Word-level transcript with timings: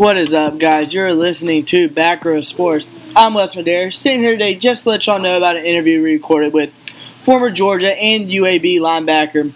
What 0.00 0.16
is 0.16 0.32
up, 0.32 0.58
guys? 0.58 0.94
You're 0.94 1.12
listening 1.12 1.66
to 1.66 1.86
Back 1.86 2.24
Row 2.24 2.40
Sports. 2.40 2.88
I'm 3.14 3.34
Wes 3.34 3.54
Madera, 3.54 3.92
sitting 3.92 4.20
here 4.20 4.30
today 4.30 4.54
just 4.54 4.84
to 4.84 4.88
let 4.88 5.06
y'all 5.06 5.18
know 5.18 5.36
about 5.36 5.58
an 5.58 5.66
interview 5.66 6.02
we 6.02 6.14
recorded 6.14 6.54
with 6.54 6.72
former 7.22 7.50
Georgia 7.50 7.92
and 7.92 8.26
UAB 8.26 8.78
linebacker 8.78 9.52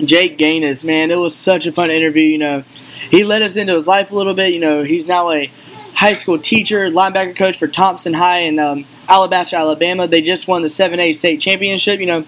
Jake 0.00 0.38
Ganus. 0.38 0.82
Man, 0.84 1.12
it 1.12 1.20
was 1.20 1.36
such 1.36 1.68
a 1.68 1.72
fun 1.72 1.92
interview. 1.92 2.24
You 2.24 2.38
know, 2.38 2.64
he 3.12 3.22
led 3.22 3.42
us 3.42 3.54
into 3.54 3.74
his 3.74 3.86
life 3.86 4.10
a 4.10 4.16
little 4.16 4.34
bit. 4.34 4.52
You 4.52 4.58
know, 4.58 4.82
he's 4.82 5.06
now 5.06 5.30
a 5.30 5.52
high 5.94 6.14
school 6.14 6.40
teacher, 6.40 6.90
linebacker 6.90 7.36
coach 7.36 7.56
for 7.56 7.68
Thompson 7.68 8.14
High 8.14 8.40
in 8.40 8.58
um, 8.58 8.86
Alabaster, 9.06 9.54
Alabama. 9.54 10.08
They 10.08 10.20
just 10.20 10.48
won 10.48 10.62
the 10.62 10.68
7A 10.68 11.14
state 11.14 11.40
championship. 11.40 12.00
You 12.00 12.06
know, 12.06 12.22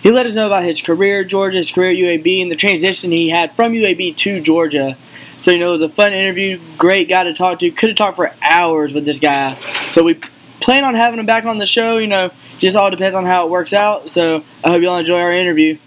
he 0.00 0.12
let 0.12 0.26
us 0.26 0.34
know 0.34 0.46
about 0.46 0.62
his 0.62 0.80
career 0.80 1.22
at 1.22 1.26
Georgia, 1.26 1.56
his 1.56 1.72
career 1.72 1.92
UAB, 1.92 2.40
and 2.40 2.52
the 2.52 2.56
transition 2.56 3.10
he 3.10 3.30
had 3.30 3.56
from 3.56 3.72
UAB 3.72 4.16
to 4.18 4.40
Georgia. 4.40 4.96
So, 5.38 5.50
you 5.50 5.58
know, 5.58 5.70
it 5.70 5.80
was 5.80 5.82
a 5.82 5.88
fun 5.88 6.12
interview. 6.12 6.60
Great 6.78 7.08
guy 7.08 7.24
to 7.24 7.34
talk 7.34 7.58
to. 7.58 7.70
Could 7.70 7.90
have 7.90 7.98
talked 7.98 8.16
for 8.16 8.32
hours 8.42 8.94
with 8.94 9.04
this 9.04 9.18
guy. 9.18 9.58
So, 9.88 10.02
we 10.02 10.14
plan 10.60 10.84
on 10.84 10.94
having 10.94 11.20
him 11.20 11.26
back 11.26 11.44
on 11.44 11.58
the 11.58 11.66
show. 11.66 11.98
You 11.98 12.06
know, 12.06 12.30
just 12.58 12.76
all 12.76 12.90
depends 12.90 13.14
on 13.14 13.26
how 13.26 13.46
it 13.46 13.50
works 13.50 13.74
out. 13.74 14.08
So, 14.08 14.44
I 14.62 14.70
hope 14.70 14.82
y'all 14.82 14.96
enjoy 14.96 15.20
our 15.20 15.32
interview. 15.32 15.78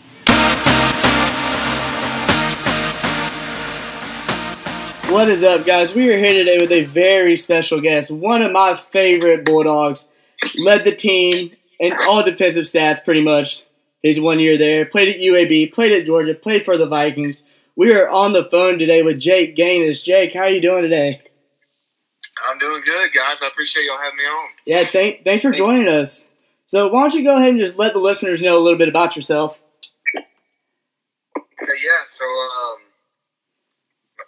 What 5.09 5.29
is 5.29 5.41
up, 5.41 5.65
guys? 5.65 5.95
We 5.95 6.13
are 6.13 6.17
here 6.17 6.33
today 6.33 6.59
with 6.59 6.71
a 6.71 6.83
very 6.83 7.37
special 7.37 7.79
guest. 7.79 8.11
One 8.11 8.41
of 8.41 8.51
my 8.51 8.75
favorite 8.75 9.45
Bulldogs. 9.45 10.05
Led 10.57 10.83
the 10.85 10.95
team 10.95 11.55
in 11.79 11.93
all 11.93 12.23
defensive 12.23 12.65
stats, 12.65 13.03
pretty 13.03 13.23
much. 13.23 13.63
His 14.03 14.19
one 14.19 14.39
year 14.39 14.57
there. 14.57 14.85
Played 14.85 15.07
at 15.07 15.21
UAB, 15.21 15.71
played 15.73 15.93
at 15.93 16.05
Georgia, 16.05 16.35
played 16.35 16.65
for 16.65 16.77
the 16.77 16.87
Vikings. 16.87 17.43
We 17.77 17.93
are 17.93 18.09
on 18.09 18.33
the 18.33 18.43
phone 18.43 18.79
today 18.79 19.03
with 19.03 19.19
Jake 19.19 19.55
Ganus. 19.55 20.03
Jake, 20.03 20.33
how 20.33 20.41
are 20.41 20.49
you 20.49 20.61
doing 20.61 20.81
today? 20.81 21.21
I'm 22.49 22.57
doing 22.57 22.81
good, 22.83 23.13
guys. 23.13 23.37
I 23.43 23.49
appreciate 23.49 23.85
y'all 23.85 24.01
having 24.01 24.17
me 24.17 24.23
on. 24.23 24.49
Yeah, 24.65 24.83
thank, 24.83 25.23
thanks 25.23 25.43
for 25.43 25.51
joining 25.51 25.87
us. 25.87 26.25
So, 26.65 26.87
why 26.87 27.01
don't 27.01 27.13
you 27.13 27.23
go 27.23 27.37
ahead 27.37 27.49
and 27.49 27.59
just 27.59 27.77
let 27.77 27.93
the 27.93 27.99
listeners 27.99 28.41
know 28.41 28.57
a 28.57 28.63
little 28.65 28.79
bit 28.79 28.89
about 28.89 29.15
yourself? 29.15 29.61
Yeah. 30.15 32.01
So, 32.07 32.25
um, 32.25 32.79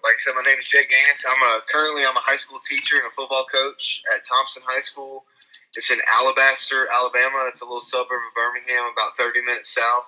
like 0.04 0.14
I 0.14 0.20
said, 0.20 0.34
my 0.36 0.44
name 0.44 0.60
is 0.60 0.68
Jake 0.68 0.92
Ganus. 0.92 1.26
I'm 1.26 1.42
a, 1.42 1.62
currently 1.74 2.04
I'm 2.06 2.16
a 2.16 2.22
high 2.22 2.36
school 2.36 2.60
teacher 2.70 2.98
and 2.98 3.08
a 3.08 3.16
football 3.16 3.48
coach 3.52 4.04
at 4.16 4.24
Thompson 4.26 4.62
High 4.68 4.82
School. 4.82 5.26
It's 5.74 5.90
in 5.90 5.98
Alabaster, 6.22 6.88
Alabama. 6.94 7.50
It's 7.50 7.62
a 7.62 7.66
little 7.66 7.82
suburb 7.82 8.22
of 8.30 8.36
Birmingham, 8.36 8.94
about 8.94 9.18
30 9.18 9.42
minutes 9.42 9.74
south. 9.74 10.06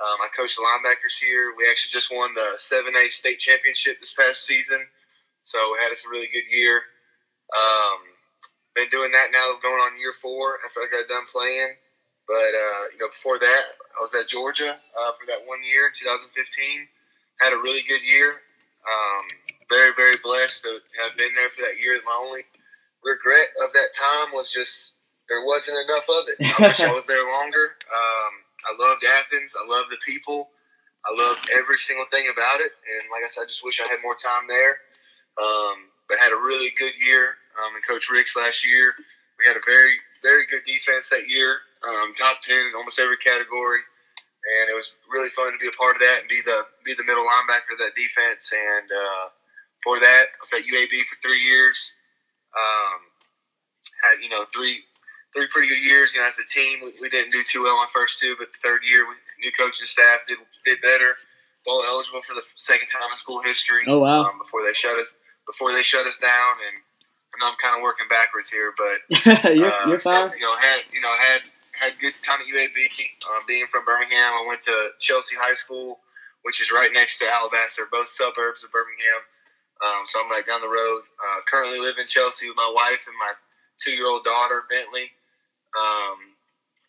Um, 0.00 0.16
I 0.24 0.32
coach 0.32 0.56
the 0.56 0.64
linebackers 0.64 1.20
here. 1.20 1.52
We 1.56 1.68
actually 1.68 1.92
just 1.92 2.08
won 2.08 2.32
the 2.32 2.56
7A 2.56 3.12
state 3.12 3.38
championship 3.38 4.00
this 4.00 4.16
past 4.16 4.46
season, 4.48 4.80
so 5.44 5.58
we 5.72 5.84
had 5.84 5.92
us 5.92 6.06
a 6.06 6.10
really 6.10 6.28
good 6.32 6.48
year. 6.48 6.80
Um, 7.52 8.00
been 8.74 8.88
doing 8.88 9.12
that 9.12 9.28
now, 9.32 9.60
going 9.60 9.76
on 9.76 10.00
year 10.00 10.14
four 10.22 10.56
after 10.64 10.80
I 10.80 10.88
got 10.88 11.10
done 11.10 11.26
playing. 11.28 11.76
But 12.30 12.52
uh, 12.54 12.82
you 12.94 12.98
know, 13.02 13.10
before 13.10 13.38
that, 13.42 13.64
I 13.92 14.00
was 14.00 14.14
at 14.14 14.30
Georgia 14.30 14.70
uh, 14.70 15.12
for 15.18 15.26
that 15.26 15.44
one 15.50 15.60
year 15.66 15.90
in 15.90 15.92
2015. 15.92 16.32
Had 17.42 17.52
a 17.52 17.60
really 17.60 17.82
good 17.88 18.00
year. 18.06 18.38
Um, 18.86 19.24
very, 19.68 19.90
very 19.98 20.16
blessed 20.22 20.62
to 20.62 20.78
have 21.02 21.18
been 21.18 21.34
there 21.34 21.50
for 21.50 21.62
that 21.62 21.82
year. 21.82 21.98
My 22.06 22.16
only 22.22 22.46
regret 23.02 23.50
of 23.66 23.72
that 23.74 23.90
time 23.92 24.32
was 24.32 24.50
just 24.52 24.94
there 25.28 25.42
wasn't 25.44 25.78
enough 25.78 26.06
of 26.06 26.22
it. 26.30 26.36
I 26.40 26.70
wish 26.70 26.80
I 26.80 26.94
was 26.98 27.06
there 27.06 27.26
longer. 27.26 27.74
Um, 27.90 28.32
I 28.66 28.72
loved 28.76 29.04
Athens. 29.04 29.54
I 29.56 29.64
loved 29.68 29.90
the 29.90 30.02
people. 30.06 30.50
I 31.04 31.10
loved 31.16 31.48
every 31.56 31.78
single 31.78 32.06
thing 32.12 32.28
about 32.28 32.60
it. 32.60 32.72
And 32.72 33.08
like 33.08 33.24
I 33.24 33.30
said, 33.32 33.44
I 33.44 33.46
just 33.46 33.64
wish 33.64 33.80
I 33.80 33.88
had 33.88 34.04
more 34.04 34.16
time 34.16 34.44
there. 34.48 34.80
Um, 35.40 35.88
but 36.08 36.18
had 36.18 36.32
a 36.32 36.40
really 36.40 36.70
good 36.76 36.92
year. 37.00 37.38
Um, 37.56 37.74
and 37.74 37.86
Coach 37.86 38.10
Richt's 38.10 38.36
last 38.36 38.66
year, 38.66 38.92
we 39.38 39.46
had 39.46 39.56
a 39.56 39.64
very, 39.64 39.96
very 40.22 40.44
good 40.50 40.62
defense 40.66 41.08
that 41.10 41.30
year. 41.30 41.60
Um, 41.80 42.12
top 42.12 42.40
ten 42.44 42.60
in 42.68 42.76
almost 42.76 43.00
every 43.00 43.16
category 43.16 43.80
and 44.40 44.70
it 44.72 44.76
was 44.76 44.96
really 45.12 45.28
fun 45.36 45.52
to 45.52 45.60
be 45.60 45.68
a 45.68 45.76
part 45.76 45.96
of 45.96 46.02
that 46.02 46.24
and 46.24 46.28
be 46.28 46.40
the 46.44 46.64
be 46.84 46.94
the 46.96 47.04
middle 47.04 47.24
linebacker 47.24 47.76
of 47.76 47.80
that 47.80 47.94
defense. 47.94 48.52
And 48.52 48.88
uh, 48.88 49.26
for 49.84 50.00
that, 50.00 50.24
I 50.32 50.38
was 50.40 50.52
at 50.56 50.64
UAB 50.64 50.94
for 51.08 51.16
three 51.20 51.40
years. 51.40 51.76
Um, 52.56 52.98
had 54.02 54.24
you 54.24 54.30
know 54.32 54.48
three 54.52 54.80
three 55.34 55.48
pretty 55.50 55.68
good 55.68 55.82
years. 55.82 56.14
You 56.14 56.20
know, 56.20 56.28
as 56.28 56.38
a 56.38 56.46
team, 56.46 56.80
we, 56.82 56.94
we 57.00 57.08
didn't 57.08 57.32
do 57.32 57.42
too 57.44 57.62
well 57.62 57.76
my 57.76 57.90
first 57.92 58.20
two, 58.20 58.34
but 58.38 58.48
the 58.52 58.60
third 58.62 58.82
year, 58.82 59.06
we, 59.08 59.14
new 59.42 59.52
coaching 59.52 59.86
staff 59.86 60.20
did 60.28 60.38
did 60.64 60.78
better. 60.82 61.14
Bowl 61.66 61.84
eligible 61.86 62.22
for 62.22 62.34
the 62.34 62.42
second 62.56 62.88
time 62.88 63.10
in 63.10 63.16
school 63.16 63.42
history. 63.42 63.84
Oh 63.86 64.00
wow! 64.00 64.24
Um, 64.24 64.38
before 64.38 64.64
they 64.64 64.72
shut 64.72 64.98
us 64.98 65.12
before 65.46 65.72
they 65.72 65.82
shut 65.82 66.06
us 66.06 66.16
down, 66.18 66.52
and 66.66 66.76
I 67.34 67.34
know 67.40 67.52
I'm 67.52 67.60
kind 67.60 67.76
of 67.76 67.82
working 67.82 68.06
backwards 68.08 68.48
here, 68.48 68.72
but 68.78 68.96
you're, 69.54 69.66
uh, 69.66 69.88
you're 69.88 70.00
fine. 70.00 70.30
So, 70.30 70.36
you 70.36 70.42
know, 70.42 70.56
had 70.56 70.80
you 70.92 71.00
know 71.00 71.12
had 71.12 71.42
had 71.76 71.92
good 72.00 72.14
time 72.24 72.40
at 72.40 72.46
UAB. 72.46 72.78
Um, 73.28 73.42
being 73.46 73.66
from 73.72 73.84
Birmingham, 73.84 74.32
I 74.36 74.44
went 74.46 74.60
to 74.62 74.92
Chelsea 74.98 75.36
High 75.36 75.54
School, 75.54 76.00
which 76.42 76.60
is 76.60 76.70
right 76.70 76.90
next 76.92 77.18
to 77.18 77.28
Alabaster, 77.28 77.88
both 77.90 78.08
suburbs 78.08 78.64
of 78.64 78.72
Birmingham. 78.72 79.20
Um, 79.80 80.04
so 80.04 80.20
I'm 80.20 80.28
like 80.28 80.46
down 80.46 80.60
the 80.60 80.68
road. 80.68 81.02
Uh, 81.16 81.40
currently 81.48 81.80
live 81.80 81.96
in 81.96 82.06
Chelsea 82.06 82.48
with 82.48 82.56
my 82.56 82.68
wife 82.68 83.00
and 83.08 83.16
my 83.16 83.32
two-year-old 83.80 84.24
daughter 84.24 84.64
Bentley. 84.68 85.08
Um, 85.78 86.16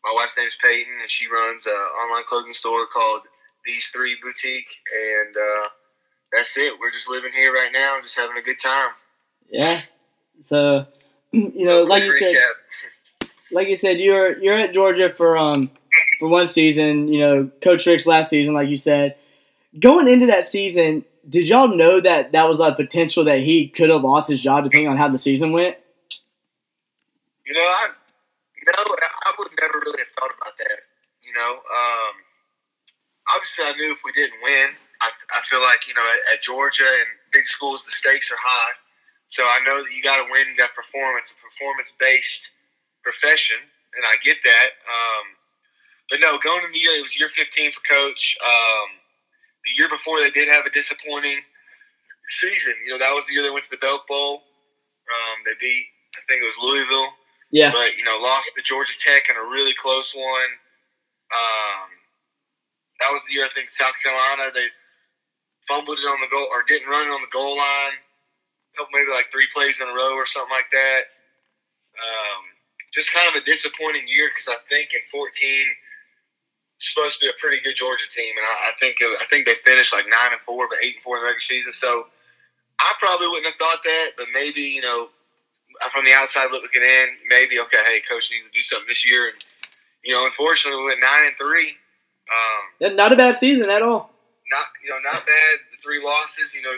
my 0.04 0.14
wife's 0.16 0.38
name 0.38 0.48
is 0.48 0.58
Peyton, 0.62 0.94
and 1.00 1.10
she 1.10 1.28
runs 1.28 1.66
an 1.66 1.74
online 1.74 2.24
clothing 2.28 2.54
store 2.54 2.88
called 2.92 3.22
These 3.66 3.88
Three 3.88 4.16
Boutique, 4.22 4.80
and 5.24 5.36
uh, 5.36 5.68
that's 6.34 6.58
it. 6.58 6.74
We're 6.80 6.92
just 6.92 7.10
living 7.10 7.32
here 7.32 7.54
right 7.54 7.72
now, 7.72 8.00
just 8.02 8.18
having 8.18 8.38
a 8.38 8.42
good 8.42 8.60
time. 8.60 8.90
Yeah. 9.50 9.80
So, 10.40 10.88
you 11.32 11.66
know, 11.66 11.84
So, 11.84 11.90
like 11.90 12.04
you 12.04 12.14
said, 12.14 12.36
like 13.52 13.68
you 13.68 13.76
said, 13.76 14.00
you're 14.00 14.38
you're 14.40 14.56
at 14.56 14.74
Georgia 14.74 15.10
for 15.10 15.38
um 15.38 15.70
for 16.20 16.28
one 16.30 16.48
season. 16.48 17.08
You 17.08 17.20
know, 17.20 17.52
Coach 17.62 17.86
Richt's 17.86 18.08
last 18.08 18.30
season, 18.30 18.54
like 18.54 18.70
you 18.70 18.78
said. 18.78 19.16
Going 19.80 20.10
into 20.10 20.26
that 20.26 20.46
season, 20.46 21.06
did 21.28 21.48
y'all 21.48 21.70
know 21.70 22.02
that 22.02 22.32
that 22.32 22.50
was 22.50 22.60
a 22.60 22.74
potential 22.74 23.26
that 23.26 23.40
he 23.40 23.68
could 23.68 23.90
have 23.90 24.02
lost 24.02 24.30
his 24.30 24.42
job 24.42 24.64
depending 24.64 24.90
on 24.90 24.98
how 24.98 25.08
the 25.08 25.18
season 25.18 25.52
went? 25.52 25.78
You 27.46 27.54
know, 27.54 27.62
I, 27.62 27.90
know, 28.70 28.78
I 28.78 29.32
would 29.40 29.52
never 29.60 29.82
really 29.82 30.02
have 30.06 30.14
thought 30.18 30.34
about 30.38 30.58
that. 30.58 30.80
You 31.26 31.34
know, 31.34 31.54
um, 31.58 32.14
obviously, 33.34 33.66
I 33.66 33.74
knew 33.78 33.92
if 33.94 34.02
we 34.06 34.12
didn't 34.14 34.38
win, 34.42 34.68
I, 35.02 35.10
I 35.34 35.42
feel 35.50 35.62
like 35.62 35.88
you 35.88 35.94
know, 35.94 36.06
at, 36.06 36.38
at 36.38 36.46
Georgia 36.46 36.86
and 36.86 37.10
big 37.34 37.46
schools, 37.46 37.86
the 37.86 37.92
stakes 37.92 38.32
are 38.32 38.42
high. 38.42 38.74
So 39.26 39.44
I 39.46 39.64
know 39.66 39.82
that 39.82 39.92
you 39.96 40.04
got 40.04 40.22
to 40.22 40.30
win, 40.30 40.46
you 40.50 40.58
got 40.58 40.76
to 40.76 40.78
perform. 40.78 41.18
It's 41.18 41.32
a 41.32 41.40
performance-based 41.40 42.52
profession, 43.02 43.58
and 43.96 44.04
I 44.06 44.20
get 44.22 44.38
that. 44.44 44.70
Um, 44.84 45.26
but 46.10 46.20
no, 46.20 46.38
going 46.44 46.66
in 46.66 46.72
the 46.74 46.84
year, 46.84 47.00
it 47.00 47.02
was 47.02 47.18
year 47.18 47.30
15 47.30 47.72
for 47.72 47.82
Coach. 47.88 48.38
Um, 48.44 48.90
the 49.64 49.74
year 49.78 49.88
before, 49.88 50.20
they 50.20 50.32
did 50.32 50.50
have 50.50 50.66
a 50.66 50.74
disappointing 50.76 51.40
season. 52.28 52.76
You 52.86 52.92
know, 52.92 53.00
that 53.00 53.16
was 53.16 53.26
the 53.26 53.34
year 53.34 53.44
they 53.44 53.56
went 53.56 53.64
to 53.66 53.72
the 53.72 53.80
Belk 53.82 54.06
Bowl. 54.08 54.44
Um, 55.08 55.38
they 55.46 55.56
beat, 55.62 55.86
I 56.18 56.22
think 56.28 56.44
it 56.44 56.52
was 56.52 56.60
Louisville 56.60 57.16
Yeah. 57.52 57.72
but 57.72 57.98
you 57.98 58.04
know 58.04 58.18
lost 58.18 58.56
to 58.56 58.62
Georgia 58.62 58.96
Tech 58.98 59.30
in 59.30 59.36
a 59.36 59.50
really 59.50 59.74
close 59.74 60.16
one. 60.16 60.52
Um, 61.32 61.88
that 63.00 63.12
was 63.12 63.24
the 63.28 63.34
year 63.34 63.46
I 63.46 63.54
think 63.54 63.72
South 63.72 63.96
Carolina 64.04 64.52
they 64.54 64.68
fumbled 65.68 66.00
it 66.00 66.08
on 66.08 66.22
the 66.22 66.32
goal 66.32 66.48
or 66.52 66.64
didn't 66.68 66.90
run 66.90 67.08
it 67.08 67.12
on 67.12 67.22
the 67.22 67.32
goal 67.32 67.58
line. 67.58 67.98
Maybe 68.94 69.12
like 69.12 69.32
three 69.32 69.48
plays 69.54 69.82
in 69.82 69.88
a 69.88 69.94
row 69.94 70.16
or 70.16 70.26
something 70.26 70.52
like 70.52 70.72
that. 70.72 71.02
Um, 72.00 72.42
just 72.94 73.14
kind 73.14 73.28
of 73.28 73.36
a 73.36 73.46
disappointing 73.46 74.08
year 74.08 74.32
because 74.32 74.48
I 74.48 74.60
think 74.68 74.92
in 74.94 75.04
14 75.12 75.32
supposed 76.80 77.20
to 77.20 77.26
be 77.26 77.30
a 77.30 77.40
pretty 77.40 77.62
good 77.64 77.76
Georgia 77.76 78.10
team, 78.10 78.34
and 78.36 78.46
I, 78.46 78.72
I 78.72 78.74
think 78.80 78.98
it, 79.00 79.08
I 79.22 79.26
think 79.30 79.46
they 79.46 79.56
finished 79.64 79.94
like 79.94 80.10
nine 80.10 80.34
and 80.34 80.42
four, 80.42 80.68
but 80.68 80.80
eight 80.82 80.96
and 80.96 81.04
four 81.04 81.18
in 81.18 81.22
the 81.22 81.30
regular 81.30 81.42
season. 81.46 81.72
So 81.72 82.08
I 82.80 82.94
probably 83.00 83.28
wouldn't 83.28 83.46
have 83.46 83.60
thought 83.60 83.84
that, 83.86 84.08
but 84.18 84.28
maybe 84.34 84.62
you 84.62 84.82
know 84.82 85.10
from 85.90 86.06
the 86.06 86.14
outside 86.14 86.52
looking 86.52 86.82
in, 86.82 87.08
maybe 87.28 87.60
okay, 87.60 87.82
hey, 87.86 88.02
coach 88.08 88.30
needs 88.32 88.46
to 88.46 88.52
do 88.52 88.62
something 88.62 88.88
this 88.88 89.10
year, 89.10 89.30
and 89.30 89.38
you 90.04 90.14
know, 90.14 90.26
unfortunately, 90.26 90.80
we 90.82 90.88
went 90.88 91.00
nine 91.02 91.28
and 91.28 91.38
three. 91.38 91.74
Um, 92.32 92.96
Not 92.96 93.12
a 93.12 93.16
bad 93.16 93.36
season 93.36 93.70
at 93.70 93.82
all. 93.82 94.10
not 94.52 94.66
you 94.84 94.90
know, 94.90 95.00
not 95.04 95.26
bad. 95.26 95.54
The 95.72 95.78
three 95.84 96.00
losses, 96.04 96.54
you 96.54 96.62
know, 96.62 96.74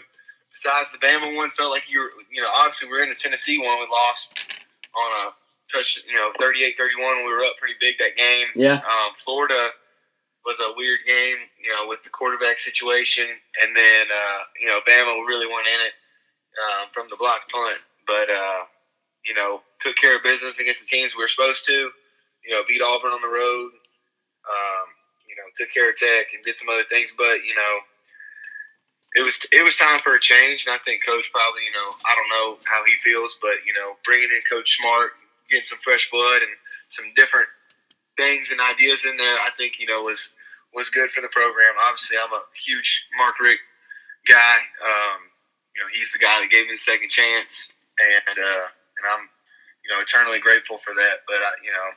besides 0.52 0.92
the 0.92 1.00
Bama 1.00 1.36
one, 1.36 1.52
felt 1.52 1.72
like 1.72 1.92
you 1.92 2.00
were, 2.00 2.12
you 2.32 2.42
know, 2.42 2.50
obviously 2.54 2.90
we 2.90 2.98
are 3.00 3.04
in 3.04 3.10
the 3.10 3.16
Tennessee 3.16 3.60
one. 3.60 3.80
We 3.80 3.88
lost 3.92 4.64
on 4.96 5.28
a 5.28 5.34
touch, 5.72 6.02
you 6.08 6.16
know, 6.16 6.32
38-31. 6.40 7.26
We 7.26 7.32
were 7.34 7.44
up 7.44 7.58
pretty 7.60 7.76
big 7.80 7.98
that 8.00 8.16
game. 8.16 8.48
Yeah. 8.56 8.78
Um, 8.78 9.14
Florida 9.18 9.70
was 10.46 10.60
a 10.60 10.74
weird 10.76 11.00
game, 11.06 11.38
you 11.64 11.72
know, 11.72 11.88
with 11.88 12.04
the 12.04 12.10
quarterback 12.10 12.58
situation, 12.58 13.26
and 13.64 13.76
then 13.76 14.06
uh, 14.12 14.40
you 14.60 14.68
know, 14.68 14.80
Bama 14.88 15.26
really 15.28 15.48
went 15.48 15.68
in 15.68 15.80
it 15.86 15.94
um, 16.60 16.88
from 16.94 17.08
the 17.10 17.16
block 17.18 17.50
punt, 17.50 17.78
but 18.08 18.30
uh, 18.30 18.62
you 19.26 19.34
know, 19.34 19.62
took 19.80 19.96
care 19.96 20.16
of 20.18 20.24
business 20.24 20.60
against 20.60 20.82
the 20.82 20.88
teams 20.88 21.16
we 21.16 21.24
were 21.24 21.28
supposed 21.28 21.66
to. 21.66 21.92
You 22.44 22.52
know, 22.52 22.64
beat 22.68 22.82
Auburn 22.82 23.12
on 23.12 23.22
the 23.22 23.32
road. 23.32 23.72
Um, 24.44 24.88
you 25.28 25.36
know, 25.40 25.48
took 25.56 25.74
care 25.74 25.90
of 25.90 25.96
Tech 25.96 26.34
and 26.34 26.44
did 26.44 26.56
some 26.56 26.70
other 26.70 26.84
things, 26.90 27.14
but 27.18 27.48
you 27.48 27.56
know, 27.56 27.74
it 29.16 29.24
was 29.24 29.40
it 29.52 29.64
was 29.64 29.78
time 29.78 30.02
for 30.04 30.16
a 30.16 30.20
change, 30.20 30.66
and 30.66 30.76
I 30.76 30.80
think 30.84 31.06
Coach 31.06 31.32
probably, 31.32 31.64
you 31.64 31.72
know, 31.72 31.90
I 32.06 32.16
don't 32.16 32.30
know 32.30 32.60
how 32.66 32.84
he 32.84 32.94
feels, 33.04 33.38
but 33.42 33.64
you 33.66 33.74
know, 33.74 33.96
bringing 34.06 34.30
in 34.30 34.42
Coach 34.50 34.78
Smart, 34.78 35.12
getting 35.50 35.66
some 35.66 35.80
fresh 35.84 36.10
blood 36.12 36.42
and 36.42 36.52
some 36.88 37.06
different 37.16 37.48
things 38.18 38.52
and 38.52 38.60
ideas 38.62 39.06
in 39.06 39.18
there, 39.18 39.38
I 39.40 39.50
think 39.58 39.80
you 39.80 39.88
know 39.88 40.04
was 40.04 40.34
was 40.74 40.90
good 40.90 41.10
for 41.12 41.22
the 41.22 41.30
program. 41.30 41.78
Obviously, 41.88 42.18
I'm 42.18 42.34
a 42.34 42.44
huge 42.58 43.08
Mark 43.18 43.40
Richt 43.40 43.62
guy. 44.28 44.58
Um, 44.82 45.20
you 45.76 45.82
know, 45.82 45.90
he's 45.92 46.12
the 46.12 46.20
guy 46.20 46.42
that 46.42 46.50
gave 46.50 46.66
me 46.66 46.74
the 46.74 46.78
second 46.78 47.10
chance, 47.10 47.74
and 47.98 48.38
uh, 48.38 48.66
and 49.04 49.12
I'm 49.12 49.28
you 49.84 49.92
know 49.92 50.00
eternally 50.02 50.40
grateful 50.40 50.80
for 50.80 50.94
that. 50.96 51.28
But 51.28 51.44
I, 51.44 51.52
you 51.64 51.72
know, 51.72 51.90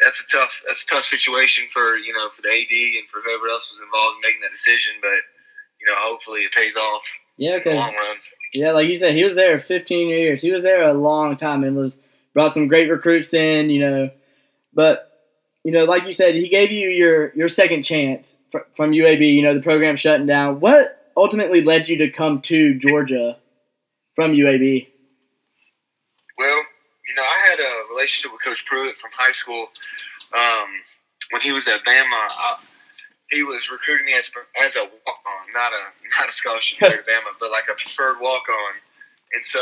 that's 0.00 0.20
a 0.20 0.26
tough 0.32 0.52
that's 0.66 0.82
a 0.84 0.86
tough 0.86 1.04
situation 1.04 1.68
for 1.72 1.96
you 1.96 2.12
know 2.12 2.28
for 2.34 2.42
the 2.42 2.48
AD 2.48 2.74
and 2.98 3.08
for 3.12 3.20
whoever 3.20 3.48
else 3.48 3.72
was 3.72 3.84
involved 3.84 4.16
in 4.16 4.22
making 4.24 4.40
that 4.42 4.52
decision. 4.52 4.96
But 5.00 5.20
you 5.80 5.86
know, 5.86 5.94
hopefully 5.96 6.40
it 6.40 6.52
pays 6.52 6.76
off. 6.76 7.04
Yeah, 7.36 7.56
in 7.56 7.62
the 7.64 7.76
long 7.76 7.94
run. 7.94 8.16
Yeah, 8.54 8.72
like 8.72 8.88
you 8.88 8.96
said, 8.96 9.14
he 9.14 9.24
was 9.24 9.34
there 9.34 9.60
15 9.60 10.08
years. 10.08 10.40
He 10.40 10.52
was 10.52 10.62
there 10.62 10.88
a 10.88 10.94
long 10.94 11.36
time 11.36 11.64
and 11.64 11.76
was 11.76 11.98
brought 12.32 12.54
some 12.54 12.68
great 12.68 12.90
recruits 12.90 13.34
in. 13.34 13.70
You 13.70 13.80
know, 13.80 14.10
but 14.72 15.12
you 15.64 15.72
know, 15.72 15.84
like 15.84 16.06
you 16.06 16.12
said, 16.12 16.34
he 16.34 16.48
gave 16.48 16.70
you 16.70 16.88
your 16.88 17.32
your 17.34 17.48
second 17.48 17.82
chance 17.82 18.34
from 18.74 18.92
UAB. 18.92 19.34
You 19.34 19.42
know, 19.42 19.54
the 19.54 19.62
program 19.62 19.96
shutting 19.96 20.26
down. 20.26 20.60
What 20.60 21.12
ultimately 21.16 21.62
led 21.62 21.88
you 21.88 21.98
to 21.98 22.10
come 22.10 22.40
to 22.42 22.78
Georgia 22.78 23.38
from 24.14 24.32
UAB? 24.32 24.88
Well, 26.38 26.60
you 27.08 27.14
know, 27.14 27.22
I 27.22 27.50
had 27.50 27.60
a 27.60 27.88
relationship 27.90 28.32
with 28.32 28.42
Coach 28.42 28.66
Pruitt 28.66 28.96
from 28.96 29.10
high 29.14 29.32
school. 29.32 29.68
Um, 30.34 30.68
when 31.30 31.42
he 31.42 31.52
was 31.52 31.68
at 31.68 31.84
Bama, 31.84 32.12
I, 32.12 32.58
he 33.30 33.42
was 33.42 33.70
recruiting 33.70 34.06
me 34.06 34.14
as 34.14 34.30
as 34.62 34.76
a 34.76 34.84
walk 34.84 35.20
on, 35.26 35.52
not 35.54 35.72
a 35.72 35.82
not 36.18 36.28
a 36.28 36.32
scholarship 36.32 36.78
player 36.78 36.98
to 36.98 37.02
Bama, 37.08 37.34
but 37.40 37.50
like 37.50 37.64
a 37.70 37.74
preferred 37.74 38.20
walk 38.20 38.48
on. 38.48 38.74
And 39.34 39.44
so, 39.44 39.60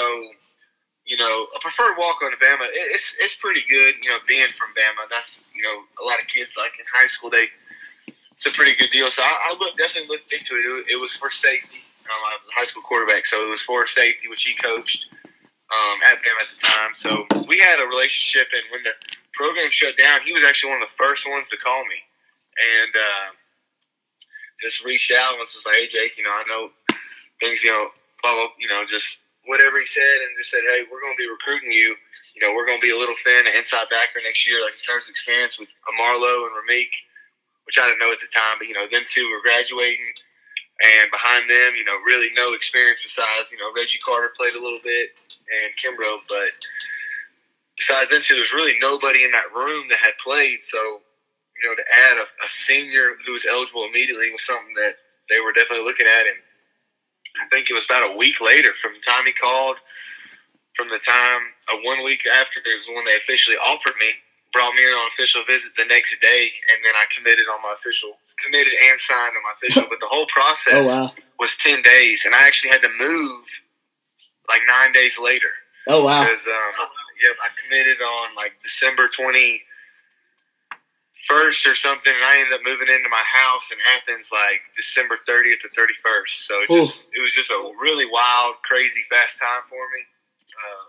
you 1.06 1.17
know, 1.17 1.47
a 1.56 1.61
preferred 1.61 1.97
walk 1.97 2.23
on 2.23 2.31
to 2.31 2.37
Bama, 2.37 2.69
it's 2.73 3.17
it's 3.21 3.37
pretty 3.37 3.62
good. 3.69 3.94
You 4.03 4.11
know, 4.11 4.19
being 4.26 4.49
from 4.56 4.69
Bama, 4.76 5.09
that's 5.11 5.44
you 5.55 5.62
know, 5.62 5.85
a 6.03 6.05
lot 6.05 6.21
of 6.21 6.26
kids 6.26 6.56
like 6.56 6.73
in 6.79 6.85
high 6.93 7.06
school 7.06 7.31
they 7.31 7.47
it's 8.06 8.47
a 8.47 8.53
pretty 8.53 8.75
good 8.76 8.91
deal. 8.91 9.11
So 9.11 9.23
I, 9.23 9.50
I 9.50 9.56
look, 9.59 9.79
definitely 9.79 10.09
looked 10.09 10.32
into 10.32 10.55
it. 10.56 10.91
it. 10.91 11.00
was 11.00 11.17
for 11.17 11.31
safety. 11.31 11.79
Um, 12.05 12.19
I 12.19 12.37
was 12.43 12.49
a 12.50 12.59
high 12.59 12.65
school 12.65 12.82
quarterback, 12.82 13.25
so 13.25 13.47
it 13.47 13.49
was 13.49 13.62
for 13.62 13.87
safety, 13.87 14.29
which 14.29 14.43
he 14.43 14.55
coached 14.55 15.06
um, 15.72 15.96
at 16.05 16.20
Bama 16.20 16.43
at 16.43 16.50
the 16.52 16.61
time. 16.61 16.93
So 16.94 17.11
we 17.49 17.58
had 17.58 17.81
a 17.81 17.87
relationship, 17.87 18.49
and 18.52 18.64
when 18.70 18.82
the 18.84 18.94
program 19.34 19.70
shut 19.70 19.96
down, 19.96 20.20
he 20.22 20.32
was 20.32 20.44
actually 20.44 20.72
one 20.72 20.82
of 20.82 20.88
the 20.88 20.99
first 20.99 21.28
ones 21.28 21.49
to 21.50 21.56
call 21.56 21.84
me, 21.84 21.99
and 22.56 22.93
uh, 22.93 23.28
just 24.62 24.84
reached 24.84 25.12
out 25.12 25.34
and 25.34 25.40
was 25.40 25.52
just 25.52 25.66
like, 25.66 25.76
"Hey, 25.76 25.88
Jake, 25.88 26.19
you 26.19 26.25
know, 26.25 26.34
I 26.34 26.44
know 26.49 26.70
things, 27.40 27.64
you 27.64 27.70
know, 27.70 27.88
blah 28.22 28.34
blah, 28.34 28.52
you 28.58 28.69
know, 28.69 28.84
just 28.87 29.22
whatever 29.46 29.78
he 29.78 29.84
said, 29.84 30.25
and 30.25 30.32
just 30.40 30.50
said, 30.50 30.64
hey, 30.64 30.88
we're 30.88 31.05
going 31.05 31.12
to 31.12 31.20
be 31.20 31.28
recruiting 31.28 31.69
you. 31.69 31.93
You 32.32 32.40
know, 32.40 32.56
we're 32.56 32.64
going 32.64 32.81
to 32.81 32.87
be 32.87 32.94
a 32.94 32.96
little 32.96 33.14
thin, 33.22 33.44
inside 33.52 33.93
backer 33.93 34.25
next 34.25 34.49
year, 34.49 34.64
like 34.64 34.72
in 34.72 34.81
terms 34.81 35.05
of 35.05 35.12
experience 35.12 35.58
with 35.58 35.69
Amarlo 35.88 36.49
and 36.49 36.56
Ramik." 36.56 36.93
which 37.64 37.78
I 37.81 37.88
didn't 37.88 38.00
know 38.00 38.12
at 38.12 38.20
the 38.20 38.31
time. 38.32 38.61
But 38.61 38.69
you 38.69 38.75
know, 38.76 38.87
them 38.88 39.05
two 39.08 39.28
were 39.32 39.43
graduating, 39.43 40.05
and 40.82 41.11
behind 41.11 41.49
them, 41.49 41.76
you 41.79 41.85
know, 41.85 41.97
really 42.06 42.29
no 42.35 42.53
experience 42.55 43.00
besides 43.03 43.53
you 43.53 43.59
know 43.59 43.71
Reggie 43.75 44.03
Carter 44.05 44.32
played 44.37 44.55
a 44.55 44.62
little 44.62 44.82
bit 44.82 45.11
and 45.47 45.71
Kimbrough, 45.79 46.26
but 46.29 46.50
besides 47.79 48.11
them 48.11 48.23
two, 48.23 48.35
there's 48.35 48.55
really 48.55 48.79
nobody 48.81 49.25
in 49.25 49.31
that 49.32 49.55
room 49.55 49.87
that 49.88 49.99
had 49.99 50.19
played. 50.23 50.61
So 50.65 50.79
you 50.79 51.69
know, 51.69 51.75
to 51.76 51.85
add 52.11 52.19
a, 52.19 52.26
a 52.44 52.49
senior 52.49 53.15
who 53.25 53.32
was 53.32 53.47
eligible 53.47 53.87
immediately 53.87 54.31
was 54.32 54.44
something 54.44 54.75
that 54.75 54.99
they 55.29 55.41
were 55.41 55.53
definitely 55.53 55.87
looking 55.87 56.06
at, 56.06 56.26
and 56.26 56.38
I 57.41 57.47
think 57.55 57.71
it 57.71 57.75
was 57.75 57.87
about 57.87 58.12
a 58.12 58.17
week 58.17 58.41
later 58.41 58.75
from 58.81 58.93
the 58.94 59.05
time 59.06 59.26
he 59.26 59.32
called. 59.32 59.76
From 60.75 60.91
the 60.91 60.99
time, 60.99 61.43
uh, 61.71 61.79
one 61.87 62.03
week 62.03 62.26
after, 62.26 62.59
it 62.59 62.79
was 62.82 62.91
when 62.91 63.05
they 63.05 63.15
officially 63.15 63.56
offered 63.56 63.94
me 63.94 64.11
brought 64.54 64.72
me 64.74 64.86
in 64.86 64.94
on 64.94 65.10
official 65.12 65.42
visit 65.44 65.72
the 65.76 65.84
next 65.84 66.14
day, 66.22 66.48
and 66.70 66.78
then 66.86 66.94
I 66.94 67.04
committed 67.10 67.44
on 67.50 67.60
my 67.60 67.74
official, 67.74 68.16
committed 68.38 68.72
and 68.72 68.98
signed 68.98 69.34
on 69.34 69.42
my 69.42 69.52
official. 69.58 69.84
but 69.90 69.98
the 70.00 70.06
whole 70.06 70.30
process 70.30 70.86
oh, 70.88 71.10
wow. 71.10 71.12
was 71.38 71.58
ten 71.58 71.82
days, 71.82 72.24
and 72.24 72.34
I 72.34 72.46
actually 72.46 72.70
had 72.70 72.82
to 72.82 72.92
move 72.96 73.44
like 74.48 74.62
nine 74.66 74.92
days 74.94 75.18
later. 75.18 75.50
Oh 75.88 76.04
wow! 76.04 76.22
Because 76.22 76.46
um, 76.46 76.72
yep, 77.20 77.36
I 77.42 77.50
committed 77.60 78.00
on 78.00 78.34
like 78.36 78.54
December 78.62 79.08
twenty 79.08 79.60
first 81.28 81.66
or 81.66 81.74
something, 81.74 82.12
and 82.12 82.24
I 82.24 82.38
ended 82.38 82.54
up 82.54 82.60
moving 82.64 82.88
into 82.88 83.08
my 83.08 83.24
house 83.26 83.72
in 83.72 83.78
Athens 83.98 84.30
like 84.32 84.62
December 84.76 85.18
thirtieth 85.26 85.64
or 85.64 85.74
thirty 85.74 85.98
first. 86.00 86.46
So 86.46 86.62
it 86.62 86.70
Ooh. 86.70 86.80
just 86.80 87.10
it 87.12 87.20
was 87.20 87.34
just 87.34 87.50
a 87.50 87.58
really 87.82 88.06
wild, 88.06 88.62
crazy, 88.62 89.02
fast 89.10 89.38
time 89.38 89.66
for 89.68 89.82
me. 89.92 90.02
Uh, 90.54 90.83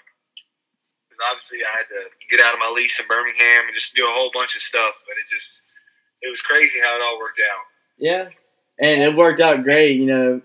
because 1.15 1.31
obviously 1.31 1.59
I 1.63 1.77
had 1.77 1.87
to 1.89 2.09
get 2.29 2.45
out 2.45 2.53
of 2.53 2.59
my 2.59 2.71
lease 2.75 2.99
in 2.99 3.07
Birmingham 3.07 3.65
and 3.65 3.73
just 3.73 3.95
do 3.95 4.05
a 4.05 4.11
whole 4.11 4.31
bunch 4.33 4.55
of 4.55 4.61
stuff. 4.61 4.95
But 5.07 5.13
it 5.17 5.29
just 5.33 5.61
it 6.21 6.29
was 6.29 6.41
crazy 6.41 6.79
how 6.79 6.95
it 6.95 7.01
all 7.03 7.19
worked 7.19 7.39
out. 7.39 7.63
Yeah, 7.97 8.29
and 8.79 9.01
it 9.01 9.15
worked 9.15 9.39
out 9.39 9.63
great. 9.63 9.97
You 9.97 10.05
know, 10.05 10.41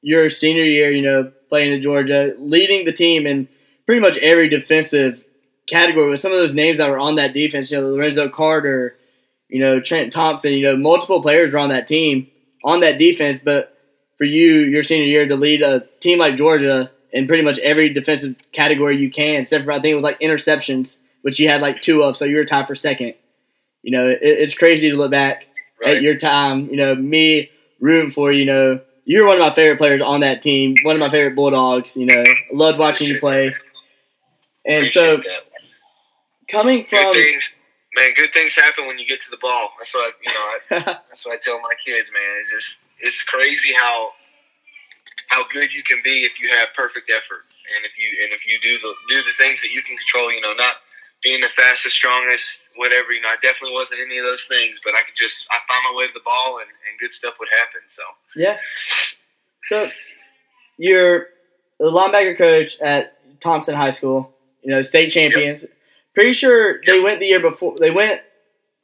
your 0.00 0.30
senior 0.30 0.64
year, 0.64 0.90
you 0.90 1.02
know, 1.02 1.32
playing 1.48 1.72
in 1.72 1.82
Georgia, 1.82 2.34
leading 2.38 2.84
the 2.84 2.92
team 2.92 3.26
in 3.26 3.48
pretty 3.86 4.00
much 4.00 4.16
every 4.18 4.48
defensive 4.48 5.24
category 5.68 6.10
with 6.10 6.20
some 6.20 6.32
of 6.32 6.38
those 6.38 6.54
names 6.54 6.78
that 6.78 6.90
were 6.90 6.98
on 6.98 7.16
that 7.16 7.34
defense. 7.34 7.70
You 7.70 7.80
know, 7.80 7.88
Lorenzo 7.88 8.28
Carter, 8.28 8.96
you 9.48 9.60
know, 9.60 9.80
Trent 9.80 10.12
Thompson. 10.12 10.52
You 10.52 10.64
know, 10.64 10.76
multiple 10.76 11.22
players 11.22 11.52
were 11.52 11.60
on 11.60 11.70
that 11.70 11.86
team 11.86 12.28
on 12.64 12.80
that 12.80 12.98
defense, 12.98 13.40
but 13.42 13.76
for 14.18 14.24
you, 14.24 14.60
your 14.60 14.84
senior 14.84 15.06
year, 15.06 15.26
to 15.26 15.34
lead 15.34 15.62
a 15.62 15.80
team 16.00 16.18
like 16.18 16.36
Georgia 16.36 16.92
in 17.12 17.26
pretty 17.26 17.42
much 17.42 17.58
every 17.58 17.90
defensive 17.90 18.36
category 18.52 18.96
you 18.96 19.10
can, 19.10 19.42
except 19.42 19.64
for 19.64 19.72
I 19.72 19.80
think 19.80 19.92
it 19.92 19.96
was 19.96 20.04
like 20.04 20.20
interceptions, 20.20 20.96
which 21.22 21.38
you 21.38 21.48
had 21.48 21.62
like 21.62 21.82
two 21.82 22.02
of, 22.02 22.16
so 22.16 22.24
you 22.24 22.36
were 22.36 22.44
tied 22.44 22.66
for 22.66 22.74
second. 22.74 23.14
You 23.82 23.92
know, 23.92 24.08
it, 24.08 24.18
it's 24.22 24.54
crazy 24.54 24.90
to 24.90 24.96
look 24.96 25.10
back 25.10 25.46
right. 25.80 25.96
at 25.96 26.02
your 26.02 26.16
time. 26.16 26.68
You 26.70 26.76
know, 26.76 26.94
me 26.94 27.50
rooting 27.80 28.12
for 28.12 28.32
you. 28.32 28.40
You 28.40 28.46
know, 28.46 28.80
you're 29.04 29.26
one 29.26 29.36
of 29.36 29.44
my 29.44 29.54
favorite 29.54 29.78
players 29.78 30.00
on 30.00 30.20
that 30.20 30.42
team. 30.42 30.74
One 30.84 30.96
of 30.96 31.00
my 31.00 31.10
favorite 31.10 31.34
Bulldogs. 31.34 31.96
You 31.96 32.06
know, 32.06 32.24
loved 32.52 32.78
watching 32.78 33.08
you 33.08 33.18
play. 33.18 33.52
And 34.64 34.88
so, 34.88 35.20
coming 36.48 36.84
from 36.84 37.12
good 37.12 37.24
things, 37.24 37.56
man, 37.96 38.14
good 38.14 38.32
things 38.32 38.54
happen 38.54 38.86
when 38.86 38.98
you 38.98 39.06
get 39.06 39.20
to 39.22 39.30
the 39.30 39.38
ball. 39.38 39.72
That's 39.78 39.92
what 39.92 40.08
I, 40.08 40.12
you 40.22 40.32
know. 40.32 40.86
I, 40.90 40.98
that's 41.08 41.26
what 41.26 41.34
I 41.34 41.38
tell 41.42 41.60
my 41.60 41.74
kids, 41.84 42.10
man. 42.12 42.22
It's 42.40 42.50
just 42.50 42.80
it's 43.00 43.22
crazy 43.24 43.74
how 43.74 44.12
how 45.32 45.48
good 45.48 45.72
you 45.72 45.82
can 45.82 45.98
be 46.04 46.28
if 46.28 46.38
you 46.40 46.50
have 46.50 46.68
perfect 46.76 47.10
effort 47.10 47.44
and 47.76 47.86
if 47.86 47.96
you 47.96 48.06
and 48.22 48.32
if 48.32 48.46
you 48.46 48.58
do 48.60 48.76
the 48.78 48.92
do 49.08 49.16
the 49.16 49.32
things 49.38 49.62
that 49.62 49.70
you 49.70 49.82
can 49.82 49.96
control. 49.96 50.30
You 50.30 50.42
know, 50.42 50.52
not 50.52 50.76
being 51.22 51.40
the 51.40 51.48
fastest, 51.48 51.96
strongest, 51.96 52.68
whatever. 52.76 53.12
You 53.12 53.22
know, 53.22 53.28
I 53.28 53.36
definitely 53.40 53.72
wasn't 53.72 54.00
any 54.00 54.18
of 54.18 54.24
those 54.24 54.44
things, 54.44 54.80
but 54.84 54.94
I 54.94 55.02
could 55.06 55.16
just 55.16 55.46
I 55.50 55.56
found 55.68 55.84
my 55.90 55.98
way 55.98 56.06
to 56.06 56.12
the 56.12 56.20
ball 56.24 56.58
and, 56.58 56.68
and 56.68 56.98
good 57.00 57.12
stuff 57.12 57.34
would 57.40 57.48
happen. 57.48 57.80
So 57.86 58.02
yeah. 58.36 58.58
So 59.64 59.88
you're 60.76 61.28
the 61.78 61.86
linebacker 61.86 62.36
coach 62.36 62.78
at 62.80 63.16
Thompson 63.40 63.74
High 63.74 63.92
School. 63.92 64.34
You 64.62 64.70
know, 64.70 64.82
state 64.82 65.10
champions. 65.10 65.62
Yep. 65.62 65.72
Pretty 66.14 66.32
sure 66.34 66.80
they 66.86 67.00
went 67.00 67.20
the 67.20 67.26
year 67.26 67.40
before. 67.40 67.76
They 67.80 67.90
went 67.90 68.20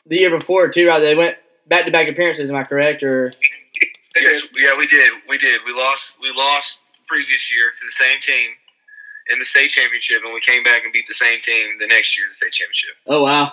the 0.07 0.17
year 0.17 0.31
before 0.31 0.71
too, 0.71 0.89
right? 0.89 0.99
They 0.99 1.15
went 1.15 1.37
back 1.69 1.85
to 1.85 1.91
back 1.91 2.09
appearances. 2.09 2.49
Am 2.49 2.57
I 2.57 2.65
correct? 2.65 3.03
Or 3.03 3.33
Yes, 4.17 4.49
yeah, 4.57 4.77
we 4.77 4.87
did. 4.87 5.13
We 5.29 5.39
did. 5.39 5.61
We 5.67 5.73
lost. 5.73 6.19
We 6.21 6.33
lost 6.33 6.81
previous 7.07 7.53
year 7.53 7.71
to 7.71 7.85
the 7.85 7.93
same 7.93 8.21
team 8.21 8.51
in 9.31 9.39
the 9.39 9.45
state 9.45 9.71
championship, 9.71 10.23
and 10.25 10.33
we 10.33 10.41
came 10.41 10.63
back 10.63 10.85
and 10.85 10.93
beat 10.93 11.07
the 11.09 11.15
same 11.15 11.41
team 11.41 11.77
the 11.79 11.87
next 11.87 12.17
year 12.17 12.27
in 12.27 12.31
the 12.31 12.37
state 12.37 12.53
championship. 12.53 12.97
Oh 13.07 13.25
wow! 13.25 13.53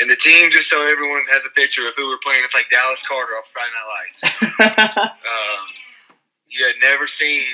And 0.00 0.10
the 0.10 0.16
team, 0.16 0.50
just 0.50 0.68
so 0.68 0.80
everyone 0.88 1.24
has 1.30 1.44
a 1.44 1.52
picture 1.54 1.86
of 1.86 1.94
who 1.96 2.08
we're 2.08 2.22
playing, 2.22 2.42
it's 2.44 2.54
like 2.54 2.70
Dallas 2.70 3.04
Carter 3.06 3.34
off 3.34 3.44
Friday 3.52 3.70
Night 3.76 3.88
Lights. 3.92 4.20
um, 5.28 5.62
you 6.48 6.66
had 6.66 6.76
never 6.80 7.06
seen 7.06 7.44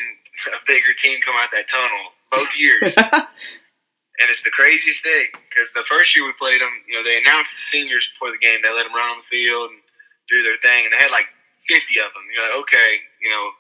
a 0.55 0.61
bigger 0.67 0.95
team 0.97 1.21
come 1.21 1.35
out 1.37 1.51
that 1.53 1.69
tunnel 1.69 2.15
both 2.31 2.59
years. 2.59 2.95
and 4.19 4.27
it's 4.31 4.43
the 4.43 4.51
craziest 4.51 5.03
thing 5.03 5.27
because 5.49 5.73
the 5.75 5.87
first 5.87 6.15
year 6.15 6.25
we 6.25 6.33
played 6.39 6.61
them, 6.61 6.71
you 6.87 6.95
know, 6.95 7.03
they 7.03 7.19
announced 7.19 7.55
the 7.55 7.63
seniors 7.63 8.11
before 8.11 8.31
the 8.31 8.39
game. 8.39 8.59
They 8.63 8.71
let 8.71 8.85
them 8.85 8.95
run 8.95 9.19
on 9.19 9.23
the 9.23 9.31
field 9.31 9.71
and 9.71 9.81
do 10.31 10.43
their 10.43 10.59
thing, 10.63 10.87
and 10.87 10.93
they 10.93 10.99
had 11.03 11.11
like 11.11 11.27
50 11.69 12.01
of 12.01 12.11
them. 12.13 12.25
You're 12.33 12.43
like, 12.43 12.61
okay, 12.65 12.91
you 13.23 13.31
know, 13.31 13.51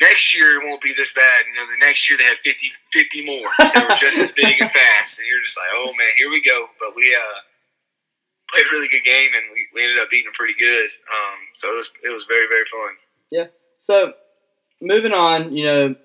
next 0.00 0.36
year 0.36 0.60
it 0.60 0.64
won't 0.64 0.82
be 0.82 0.92
this 0.96 1.12
bad. 1.12 1.46
You 1.48 1.54
know, 1.54 1.66
the 1.70 1.78
next 1.84 2.08
year 2.08 2.18
they 2.18 2.24
had 2.24 2.38
50, 2.44 2.70
50 2.92 3.26
more. 3.26 3.50
They 3.58 3.80
were 3.80 3.96
just 3.96 4.18
as 4.18 4.32
big 4.32 4.60
and 4.60 4.70
fast. 4.70 5.18
And 5.18 5.26
you're 5.26 5.40
just 5.40 5.56
like, 5.56 5.72
oh 5.76 5.92
man, 5.96 6.12
here 6.16 6.30
we 6.30 6.42
go. 6.42 6.66
But 6.80 6.94
we 6.94 7.14
uh, 7.14 7.38
played 8.50 8.66
a 8.66 8.70
really 8.70 8.88
good 8.88 9.04
game 9.04 9.30
and 9.34 9.44
we, 9.52 9.66
we 9.74 9.82
ended 9.82 9.98
up 9.98 10.10
beating 10.10 10.26
them 10.26 10.34
pretty 10.34 10.54
good. 10.58 10.90
Um, 11.08 11.38
so 11.54 11.72
it 11.72 11.76
was, 11.76 11.90
it 12.04 12.12
was 12.12 12.24
very, 12.24 12.46
very 12.48 12.64
fun. 12.66 12.92
Yeah. 13.30 13.46
So 13.80 14.14
moving 14.80 15.12
on, 15.12 15.54
you 15.54 15.64
know, 15.64 15.96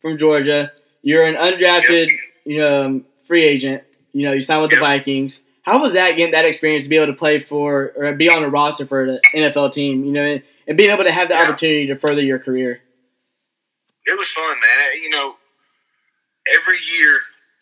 from 0.00 0.18
Georgia, 0.18 0.72
you're 1.02 1.24
an 1.24 1.34
undrafted, 1.34 2.10
yep. 2.10 2.20
you 2.44 2.58
know, 2.58 3.02
free 3.26 3.44
agent. 3.44 3.84
You 4.12 4.26
know, 4.26 4.32
you 4.32 4.40
signed 4.40 4.62
with 4.62 4.72
yep. 4.72 4.80
the 4.80 4.86
Vikings 4.86 5.40
how 5.68 5.82
was 5.82 5.92
that 5.92 6.16
getting 6.16 6.32
that 6.32 6.46
experience 6.46 6.84
to 6.84 6.88
be 6.88 6.96
able 6.96 7.12
to 7.12 7.18
play 7.18 7.40
for 7.40 7.92
or 7.96 8.12
be 8.14 8.30
on 8.30 8.42
a 8.42 8.48
roster 8.48 8.86
for 8.86 9.04
the 9.06 9.20
NFL 9.34 9.72
team? 9.72 10.04
You 10.04 10.12
know, 10.12 10.22
and, 10.24 10.42
and 10.66 10.78
being 10.78 10.90
able 10.90 11.04
to 11.04 11.12
have 11.12 11.28
the 11.28 11.34
Yeah. 11.34 11.42
opportunity 11.48 11.86
to 11.88 11.96
further 11.96 12.22
your 12.22 12.38
career. 12.38 12.80
it 14.06 14.18
was 14.18 14.30
fun, 14.30 14.58
man. 14.60 15.02
You 15.02 15.10
know, 15.10 15.36
every 16.54 16.78
year 16.96 17.20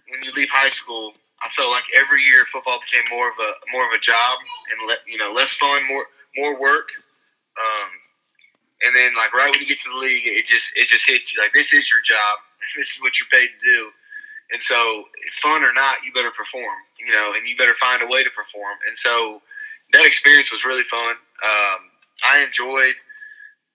when 0.08 0.22
you 0.22 0.30
leave 0.36 0.48
high 0.48 0.68
school, 0.68 1.14
I 1.42 1.48
felt 1.50 1.70
like 1.70 1.84
every 1.96 2.22
year 2.22 2.44
football 2.52 2.78
became 2.80 3.04
more 3.10 3.28
of 3.28 3.34
a 3.38 3.52
more 3.72 3.84
of 3.86 3.92
a 3.92 3.98
job 3.98 4.38
and 4.70 4.86
le, 4.88 4.94
you 5.08 5.18
know 5.18 5.32
less 5.32 5.56
fun, 5.56 5.84
more 5.88 6.06
more 6.36 6.60
work. 6.60 6.88
Um, 7.60 7.90
and 8.82 8.94
then 8.94 9.14
like 9.16 9.32
right 9.34 9.50
when 9.50 9.60
you 9.60 9.66
get 9.66 9.80
to 9.80 9.90
the 9.90 9.96
league, 9.96 10.22
it 10.26 10.46
just 10.46 10.76
it 10.76 10.86
just 10.86 11.08
hits 11.08 11.34
you 11.34 11.42
like 11.42 11.52
this 11.52 11.72
is 11.74 11.90
your 11.90 12.00
job, 12.02 12.38
this 12.76 12.94
is 12.94 13.02
what 13.02 13.18
you're 13.18 13.28
paid 13.32 13.48
to 13.48 13.64
do. 13.64 13.90
And 14.52 14.62
so, 14.62 15.04
fun 15.42 15.64
or 15.64 15.72
not, 15.72 16.04
you 16.04 16.12
better 16.12 16.30
perform, 16.30 16.78
you 17.00 17.12
know, 17.12 17.34
and 17.34 17.48
you 17.48 17.56
better 17.56 17.74
find 17.74 18.02
a 18.02 18.06
way 18.06 18.22
to 18.22 18.30
perform. 18.30 18.78
And 18.86 18.96
so, 18.96 19.42
that 19.92 20.06
experience 20.06 20.52
was 20.52 20.64
really 20.64 20.84
fun. 20.84 21.14
Um, 21.42 21.80
I 22.22 22.44
enjoyed 22.44 22.94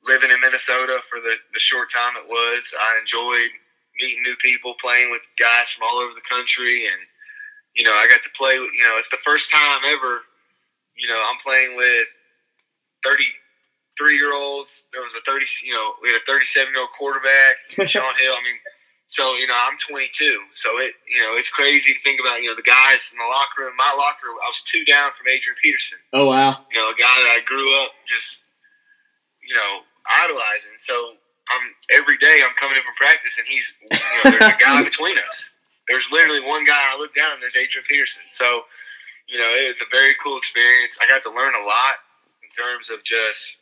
living 0.04 0.32
in 0.32 0.40
Minnesota 0.42 1.00
for 1.10 1.20
the, 1.20 1.36
the 1.54 1.60
short 1.60 1.92
time 1.92 2.13
it 2.18 2.28
was. 2.28 2.74
I 2.80 3.00
enjoyed 3.00 3.51
meeting 4.00 4.24
new 4.24 4.36
people, 4.42 4.75
playing 4.82 5.12
with 5.12 5.22
guys 5.38 5.70
from 5.70 5.88
all 5.88 6.00
over 6.00 6.13
the 6.13 6.25
country, 6.25 6.88
and 6.88 7.01
you 7.75 7.84
know, 7.84 7.94
I 7.94 8.08
got 8.10 8.24
to 8.24 8.30
play. 8.36 8.60
with 8.60 8.72
You 8.74 8.84
know, 8.84 8.98
it's 8.98 9.10
the 9.10 9.22
first 9.24 9.51
time 9.51 9.82
ever. 9.86 10.22
You 10.96 11.08
know, 11.08 11.20
I'm 11.20 11.40
playing 11.40 11.78
with 11.78 12.08
33 13.04 14.18
year 14.18 14.34
olds. 14.34 14.84
There 14.92 15.01
was 15.01 15.13
a 15.16 15.24
30. 15.25 15.46
You 15.63 15.74
know, 15.74 15.94
we 16.01 16.10
had 16.10 16.18
a 16.18 16.25
37 16.25 16.74
year 16.74 16.82
old 16.82 16.92
quarterback, 16.98 17.56
Shaun 17.88 18.16
Hill. 18.20 18.34
I 18.34 18.44
mean, 18.44 18.60
so 19.12 19.36
you 19.36 19.46
know, 19.46 19.60
I'm 19.60 19.77
22. 19.77 20.08
So 20.56 20.80
it, 20.80 20.96
you 21.03 21.20
know, 21.20 21.36
it's 21.36 21.51
crazy 21.51 21.94
to 21.94 22.00
think 22.00 22.24
about. 22.24 22.41
You 22.41 22.50
know, 22.50 22.56
the 22.56 22.63
guys 22.63 23.12
in 23.12 23.20
the 23.20 23.27
locker 23.27 23.68
room. 23.68 23.75
My 23.75 23.91
locker 23.91 24.32
room. 24.32 24.39
I 24.39 24.48
was 24.48 24.63
two 24.63 24.88
down 24.88 25.12
from 25.20 25.27
Adrian 25.27 25.60
Peterson 25.62 26.00
Oh 26.13 26.32
wow! 26.32 26.63
you 26.72 26.80
know, 26.80 26.88
a 26.88 26.96
guy 26.96 27.12
that 27.20 27.32
I 27.36 27.44
grew 27.44 27.75
up 27.84 27.91
just, 28.08 28.48
you 29.44 29.53
know, 29.53 29.84
idolizing. 30.08 30.80
So 30.80 30.96
I'm 31.51 31.75
every 31.91 32.18
day 32.24 32.39
I'm 32.39 32.56
coming 32.56 32.80
in 32.80 32.84
from 32.88 32.96
practice, 32.96 33.36
and 33.36 33.48
he's, 33.51 33.68
you 33.84 34.00
know, 34.24 34.32
there's 34.32 34.56
a 34.56 34.63
guy 34.63 34.80
between 34.88 35.20
us. 35.27 35.51
There's 35.91 36.08
literally 36.08 36.48
one 36.48 36.63
guy. 36.63 36.80
I 36.80 36.96
look 36.96 37.12
down, 37.13 37.36
and 37.36 37.44
there's 37.44 37.60
Adrian 37.60 37.84
Peterson. 37.84 38.24
So, 38.32 38.63
you 39.27 39.39
know, 39.39 39.51
it 39.60 39.68
was 39.68 39.84
a 39.84 39.91
very 39.91 40.15
cool 40.24 40.38
experience. 40.38 40.96
I 41.03 41.08
got 41.12 41.20
to 41.27 41.36
learn 41.36 41.51
a 41.51 41.68
lot 41.68 42.00
in 42.48 42.50
terms 42.56 42.89
of 42.89 43.03
just 43.03 43.60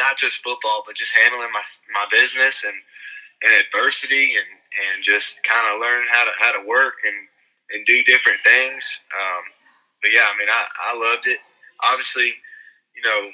not 0.00 0.16
just 0.16 0.40
football, 0.40 0.80
but 0.86 0.96
just 0.96 1.12
handling 1.12 1.52
my 1.52 1.60
my 1.92 2.08
business 2.08 2.64
and 2.64 2.76
and 3.44 3.52
adversity, 3.52 4.40
and 4.40 4.48
and 4.72 5.04
just 5.04 5.42
kind 5.44 5.66
of 5.68 5.80
learn 5.80 6.06
how 6.08 6.24
to 6.24 6.30
how 6.38 6.52
to 6.60 6.66
work 6.66 6.94
and 7.04 7.16
and 7.72 7.86
do 7.86 8.04
different 8.04 8.40
things. 8.44 9.00
Um, 9.12 9.44
but 10.02 10.10
yeah, 10.12 10.26
I 10.26 10.38
mean, 10.38 10.48
I 10.48 10.66
I 10.92 10.96
loved 10.96 11.26
it 11.26 11.38
obviously, 11.82 12.30
you 12.96 13.02
know, 13.02 13.30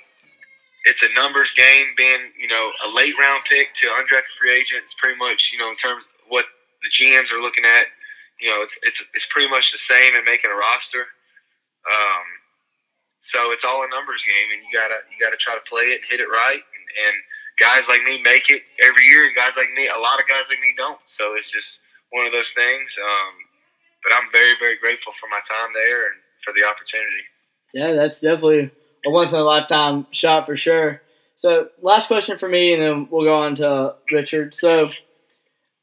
it's 0.84 1.02
a 1.02 1.12
numbers 1.14 1.52
game. 1.52 1.86
Being 1.96 2.32
you 2.38 2.48
know 2.48 2.72
a 2.86 2.88
late 2.88 3.14
round 3.18 3.44
pick 3.48 3.74
to 3.74 3.88
undrafted 3.88 4.32
free 4.38 4.56
agent, 4.56 4.82
it's 4.84 4.94
pretty 4.94 5.18
much 5.18 5.50
you 5.52 5.58
know 5.58 5.68
in 5.70 5.76
terms 5.76 6.02
of 6.02 6.08
what 6.28 6.46
the 6.82 6.88
GMs 6.88 7.32
are 7.32 7.40
looking 7.40 7.64
at. 7.64 7.86
You 8.40 8.48
know, 8.48 8.62
it's 8.62 8.78
it's 8.82 9.04
it's 9.14 9.28
pretty 9.30 9.50
much 9.50 9.72
the 9.72 9.78
same 9.78 10.14
in 10.14 10.24
making 10.24 10.50
a 10.50 10.54
roster. 10.54 11.04
Um, 11.88 12.26
so 13.20 13.52
it's 13.52 13.64
all 13.64 13.84
a 13.84 13.88
numbers 13.88 14.24
game, 14.24 14.48
and 14.54 14.62
you 14.62 14.70
gotta 14.72 14.96
you 15.10 15.18
gotta 15.20 15.36
try 15.36 15.54
to 15.54 15.68
play 15.68 15.92
it, 15.92 16.02
hit 16.08 16.20
it 16.20 16.28
right, 16.28 16.62
and, 16.62 16.86
and 17.06 17.16
guys 17.60 17.88
like 17.88 18.02
me 18.04 18.22
make 18.22 18.50
it 18.50 18.62
every 18.82 19.06
year, 19.06 19.26
and 19.26 19.36
guys 19.36 19.56
like 19.56 19.72
me, 19.74 19.88
a 19.88 20.00
lot 20.00 20.20
of 20.20 20.28
guys 20.28 20.44
like 20.48 20.60
me 20.60 20.74
don't. 20.76 21.00
So 21.06 21.34
it's 21.34 21.50
just 21.50 21.82
one 22.10 22.26
of 22.26 22.32
those 22.32 22.50
things. 22.50 22.98
Um, 22.98 23.34
but 24.04 24.14
I'm 24.14 24.30
very 24.32 24.54
very 24.58 24.78
grateful 24.78 25.12
for 25.20 25.28
my 25.28 25.40
time 25.48 25.72
there 25.74 26.06
and 26.06 26.16
for 26.44 26.52
the 26.52 26.64
opportunity. 26.66 27.24
Yeah, 27.74 27.92
that's 27.92 28.20
definitely 28.20 28.70
a 29.04 29.10
once 29.10 29.32
in 29.32 29.38
a 29.38 29.42
lifetime 29.42 30.06
shot 30.10 30.46
for 30.46 30.56
sure. 30.56 31.02
So, 31.36 31.68
last 31.82 32.08
question 32.08 32.36
for 32.36 32.48
me, 32.48 32.72
and 32.72 32.82
then 32.82 33.08
we'll 33.10 33.24
go 33.24 33.40
on 33.42 33.56
to 33.56 33.94
Richard. 34.10 34.54
So, 34.54 34.88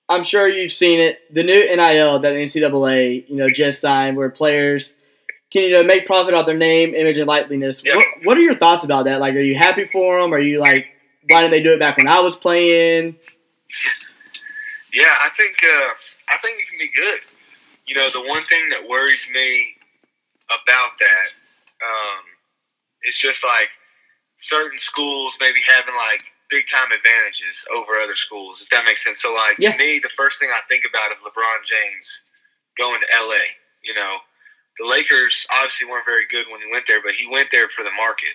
I'm 0.10 0.24
sure 0.24 0.50
you've 0.50 0.72
seen 0.72 1.00
it. 1.00 1.20
The 1.34 1.44
new 1.44 1.76
NIL 1.76 2.20
that 2.20 2.34
the 2.34 2.40
NCAA, 2.40 3.30
you 3.30 3.38
know, 3.38 3.50
just 3.50 3.80
signed, 3.80 4.18
where 4.18 4.30
players 4.30 4.94
can 5.52 5.64
you 5.64 5.72
know 5.72 5.84
make 5.84 6.06
profit 6.06 6.34
off 6.34 6.46
their 6.46 6.58
name, 6.58 6.94
image, 6.94 7.18
and 7.18 7.30
likeliness. 7.30 7.84
Yeah. 7.84 7.96
What, 7.96 8.06
what 8.24 8.38
are 8.38 8.42
your 8.42 8.56
thoughts 8.56 8.84
about 8.84 9.06
that? 9.06 9.20
Like, 9.22 9.36
are 9.36 9.40
you 9.40 9.56
happy 9.56 9.86
for 9.86 10.20
them? 10.20 10.34
Are 10.34 10.40
you 10.40 10.60
like, 10.60 10.88
why 11.28 11.42
didn't 11.42 11.52
they 11.52 11.64
do 11.64 11.74
it 11.74 11.80
back 11.80 11.98
when 11.98 12.08
I 12.08 12.20
was 12.20 12.36
playing? 12.36 13.16
Yeah, 14.94 15.14
I 15.20 15.30
think 15.36 15.58
uh, 15.64 15.92
I 16.30 16.38
think 16.42 16.60
it 16.60 16.70
can 16.70 16.80
be 16.80 16.90
good. 16.90 17.20
You 17.86 17.96
know, 17.96 18.10
the 18.10 18.28
one 18.28 18.44
thing 18.44 18.70
that 18.70 18.88
worries 18.88 19.30
me 19.32 19.76
about 20.48 20.98
that 21.00 21.28
um, 21.86 22.24
is 23.04 23.18
just 23.18 23.44
like 23.44 23.70
certain 24.38 24.78
schools 24.78 25.38
maybe 25.40 25.60
having 25.68 25.96
like 25.96 26.22
big 26.50 26.66
time 26.70 26.92
advantages 26.92 27.68
over 27.76 27.98
other 27.98 28.16
schools, 28.16 28.62
if 28.62 28.70
that 28.70 28.86
makes 28.86 29.04
sense. 29.04 29.22
So, 29.22 29.34
like 29.34 29.58
Yeah. 29.60 29.72
to 29.72 29.78
me, 29.78 30.00
the 30.02 30.14
first 30.16 30.40
thing 30.40 30.50
I 30.52 30.62
think 30.70 30.86
about 30.88 31.12
is 31.12 31.20
LeBron 31.20 31.66
James 31.66 32.24
going 32.78 33.02
to 33.02 33.08
LA. 33.26 33.44
You 33.84 33.94
know, 33.94 34.18
the 34.80 34.86
Lakers 34.86 35.46
obviously 35.52 35.88
weren't 35.88 36.06
very 36.06 36.26
good 36.30 36.46
when 36.52 36.62
he 36.62 36.72
went 36.72 36.88
there, 36.88 37.02
but 37.02 37.14
he 37.14 37.28
went 37.28 37.50
there 37.52 37.70
for 37.70 37.84
the 37.84 37.92
market. 37.92 38.34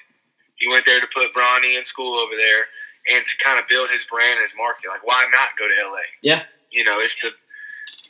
He 0.56 0.68
went 0.68 0.85
there 0.85 1.00
to 1.00 1.06
put 1.06 1.32
Bronny 1.32 1.78
in 1.78 1.85
school 1.85 2.18
over 2.18 2.37
there 2.37 2.66
and 3.09 3.25
to 3.25 3.35
kind 3.45 3.59
of 3.59 3.69
build 3.69 3.90
his 3.90 4.04
brand 4.04 4.38
and 4.38 4.45
his 4.45 4.54
market. 4.57 4.88
Like, 4.88 5.07
why 5.07 5.26
not 5.33 5.57
go 5.59 5.66
to 5.69 5.75
LA? 5.88 6.04
Yeah. 6.23 6.42
You 6.71 6.85
know, 6.85 7.00
it's 7.00 7.16
the, 7.21 7.30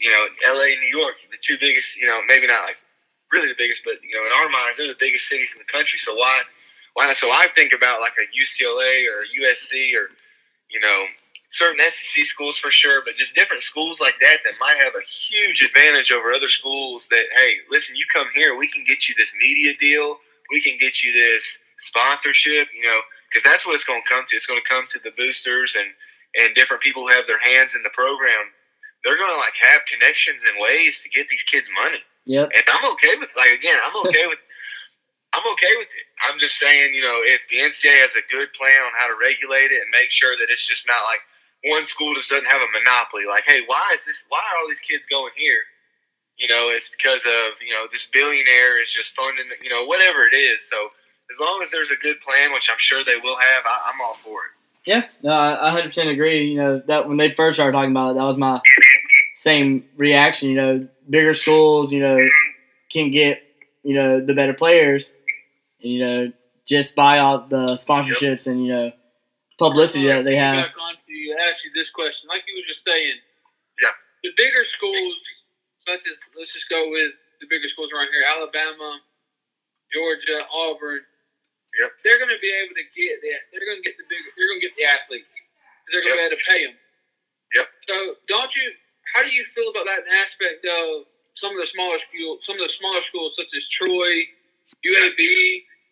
you 0.00 0.10
know, 0.10 0.22
LA 0.46 0.74
and 0.76 0.80
New 0.80 0.98
York, 0.98 1.14
the 1.30 1.38
two 1.40 1.56
biggest, 1.60 1.96
you 1.96 2.06
know, 2.06 2.20
maybe 2.26 2.46
not 2.46 2.64
like 2.64 2.76
really 3.32 3.48
the 3.48 3.58
biggest, 3.58 3.82
but, 3.84 4.02
you 4.02 4.16
know, 4.18 4.26
in 4.26 4.32
our 4.32 4.48
minds, 4.48 4.76
they're 4.76 4.88
the 4.88 4.98
biggest 4.98 5.28
cities 5.28 5.52
in 5.54 5.58
the 5.58 5.70
country. 5.70 5.98
So 5.98 6.14
why, 6.14 6.42
why 6.94 7.06
not? 7.06 7.16
So 7.16 7.30
I 7.30 7.46
think 7.54 7.72
about 7.72 8.00
like 8.00 8.14
a 8.18 8.26
UCLA 8.34 9.06
or 9.08 9.22
a 9.22 9.28
USC 9.30 9.94
or, 9.94 10.10
you 10.68 10.80
know, 10.80 11.06
certain 11.50 11.84
SEC 11.90 12.24
schools 12.26 12.58
for 12.58 12.70
sure, 12.70 13.02
but 13.04 13.16
just 13.16 13.34
different 13.34 13.62
schools 13.62 14.00
like 14.00 14.14
that 14.20 14.38
that 14.44 14.54
might 14.60 14.76
have 14.82 14.94
a 14.94 15.04
huge 15.04 15.62
advantage 15.62 16.12
over 16.12 16.32
other 16.32 16.48
schools 16.48 17.08
that, 17.08 17.24
hey, 17.36 17.54
listen, 17.68 17.96
you 17.96 18.04
come 18.12 18.26
here, 18.34 18.56
we 18.56 18.68
can 18.68 18.84
get 18.84 19.08
you 19.08 19.14
this 19.18 19.34
media 19.38 19.72
deal, 19.80 20.18
we 20.50 20.62
can 20.62 20.76
get 20.78 21.02
you 21.02 21.12
this 21.12 21.58
sponsorship, 21.78 22.68
you 22.74 22.84
know, 22.84 23.00
because 23.30 23.42
that's 23.46 23.64
what 23.66 23.74
it's 23.74 23.84
going 23.84 24.02
to 24.02 24.08
come 24.08 24.24
to. 24.26 24.36
It's 24.36 24.46
going 24.46 24.60
to 24.60 24.68
come 24.68 24.84
to 24.90 24.98
the 24.98 25.12
boosters 25.16 25.76
and, 25.78 25.86
and 26.34 26.54
different 26.54 26.82
people 26.82 27.06
who 27.06 27.14
have 27.14 27.26
their 27.26 27.38
hands 27.38 27.74
in 27.74 27.82
the 27.82 27.90
program. 27.94 28.50
They're 29.04 29.16
going 29.16 29.30
to 29.30 29.38
like 29.38 29.54
have 29.62 29.86
connections 29.86 30.42
and 30.44 30.58
ways 30.60 31.00
to 31.02 31.08
get 31.08 31.28
these 31.30 31.44
kids 31.44 31.68
money. 31.72 32.02
Yep. 32.26 32.50
And 32.52 32.64
I'm 32.68 32.92
okay 32.92 33.14
with 33.18 33.30
like 33.36 33.54
again, 33.56 33.78
I'm 33.80 33.96
okay 34.10 34.26
with 34.26 34.38
I'm 35.32 35.46
okay 35.54 35.72
with 35.78 35.86
it. 35.86 36.06
I'm 36.26 36.38
just 36.42 36.58
saying, 36.58 36.92
you 36.92 37.02
know, 37.02 37.22
if 37.22 37.40
the 37.48 37.62
NCAA 37.62 38.02
has 38.02 38.16
a 38.18 38.26
good 38.34 38.50
plan 38.52 38.82
on 38.82 38.92
how 38.98 39.06
to 39.06 39.14
regulate 39.14 39.70
it 39.70 39.80
and 39.80 39.90
make 39.94 40.10
sure 40.10 40.34
that 40.36 40.50
it's 40.50 40.66
just 40.66 40.86
not 40.90 41.00
like 41.06 41.22
one 41.70 41.84
school 41.84 42.14
just 42.14 42.30
doesn't 42.30 42.50
have 42.50 42.60
a 42.60 42.70
monopoly. 42.72 43.26
Like, 43.30 43.44
hey, 43.46 43.62
why 43.66 43.94
is 43.94 44.00
this? 44.06 44.24
Why 44.28 44.38
are 44.42 44.58
all 44.60 44.68
these 44.68 44.80
kids 44.82 45.06
going 45.06 45.32
here? 45.36 45.62
You 46.36 46.48
know, 46.48 46.70
it's 46.70 46.90
because 46.90 47.22
of 47.24 47.56
you 47.62 47.72
know 47.72 47.86
this 47.92 48.06
billionaire 48.12 48.82
is 48.82 48.90
just 48.92 49.14
funding. 49.14 49.48
the- 49.48 49.62
You 49.62 49.70
know, 49.70 49.84
whatever 49.84 50.26
it 50.26 50.34
is. 50.34 50.66
So 50.68 50.90
as 51.30 51.38
long 51.38 51.60
as 51.62 51.70
there's 51.70 51.90
a 51.90 51.96
good 51.96 52.20
plan, 52.20 52.52
which 52.52 52.68
I'm 52.70 52.78
sure 52.78 53.04
they 53.04 53.16
will 53.22 53.36
have, 53.36 53.64
I, 53.64 53.92
I'm 53.92 54.00
all 54.00 54.14
for 54.22 54.38
it. 54.38 54.50
Yeah, 54.86 55.04
no, 55.22 55.30
I 55.30 55.76
I 55.76 55.80
100% 55.80 56.10
agree. 56.12 56.50
You 56.50 56.56
know, 56.56 56.82
that 56.86 57.06
when 57.08 57.18
they 57.18 57.32
first 57.32 57.56
started 57.56 57.72
talking 57.72 57.90
about 57.90 58.12
it, 58.12 58.14
that 58.14 58.24
was 58.24 58.38
my 58.38 58.60
same 59.34 59.84
reaction. 59.96 60.48
You 60.48 60.56
know, 60.56 60.88
bigger 61.08 61.34
schools, 61.34 61.92
you 61.92 62.00
know, 62.00 62.18
can 62.90 63.10
get, 63.10 63.42
you 63.82 63.94
know, 63.94 64.24
the 64.24 64.34
better 64.34 64.54
players, 64.54 65.12
you 65.78 66.00
know, 66.00 66.32
just 66.66 66.94
buy 66.94 67.18
out 67.18 67.50
the 67.50 67.76
sponsorships 67.76 68.46
and, 68.46 68.64
you 68.64 68.72
know, 68.72 68.92
publicity 69.58 70.06
that 70.06 70.24
they 70.24 70.36
have. 70.36 70.66
Back 70.66 70.74
on 70.80 70.94
to 71.06 71.12
you, 71.12 71.36
ask 71.48 71.64
you 71.64 71.70
this 71.74 71.90
question, 71.90 72.28
like 72.28 72.42
you 72.48 72.56
were 72.56 72.66
just 72.66 72.84
saying. 72.84 73.20
Yeah. 73.80 73.92
The 74.24 74.30
bigger 74.36 74.64
schools, 74.64 75.14
such 75.86 76.00
as 76.08 76.16
let's 76.38 76.52
just 76.52 76.68
go 76.68 76.88
with 76.90 77.12
the 77.40 77.46
bigger 77.48 77.68
schools 77.68 77.90
around 77.94 78.08
here: 78.12 78.24
Alabama, 78.24 79.00
Georgia, 79.92 80.44
Auburn. 80.52 81.00
Yep. 81.80 81.90
They're 82.04 82.20
going 82.20 82.30
to 82.34 82.42
be 82.44 82.52
able 82.60 82.76
to 82.76 82.86
get 82.92 83.14
that. 83.24 83.40
They're 83.50 83.64
going 83.64 83.80
to 83.80 83.86
get 83.86 83.96
the 83.96 84.04
big. 84.06 84.20
They're 84.36 84.48
going 84.52 84.60
to 84.60 84.66
get 84.68 84.76
the 84.76 84.84
athletes. 84.86 85.32
They're 85.88 86.04
going 86.04 86.12
to 86.12 86.12
Yep. 86.12 86.20
be 86.20 86.26
able 86.28 86.36
to 86.36 86.44
pay 86.44 86.60
them. 86.68 86.76
Yep. 87.56 87.66
So 87.88 87.94
don't 88.28 88.52
you? 88.54 88.66
How 89.16 89.24
do 89.24 89.30
you 89.32 89.42
feel 89.56 89.72
about 89.74 89.88
that 89.90 90.04
aspect 90.22 90.62
of 90.68 91.08
some 91.34 91.50
of 91.56 91.58
the 91.58 91.66
smaller 91.66 91.98
schools? 91.98 92.44
Some 92.46 92.60
of 92.60 92.64
the 92.68 92.74
smaller 92.76 93.02
schools, 93.08 93.34
such 93.34 93.50
as 93.56 93.64
Troy, 93.74 94.28
UAB, 94.86 95.20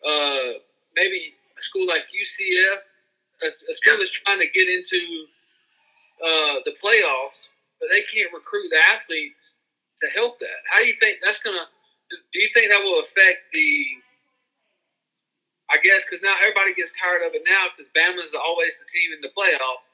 uh, 0.05 0.49
maybe 0.95 1.33
a 1.57 1.61
school 1.65 1.83
like 1.89 2.07
UCF, 2.13 2.79
a, 3.43 3.47
a 3.51 3.73
school 3.75 3.93
Yeah. 3.93 3.99
that's 3.99 4.15
trying 4.23 4.39
to 4.39 4.47
get 4.53 4.67
into 4.71 5.01
uh, 6.23 6.55
the 6.63 6.75
playoffs, 6.79 7.47
but 7.79 7.87
they 7.91 8.03
can't 8.07 8.31
recruit 8.31 8.69
the 8.71 8.79
athletes 8.95 9.55
to 10.03 10.07
help 10.15 10.39
that. 10.39 10.59
How 10.71 10.79
do 10.79 10.87
you 10.87 10.95
think 10.99 11.19
that's 11.23 11.39
gonna? 11.43 11.67
Do 12.09 12.37
you 12.39 12.49
think 12.53 12.71
that 12.71 12.79
will 12.83 13.01
affect 13.03 13.51
the? 13.53 13.67
I 15.69 15.77
guess 15.81 16.01
because 16.01 16.25
now 16.25 16.33
everybody 16.41 16.73
gets 16.73 16.89
tired 16.97 17.21
of 17.21 17.37
it 17.37 17.45
now 17.45 17.69
because 17.71 17.89
Bama's 17.93 18.33
always 18.33 18.73
the 18.81 18.89
team 18.89 19.13
in 19.13 19.21
the 19.21 19.29
playoff. 19.37 19.85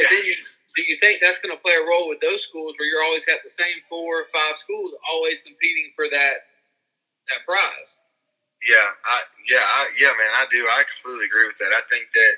But 0.00 0.08
then 0.08 0.24
you, 0.24 0.36
do 0.74 0.80
you 0.82 0.96
think 1.04 1.20
that's 1.20 1.36
going 1.44 1.52
to 1.52 1.60
play 1.60 1.76
a 1.76 1.84
role 1.84 2.08
with 2.08 2.24
those 2.24 2.40
schools 2.40 2.72
where 2.80 2.88
you're 2.88 3.04
always 3.04 3.28
have 3.28 3.44
the 3.44 3.52
same 3.52 3.84
four 3.92 4.24
or 4.24 4.28
five 4.32 4.56
schools 4.56 4.96
always 5.04 5.36
competing 5.44 5.92
for 5.92 6.08
that 6.08 6.48
that 7.28 7.44
prize? 7.44 7.90
Yeah, 8.64 8.88
I 9.04 9.18
yeah, 9.50 9.64
I, 9.64 9.80
yeah, 9.98 10.12
man, 10.16 10.32
I 10.32 10.44
do. 10.48 10.64
I 10.64 10.86
completely 10.86 11.26
agree 11.28 11.50
with 11.50 11.58
that. 11.60 11.74
I 11.76 11.82
think 11.90 12.08
that 12.14 12.34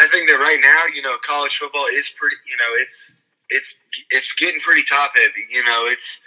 I 0.00 0.04
think 0.08 0.30
that 0.30 0.38
right 0.38 0.62
now, 0.62 0.86
you 0.94 1.02
know, 1.02 1.18
college 1.26 1.58
football 1.58 1.86
is 1.92 2.08
pretty. 2.14 2.38
You 2.46 2.56
know, 2.56 2.72
it's 2.80 3.16
it's 3.50 3.70
it's 4.10 4.32
getting 4.38 4.60
pretty 4.62 4.86
top 4.88 5.12
heavy. 5.12 5.50
You 5.50 5.64
know, 5.64 5.90
it's 5.90 6.22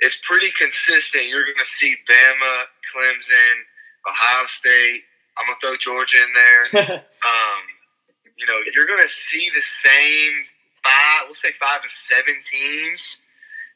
it's 0.00 0.18
pretty 0.26 0.48
consistent. 0.56 1.28
You're 1.28 1.44
going 1.44 1.60
to 1.60 1.64
see 1.64 1.94
Bama, 2.08 2.54
Clemson, 2.92 3.54
Ohio 4.08 4.46
State. 4.46 5.02
I'm 5.36 5.46
gonna 5.46 5.58
throw 5.60 5.76
Georgia 5.76 6.16
in 6.16 6.32
there. 6.32 7.04
um, 7.04 7.62
you 8.36 8.46
know, 8.46 8.60
you're 8.72 8.86
going 8.86 9.02
to 9.02 9.08
see 9.08 9.48
the 9.54 9.62
same 9.62 10.32
five. 10.84 11.26
We'll 11.26 11.34
say 11.34 11.52
five 11.58 11.82
to 11.82 11.88
seven 11.88 12.36
teams. 12.44 13.20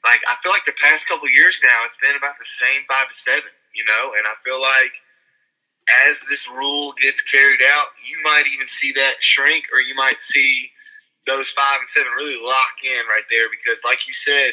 Like 0.04 0.20
I 0.28 0.36
feel 0.42 0.52
like 0.52 0.64
the 0.64 0.76
past 0.76 1.08
couple 1.08 1.28
years 1.28 1.60
now, 1.62 1.84
it's 1.86 1.96
been 1.96 2.16
about 2.16 2.38
the 2.38 2.44
same 2.44 2.84
five 2.88 3.08
to 3.08 3.14
seven. 3.14 3.50
You 3.74 3.84
know, 3.84 4.12
and 4.16 4.26
I 4.26 4.34
feel 4.44 4.60
like 4.60 4.92
as 6.08 6.20
this 6.28 6.48
rule 6.48 6.92
gets 7.00 7.22
carried 7.22 7.60
out, 7.62 7.88
you 8.04 8.18
might 8.22 8.44
even 8.52 8.66
see 8.66 8.92
that 8.92 9.22
shrink, 9.22 9.64
or 9.72 9.80
you 9.80 9.94
might 9.94 10.20
see 10.20 10.70
those 11.26 11.48
five 11.50 11.80
and 11.80 11.88
seven 11.88 12.12
really 12.12 12.40
lock 12.42 12.76
in 12.84 13.06
right 13.08 13.24
there. 13.30 13.48
Because, 13.48 13.82
like 13.84 14.06
you 14.08 14.12
said, 14.12 14.52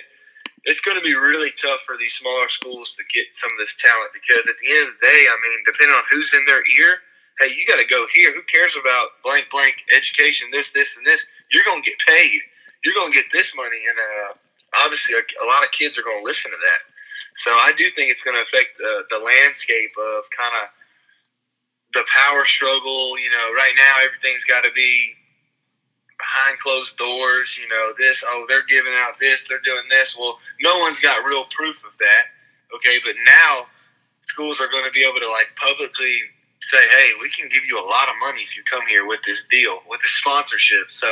it's 0.67 0.83
going 0.83 0.99
to 0.99 1.07
be 1.07 1.15
really 1.15 1.49
tough 1.55 1.79
for 1.87 1.95
these 1.95 2.11
smaller 2.11 2.51
schools 2.51 2.91
to 2.99 3.03
get 3.15 3.31
some 3.31 3.49
of 3.55 3.57
this 3.57 3.79
talent. 3.79 4.11
Because 4.11 4.43
at 4.51 4.59
the 4.59 4.67
end 4.67 4.91
of 4.91 4.99
the 4.99 5.07
day, 5.07 5.21
I 5.31 5.35
mean, 5.39 5.63
depending 5.63 5.95
on 5.95 6.03
who's 6.11 6.35
in 6.35 6.43
their 6.43 6.59
ear, 6.59 6.99
hey, 7.39 7.55
you 7.55 7.63
got 7.63 7.79
to 7.79 7.87
go 7.87 8.05
here. 8.13 8.35
Who 8.35 8.43
cares 8.51 8.75
about 8.75 9.23
blank 9.23 9.47
blank 9.49 9.87
education? 9.95 10.51
This, 10.51 10.75
this, 10.75 10.99
and 10.99 11.07
this. 11.07 11.25
You're 11.49 11.63
going 11.63 11.81
to 11.81 11.89
get 11.89 11.99
paid. 12.03 12.39
You're 12.83 12.99
going 12.99 13.11
to 13.11 13.17
get 13.17 13.31
this 13.31 13.55
money, 13.55 13.79
and 13.89 13.97
uh, 13.97 14.33
obviously, 14.83 15.15
a, 15.15 15.23
a 15.43 15.47
lot 15.47 15.63
of 15.63 15.71
kids 15.71 15.97
are 15.97 16.03
going 16.03 16.19
to 16.19 16.27
listen 16.27 16.51
to 16.51 16.59
that. 16.59 16.81
So 17.33 17.51
I 17.51 17.71
do 17.77 17.87
think 17.89 18.11
it's 18.11 18.23
going 18.23 18.35
to 18.35 18.43
affect 18.43 18.77
the, 18.77 19.03
the 19.09 19.19
landscape 19.23 19.95
of 19.95 20.23
kind 20.35 20.55
of 20.61 20.65
the 21.93 22.03
power 22.11 22.45
struggle. 22.45 23.17
You 23.17 23.31
know, 23.31 23.53
right 23.55 23.73
now 23.75 24.03
everything's 24.05 24.43
got 24.43 24.61
to 24.67 24.71
be 24.75 25.15
behind 26.19 26.59
closed 26.59 26.97
doors. 26.97 27.57
You 27.61 27.67
know, 27.69 27.93
this 27.97 28.23
oh 28.27 28.45
they're 28.47 28.65
giving 28.67 28.93
out 28.95 29.19
this, 29.19 29.45
they're 29.47 29.63
doing 29.63 29.83
this. 29.89 30.17
Well, 30.19 30.39
no 30.61 30.79
one's 30.79 30.99
got 30.99 31.25
real 31.25 31.45
proof 31.55 31.77
of 31.83 31.97
that. 31.99 32.75
Okay, 32.75 32.97
but 33.05 33.15
now 33.25 33.65
schools 34.21 34.59
are 34.61 34.69
going 34.69 34.85
to 34.85 34.91
be 34.91 35.03
able 35.03 35.19
to 35.19 35.29
like 35.29 35.47
publicly 35.55 36.15
say, 36.61 36.79
hey, 36.89 37.11
we 37.21 37.29
can 37.29 37.47
give 37.49 37.63
you 37.65 37.79
a 37.79 37.85
lot 37.85 38.09
of 38.09 38.15
money 38.19 38.41
if 38.41 38.57
you 38.57 38.63
come 38.69 38.85
here 38.87 39.05
with 39.05 39.21
this 39.25 39.45
deal, 39.49 39.81
with 39.89 40.01
this 40.01 40.11
sponsorship. 40.11 40.89
So 40.89 41.07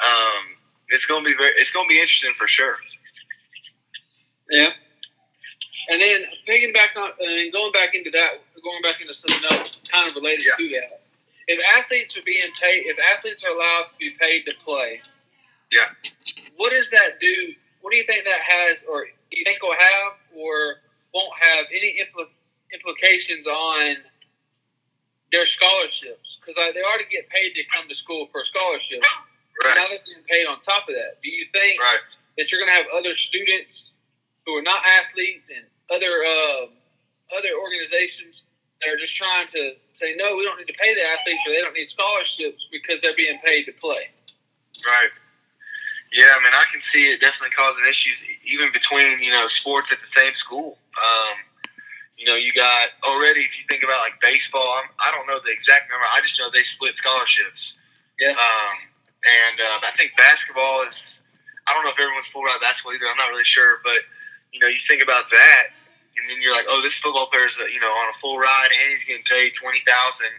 um, 0.00 0.42
it's 0.88 1.04
going 1.06 1.22
to 1.24 1.30
be 1.30 1.36
very, 1.36 1.52
it's 1.56 1.70
going 1.70 1.86
to 1.86 1.92
be 1.92 2.00
interesting 2.00 2.32
for 2.34 2.46
sure. 2.46 2.76
Yeah. 4.48 4.70
And 5.88 6.00
then 6.00 6.22
picking 6.46 6.72
back 6.72 6.90
on 6.96 7.10
and 7.20 7.52
going 7.52 7.72
back 7.72 7.94
into 7.94 8.10
that, 8.12 8.40
going 8.62 8.82
back 8.82 9.00
into 9.00 9.12
something 9.14 9.58
else 9.58 9.80
kind 9.90 10.08
of 10.08 10.14
related 10.14 10.46
Yeah. 10.46 10.56
to 10.56 10.68
that. 10.80 10.99
If 11.50 11.58
athletes 11.74 12.16
are 12.16 12.22
being 12.22 12.46
paid, 12.62 12.86
if 12.86 12.94
athletes 13.10 13.42
are 13.44 13.50
allowed 13.50 13.90
to 13.90 13.96
be 13.98 14.10
paid 14.22 14.46
to 14.46 14.54
play, 14.62 15.02
Yeah. 15.72 15.90
what 16.54 16.70
does 16.70 16.88
that 16.90 17.18
do? 17.18 17.54
What 17.80 17.90
do 17.90 17.96
you 17.96 18.04
think 18.04 18.22
that 18.24 18.40
has, 18.40 18.84
or 18.84 19.06
do 19.06 19.34
you 19.36 19.42
think 19.44 19.60
will 19.60 19.74
have, 19.74 20.12
or 20.32 20.78
won't 21.12 21.36
have 21.40 21.66
any 21.74 21.98
impl- 21.98 22.30
implications 22.72 23.48
on 23.48 23.96
their 25.32 25.46
scholarships? 25.46 26.38
Because 26.38 26.54
they 26.74 26.82
already 26.82 27.06
get 27.10 27.28
paid 27.30 27.54
to 27.54 27.64
come 27.64 27.88
to 27.88 27.96
school 27.96 28.28
for 28.30 28.44
scholarships. 28.44 29.06
Right. 29.64 29.74
Now 29.74 29.88
they're 29.88 29.98
getting 30.06 30.22
paid 30.30 30.46
on 30.46 30.60
top 30.62 30.88
of 30.88 30.94
that. 30.94 31.20
Do 31.20 31.28
you 31.30 31.46
think 31.50 31.82
Right. 31.82 32.00
that 32.38 32.52
you're 32.52 32.60
going 32.64 32.70
to 32.70 32.78
have 32.80 32.86
other 32.94 33.16
students 33.16 33.92
who 34.46 34.54
are 34.56 34.62
not 34.62 34.84
athletes 34.86 35.48
and 35.50 35.66
other 35.90 36.24
uh, 36.24 36.66
other 37.36 37.54
organizations 37.58 38.42
that 38.80 38.88
are 38.88 38.98
just 38.98 39.16
trying 39.16 39.46
to 39.48 39.76
say 39.94 40.14
no, 40.16 40.36
we 40.36 40.44
don't 40.44 40.58
need 40.58 40.68
to 40.72 40.78
pay 40.80 40.94
the 40.94 41.04
athletes 41.04 41.44
or 41.46 41.52
they 41.52 41.60
don't 41.60 41.74
need 41.74 41.88
scholarships 41.88 42.64
because 42.72 43.00
they're 43.00 43.16
being 43.16 43.38
paid 43.44 43.64
to 43.64 43.72
play. 43.72 44.08
Right. 44.86 45.12
Yeah, 46.12 46.32
I 46.34 46.42
mean, 46.42 46.52
I 46.52 46.64
can 46.72 46.80
see 46.80 47.06
it 47.06 47.20
definitely 47.20 47.54
causing 47.54 47.86
issues 47.86 48.24
even 48.44 48.72
between 48.72 49.22
you 49.22 49.30
know 49.30 49.46
sports 49.46 49.92
at 49.92 50.00
the 50.00 50.10
same 50.10 50.34
school. 50.34 50.78
Um, 50.98 51.36
you 52.16 52.26
know, 52.26 52.34
you 52.34 52.52
got 52.52 52.90
already 53.04 53.40
if 53.40 53.56
you 53.56 53.64
think 53.68 53.84
about 53.84 54.00
like 54.02 54.20
baseball. 54.20 54.82
I'm, 54.82 54.90
I 54.98 55.14
don't 55.14 55.26
know 55.26 55.38
the 55.44 55.52
exact 55.52 55.88
number. 55.88 56.04
I 56.04 56.20
just 56.22 56.38
know 56.38 56.50
they 56.50 56.64
split 56.64 56.96
scholarships. 56.96 57.76
Yeah. 58.18 58.34
Um, 58.34 58.74
and 59.20 59.60
uh, 59.60 59.86
I 59.86 59.92
think 59.96 60.12
basketball 60.16 60.84
is. 60.88 61.22
I 61.68 61.74
don't 61.74 61.84
know 61.84 61.90
if 61.90 62.00
everyone's 62.00 62.26
full 62.26 62.42
out 62.50 62.60
basketball 62.60 62.94
either. 62.94 63.06
I'm 63.06 63.16
not 63.16 63.30
really 63.30 63.44
sure, 63.44 63.78
but 63.84 64.00
you 64.52 64.58
know, 64.58 64.66
you 64.66 64.80
think 64.88 65.02
about 65.02 65.30
that, 65.30 65.70
and 66.20 66.30
then 66.30 66.42
you're 66.42 66.52
like, 66.52 66.66
oh, 66.68 66.80
this 66.82 66.98
football 66.98 67.26
player 67.26 67.46
is 67.46 67.56
you 67.72 67.80
know 67.80 67.90
on 67.90 68.12
a 68.12 68.18
full 68.20 68.38
ride, 68.38 68.68
and 68.70 68.92
he's 68.92 69.04
getting 69.04 69.24
paid 69.24 69.52
twenty 69.54 69.80
thousand 69.86 70.32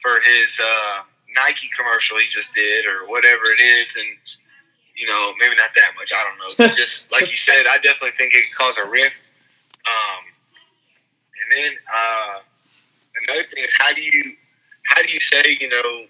for 0.00 0.20
his 0.20 0.60
uh, 0.60 1.02
Nike 1.34 1.70
commercial 1.76 2.18
he 2.18 2.28
just 2.28 2.54
did, 2.54 2.84
or 2.86 3.08
whatever 3.08 3.50
it 3.50 3.62
is, 3.62 3.96
and 3.96 4.18
you 4.96 5.06
know, 5.06 5.32
maybe 5.38 5.56
not 5.56 5.70
that 5.74 5.92
much. 5.96 6.12
I 6.12 6.22
don't 6.24 6.38
know. 6.38 6.54
But 6.58 6.76
just 6.76 7.10
like 7.14 7.30
you 7.30 7.36
said, 7.36 7.66
I 7.66 7.76
definitely 7.76 8.16
think 8.16 8.34
it 8.34 8.44
could 8.48 8.56
cause 8.56 8.78
a 8.78 8.86
rift. 8.86 9.16
Um, 9.82 10.22
and 11.42 11.48
then 11.50 11.72
uh, 11.92 12.38
another 13.26 13.44
thing 13.48 13.64
is 13.64 13.74
how 13.76 13.92
do 13.92 14.00
you 14.00 14.36
how 14.84 15.02
do 15.02 15.12
you 15.12 15.20
say 15.20 15.58
you 15.60 15.68
know 15.68 16.06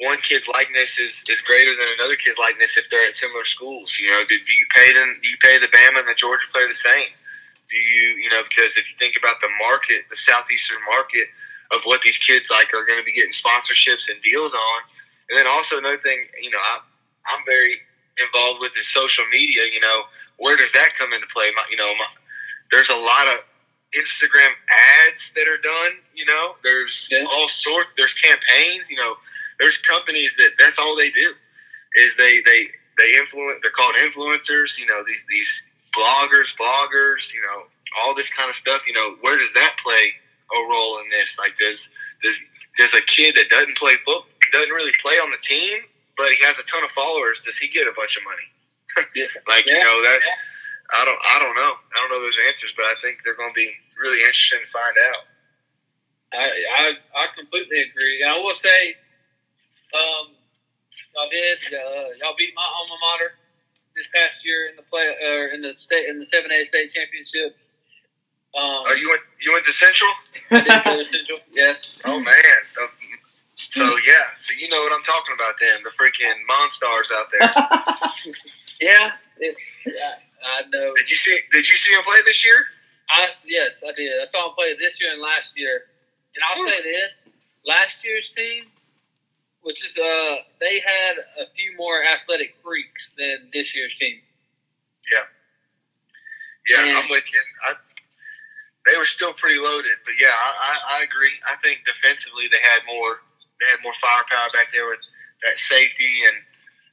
one 0.00 0.18
kid's 0.18 0.48
likeness 0.48 0.98
is, 0.98 1.24
is 1.28 1.40
greater 1.40 1.70
than 1.76 1.86
another 1.98 2.16
kid's 2.16 2.36
likeness 2.36 2.76
if 2.76 2.90
they're 2.90 3.06
at 3.06 3.14
similar 3.14 3.44
schools? 3.44 3.96
You 4.00 4.10
know, 4.10 4.24
do, 4.28 4.36
do 4.36 4.52
you 4.52 4.66
pay 4.74 4.92
them? 4.92 5.18
Do 5.22 5.28
you 5.28 5.36
pay 5.40 5.58
the 5.58 5.68
Bama 5.68 6.00
and 6.00 6.08
the 6.08 6.14
Georgia 6.14 6.46
player 6.52 6.66
the 6.68 6.74
same? 6.74 7.14
Do 7.70 7.76
you 7.76 8.22
you 8.22 8.30
know 8.30 8.42
because 8.48 8.76
if 8.76 8.88
you 8.90 8.96
think 8.98 9.16
about 9.16 9.40
the 9.40 9.48
market, 9.60 10.04
the 10.10 10.16
southeastern 10.16 10.78
market 10.88 11.28
of 11.72 11.80
what 11.84 12.02
these 12.02 12.18
kids 12.18 12.50
like 12.50 12.74
are 12.74 12.84
going 12.84 12.98
to 12.98 13.04
be 13.04 13.12
getting 13.12 13.32
sponsorships 13.32 14.10
and 14.10 14.20
deals 14.22 14.54
on, 14.54 14.80
and 15.30 15.38
then 15.38 15.46
also 15.46 15.78
another 15.78 15.98
thing, 15.98 16.18
you 16.40 16.50
know, 16.50 16.58
I, 16.58 16.78
I'm 17.26 17.44
very 17.46 17.76
involved 18.20 18.60
with 18.60 18.72
is 18.78 18.88
social 18.88 19.24
media. 19.32 19.62
You 19.72 19.80
know, 19.80 20.02
where 20.36 20.56
does 20.56 20.72
that 20.72 20.90
come 20.98 21.12
into 21.12 21.26
play? 21.32 21.50
My, 21.56 21.64
you 21.70 21.76
know, 21.76 21.88
my, 21.94 22.06
there's 22.70 22.90
a 22.90 22.96
lot 22.96 23.26
of 23.28 23.40
Instagram 23.96 24.50
ads 25.08 25.32
that 25.34 25.48
are 25.48 25.58
done. 25.58 25.92
You 26.14 26.26
know, 26.26 26.56
there's 26.62 27.08
Yeah. 27.10 27.24
all 27.24 27.48
sorts. 27.48 27.90
There's 27.96 28.14
campaigns. 28.14 28.90
You 28.90 28.96
know, 28.96 29.16
there's 29.58 29.78
companies 29.78 30.34
that 30.38 30.50
that's 30.58 30.78
all 30.78 30.96
they 30.96 31.10
do 31.10 31.32
is 31.94 32.16
they 32.16 32.42
they 32.42 32.68
they 32.98 33.14
influence. 33.18 33.60
They're 33.62 33.70
called 33.72 33.94
influencers. 33.94 34.78
You 34.78 34.86
know, 34.86 35.02
these 35.06 35.24
these 35.28 35.62
bloggers, 35.96 36.54
bloggers. 36.56 37.32
You 37.34 37.42
know, 37.42 37.64
all 37.98 38.14
this 38.14 38.30
kind 38.30 38.50
of 38.50 38.56
stuff. 38.56 38.82
You 38.86 38.94
know, 38.94 39.16
where 39.20 39.38
does 39.38 39.52
that 39.54 39.72
play 39.82 40.14
a 40.54 40.60
role 40.70 40.98
in 41.00 41.08
this? 41.10 41.36
Like, 41.38 41.56
does 41.56 41.88
does 42.22 42.40
does 42.78 42.94
a 42.94 43.02
kid 43.02 43.36
that 43.36 43.48
doesn't 43.50 43.76
play 43.78 43.94
football, 44.04 44.26
doesn't 44.52 44.72
really 44.72 44.92
play 45.00 45.14
on 45.14 45.30
the 45.30 45.38
team, 45.42 45.78
but 46.16 46.30
he 46.32 46.44
has 46.44 46.58
a 46.58 46.64
ton 46.64 46.84
of 46.84 46.90
followers, 46.92 47.42
does 47.42 47.58
he 47.58 47.68
get 47.68 47.88
a 47.88 47.92
bunch 47.96 48.16
of 48.16 48.24
money? 48.24 48.48
Yeah. 49.14 49.26
Like 49.48 49.66
you 49.66 49.74
Yeah. 49.74 49.80
know 49.80 50.02
that 50.02 50.20
I 50.94 51.04
don't 51.04 51.18
I 51.24 51.38
don't 51.40 51.54
know 51.56 51.74
I 51.94 52.00
don't 52.00 52.10
know 52.10 52.20
those 52.22 52.38
answers, 52.48 52.72
but 52.76 52.86
I 52.86 52.94
think 53.02 53.18
they're 53.24 53.36
going 53.36 53.50
to 53.50 53.54
be 53.58 53.72
really 54.00 54.18
interesting 54.20 54.60
to 54.64 54.70
find 54.70 54.96
out. 55.10 55.24
I, 56.32 56.46
I 56.46 56.84
I 57.16 57.26
completely 57.36 57.80
agree. 57.80 58.22
And 58.22 58.30
I 58.32 58.38
will 58.38 58.54
say, 58.54 58.96
um, 59.94 60.36
y'all 61.14 61.30
did 61.30 61.58
uh, 61.74 62.10
y'all 62.20 62.34
beat 62.38 62.52
my 62.56 62.64
alma 62.66 62.96
mater 63.00 63.32
this 63.96 64.06
past 64.14 64.44
year 64.44 64.68
in 64.68 64.76
the 64.76 64.82
play 64.82 65.06
or 65.06 65.48
in 65.54 65.62
the 65.62 65.72
state 65.78 66.08
in 66.08 66.18
the 66.18 66.26
seven 66.26 66.50
A 66.50 66.64
state 66.66 66.92
championship. 66.92 67.56
Um, 68.54 68.86
Oh, 68.86 68.94
you 69.00 69.08
went 69.10 69.22
you 69.40 69.52
went 69.52 69.64
to 69.66 69.72
Central? 69.72 70.10
I 70.50 70.60
did 70.60 70.84
go 70.84 71.02
to 71.02 71.08
Central. 71.10 71.38
Yes. 71.52 71.98
Oh 72.04 72.18
man. 72.20 72.34
Uh, 72.80 72.86
So 73.56 73.82
yeah, 74.06 74.34
so 74.36 74.52
you 74.58 74.68
know 74.68 74.80
what 74.82 74.92
I'm 74.92 75.02
talking 75.02 75.34
about 75.34 75.54
then, 75.60 75.82
the 75.82 75.90
freaking 75.94 76.38
monstars 76.50 77.10
out 77.14 77.26
there. 77.32 77.50
Yeah. 78.80 79.12
It, 79.38 79.56
yeah. 79.86 80.14
I 80.44 80.62
know. 80.68 80.92
did 80.96 81.08
you 81.08 81.16
see 81.16 81.36
did 81.52 81.68
you 81.68 81.76
see 81.76 81.94
him 81.94 82.02
play 82.04 82.18
this 82.26 82.44
year? 82.44 82.58
I 83.10 83.28
yes, 83.46 83.82
I 83.86 83.92
did. 83.96 84.10
I 84.20 84.26
saw 84.26 84.48
him 84.48 84.54
play 84.54 84.74
this 84.78 85.00
year 85.00 85.12
and 85.12 85.22
last 85.22 85.52
year. 85.56 85.84
And 86.34 86.42
I'll 86.44 86.66
say 86.68 86.82
this: 86.82 87.12
last 87.66 88.02
year's 88.04 88.28
team, 88.36 88.64
which 89.64 89.84
is 89.84 89.96
uh, 89.96 90.36
they 90.60 90.80
had 90.80 91.16
a 91.40 91.48
few 91.56 91.74
more 91.76 92.04
athletic 92.04 92.54
freaks 92.62 93.10
than 93.16 93.50
this 93.52 93.74
year's 93.74 93.96
team. 93.96 94.20
Yeah, 95.10 96.84
Yeah. 96.86 96.98
I'm 97.00 97.10
with 97.10 97.24
you. 97.32 97.40
I, 97.64 97.72
they 98.86 98.96
were 98.98 99.08
still 99.08 99.32
pretty 99.34 99.58
loaded, 99.58 99.96
but 100.04 100.14
yeah, 100.20 100.32
I, 100.32 100.50
I, 100.60 101.00
I 101.00 101.02
agree. 101.04 101.32
I 101.48 101.56
think 101.64 101.84
defensively 101.84 102.44
they 102.52 102.60
had 102.60 102.84
more 102.86 103.20
they 103.60 103.66
had 103.70 103.80
more 103.82 103.96
firepower 104.00 104.52
back 104.52 104.68
there 104.72 104.86
with 104.86 105.00
that 105.42 105.58
safety 105.58 106.24
and 106.28 106.36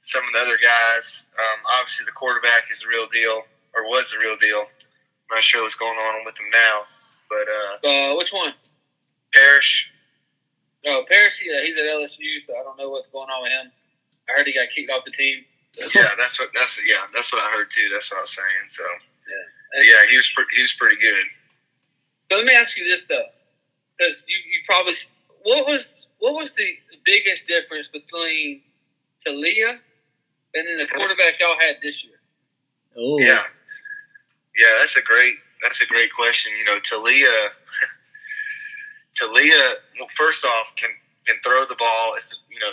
some 0.03 0.23
of 0.25 0.31
the 0.34 0.39
other 0.39 0.57
guys. 0.57 1.25
Um, 1.36 1.60
obviously, 1.79 2.05
the 2.05 2.15
quarterback 2.15 2.71
is 2.71 2.81
the 2.81 2.88
real 2.88 3.07
deal, 3.07 3.43
or 3.75 3.84
was 3.84 4.12
the 4.12 4.19
real 4.19 4.38
deal. 4.38 4.62
I'm 4.62 5.36
not 5.36 5.43
sure 5.43 5.62
what's 5.63 5.75
going 5.75 5.97
on 5.97 6.23
with 6.25 6.36
him 6.39 6.47
now, 6.51 6.88
but 7.29 7.45
uh, 7.47 7.88
Uh, 7.88 8.15
which 8.17 8.31
one? 8.31 8.53
Parrish. 9.34 9.90
No, 10.85 11.03
Parrish. 11.07 11.41
Yeah, 11.45 11.61
he's 11.63 11.77
at 11.77 11.83
LSU, 11.83 12.45
so 12.45 12.57
I 12.57 12.63
don't 12.63 12.77
know 12.77 12.89
what's 12.89 13.07
going 13.07 13.29
on 13.29 13.43
with 13.43 13.51
him. 13.51 13.71
I 14.29 14.33
heard 14.33 14.47
he 14.47 14.53
got 14.53 14.69
kicked 14.73 14.89
off 14.89 15.05
the 15.05 15.11
team. 15.11 15.45
Yeah, 15.77 16.11
that's 16.17 16.39
what 16.39 16.49
that's 16.53 16.79
yeah 16.85 17.07
that's 17.13 17.31
what 17.31 17.41
I 17.41 17.49
heard 17.51 17.69
too. 17.71 17.87
That's 17.91 18.11
what 18.11 18.17
I 18.17 18.21
was 18.21 18.35
saying. 18.35 18.67
So 18.67 18.83
And- 18.83 19.85
yeah, 19.85 20.05
he 20.09 20.17
was 20.17 20.29
pre- 20.35 20.51
he 20.55 20.61
was 20.61 20.73
pretty 20.73 20.97
good. 20.97 21.25
So 22.29 22.37
let 22.37 22.45
me 22.45 22.53
ask 22.53 22.77
you 22.77 22.87
this 22.87 23.05
though, 23.07 23.27
because 23.97 24.17
you, 24.27 24.37
you 24.37 24.59
probably 24.65 24.95
what 25.43 25.65
was 25.65 25.87
what 26.19 26.33
was 26.33 26.51
the 26.57 26.75
biggest 27.05 27.47
difference 27.47 27.87
between 27.91 28.61
Taulia 29.25 29.79
and 30.53 30.67
then 30.67 30.77
the 30.77 30.83
mm-hmm. 30.83 30.97
quarterback 30.97 31.39
y'all 31.39 31.57
had 31.59 31.77
this 31.81 32.03
year? 32.03 32.19
Oh, 32.97 33.19
Yeah, 33.19 33.43
yeah, 34.57 34.75
that's 34.79 34.97
a 34.97 35.01
great 35.01 35.35
that's 35.61 35.81
a 35.81 35.85
great 35.85 36.13
question. 36.13 36.51
You 36.57 36.65
know, 36.65 36.79
Taulia, 36.79 37.49
Taulia. 39.19 39.76
Well, 40.00 40.10
first 40.15 40.45
off, 40.45 40.76
can 40.76 40.89
can 41.26 41.38
throw 41.43 41.65
the 41.65 41.76
ball. 41.78 42.15
You 42.50 42.60
know 42.60 42.71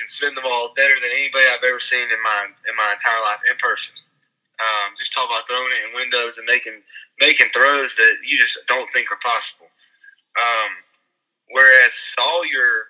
can 0.00 0.08
spin 0.08 0.34
the 0.34 0.40
ball 0.40 0.72
better 0.74 0.96
than 0.96 1.12
anybody 1.12 1.44
I've 1.44 1.62
ever 1.62 1.78
seen 1.78 2.02
in 2.02 2.22
my 2.24 2.40
in 2.68 2.74
my 2.76 2.96
entire 2.96 3.20
life 3.20 3.44
in 3.44 3.56
person. 3.60 3.94
Um, 4.56 4.96
just 4.96 5.12
talk 5.12 5.28
about 5.28 5.48
throwing 5.48 5.72
it 5.72 5.88
in 5.88 5.94
windows 5.94 6.38
and 6.38 6.46
making 6.48 6.80
making 7.20 7.52
throws 7.52 7.96
that 7.96 8.24
you 8.24 8.38
just 8.38 8.58
don't 8.66 8.88
think 8.92 9.12
are 9.12 9.20
possible. 9.20 9.68
Um, 10.40 10.72
whereas 11.52 11.92
Sawyer, 11.92 12.88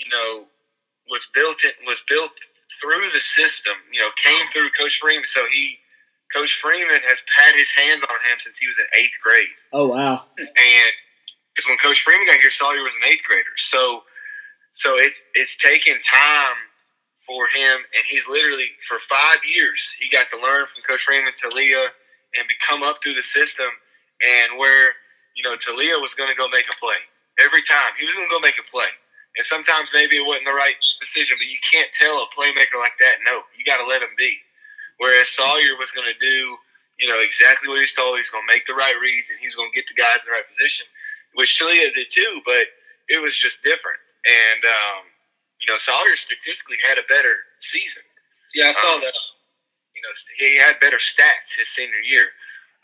you 0.00 0.08
know, 0.08 0.48
was 1.10 1.28
built 1.34 1.64
in, 1.64 1.72
was 1.86 2.02
built 2.08 2.32
through 2.80 3.04
the 3.12 3.20
system. 3.20 3.76
You 3.92 4.00
know, 4.00 4.10
came 4.16 4.46
through 4.52 4.70
Coach 4.70 4.98
Freeman, 5.00 5.26
so 5.26 5.44
he 5.50 5.76
Coach 6.32 6.60
Freeman 6.62 7.04
has 7.04 7.22
had 7.36 7.54
his 7.54 7.70
hands 7.70 8.04
on 8.04 8.16
him 8.30 8.38
since 8.38 8.56
he 8.56 8.66
was 8.66 8.78
in 8.78 8.86
eighth 8.96 9.20
grade. 9.22 9.56
oh 9.72 9.88
wow. 9.88 10.24
And 10.38 10.92
because 11.60 11.68
when 11.68 11.78
Coach 11.78 12.00
Freeman 12.00 12.26
got 12.26 12.40
here, 12.40 12.48
Sawyer 12.48 12.82
was 12.82 12.96
an 12.96 13.04
eighth 13.04 13.24
grader. 13.24 13.52
So, 13.56 14.02
so 14.72 14.96
it, 14.96 15.12
it's 15.34 15.56
taken 15.56 16.00
time 16.00 16.56
for 17.28 17.44
him, 17.52 17.76
and 17.76 18.02
he's 18.08 18.26
literally 18.26 18.72
for 18.88 18.96
five 19.08 19.44
years 19.44 19.94
he 20.00 20.08
got 20.08 20.30
to 20.32 20.40
learn 20.40 20.64
from 20.72 20.80
Coach 20.88 21.04
Freeman, 21.04 21.36
Taulia, 21.36 21.84
and 22.36 22.48
become 22.48 22.82
up 22.82 23.02
through 23.02 23.14
the 23.14 23.22
system. 23.22 23.68
And 24.20 24.58
where 24.58 24.96
you 25.36 25.44
know 25.44 25.56
Taulia 25.56 26.00
was 26.00 26.14
going 26.14 26.30
to 26.30 26.36
go 26.36 26.48
make 26.48 26.66
a 26.72 26.76
play 26.80 26.96
every 27.44 27.62
time, 27.62 27.92
he 28.00 28.04
was 28.04 28.14
going 28.14 28.28
to 28.28 28.32
go 28.32 28.40
make 28.40 28.56
a 28.56 28.66
play. 28.72 28.88
And 29.36 29.46
sometimes 29.46 29.88
maybe 29.94 30.16
it 30.16 30.26
wasn't 30.26 30.48
the 30.48 30.56
right 30.56 30.74
decision, 31.00 31.38
but 31.38 31.46
you 31.46 31.60
can't 31.62 31.88
tell 31.94 32.24
a 32.24 32.28
playmaker 32.34 32.76
like 32.80 32.98
that. 33.00 33.22
No, 33.24 33.40
you 33.56 33.64
got 33.64 33.78
to 33.78 33.86
let 33.86 34.02
him 34.02 34.12
be. 34.18 34.32
Whereas 34.98 35.28
Sawyer 35.28 35.78
was 35.78 35.92
going 35.92 36.08
to 36.10 36.18
do, 36.18 36.58
you 36.98 37.08
know, 37.08 37.16
exactly 37.22 37.70
what 37.70 37.80
he's 37.80 37.94
told. 37.94 38.18
He's 38.18 38.28
going 38.28 38.44
to 38.44 38.52
make 38.52 38.66
the 38.66 38.74
right 38.74 38.98
reads, 39.00 39.30
and 39.30 39.38
he's 39.40 39.54
going 39.54 39.70
to 39.70 39.76
get 39.76 39.88
the 39.88 39.96
guys 39.96 40.20
in 40.20 40.28
the 40.28 40.36
right 40.36 40.48
position, 40.50 40.84
which 41.34 41.58
Taulia 41.60 41.92
did 41.94 42.08
too. 42.10 42.40
But 42.44 42.66
it 43.08 43.20
was 43.22 43.36
just 43.36 43.62
different. 43.62 43.98
And 44.24 44.64
um, 44.64 45.02
you 45.60 45.66
know, 45.66 45.78
Sawyer 45.78 46.16
statistically 46.16 46.78
had 46.86 46.98
a 46.98 47.06
better 47.08 47.36
season. 47.60 48.02
Yeah, 48.54 48.70
I 48.70 48.80
saw 48.80 48.94
Um, 48.96 49.00
that. 49.02 49.14
You 49.94 50.02
know, 50.02 50.14
he 50.38 50.56
had 50.56 50.80
better 50.80 50.96
stats 50.96 51.52
his 51.58 51.68
senior 51.68 52.00
year. 52.00 52.24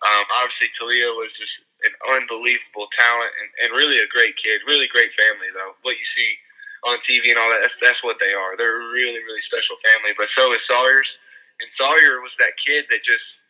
Um, 0.05 0.25
obviously, 0.37 0.69
Taulia 0.77 1.17
was 1.17 1.33
just 1.33 1.65
an 1.83 1.93
unbelievable 2.13 2.89
talent 2.93 3.33
and, 3.41 3.49
and 3.65 3.77
really 3.77 3.97
a 3.99 4.07
great 4.09 4.37
kid. 4.37 4.61
Really 4.67 4.89
great 4.89 5.13
family, 5.15 5.49
though. 5.55 5.73
What 5.81 5.97
you 5.99 6.05
see 6.05 6.37
on 6.85 6.99
TV 6.99 7.31
and 7.31 7.39
all 7.39 7.49
that, 7.49 7.61
that's, 7.63 7.79
that's 7.81 8.05
what 8.05 8.21
they 8.21 8.35
are. 8.37 8.57
They're 8.59 8.83
a 8.83 8.93
really, 8.93 9.25
really 9.25 9.41
special 9.41 9.77
family. 9.81 10.13
But 10.19 10.29
so 10.29 10.53
is 10.53 10.61
Sawyer's. 10.67 11.19
And 11.61 11.71
Sawyer 11.71 12.21
was 12.21 12.37
that 12.37 12.59
kid 12.61 12.85
that 12.91 13.03
just 13.03 13.41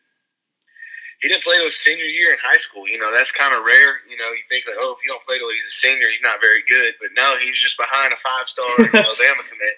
he 1.21 1.29
didn't 1.29 1.43
play 1.43 1.57
till 1.57 1.65
his 1.65 1.77
senior 1.77 2.05
year 2.05 2.31
in 2.31 2.37
high 2.37 2.61
school. 2.61 2.85
You 2.87 3.01
know, 3.01 3.09
that's 3.09 3.31
kind 3.31 3.53
of 3.53 3.65
rare. 3.65 4.05
You 4.05 4.17
know, 4.17 4.29
you 4.29 4.43
think 4.49 4.69
like, 4.69 4.77
oh, 4.77 4.93
if 4.93 5.01
you 5.01 5.09
don't 5.09 5.25
play 5.25 5.41
till 5.41 5.49
he's 5.49 5.65
a 5.65 5.77
senior, 5.81 6.09
he's 6.09 6.21
not 6.21 6.41
very 6.41 6.61
good. 6.69 6.93
But 7.01 7.17
no, 7.17 7.37
he's 7.41 7.57
just 7.57 7.77
behind 7.77 8.13
a 8.13 8.19
five 8.21 8.45
star 8.45 8.69
Alabama 8.77 9.41
commit. 9.49 9.77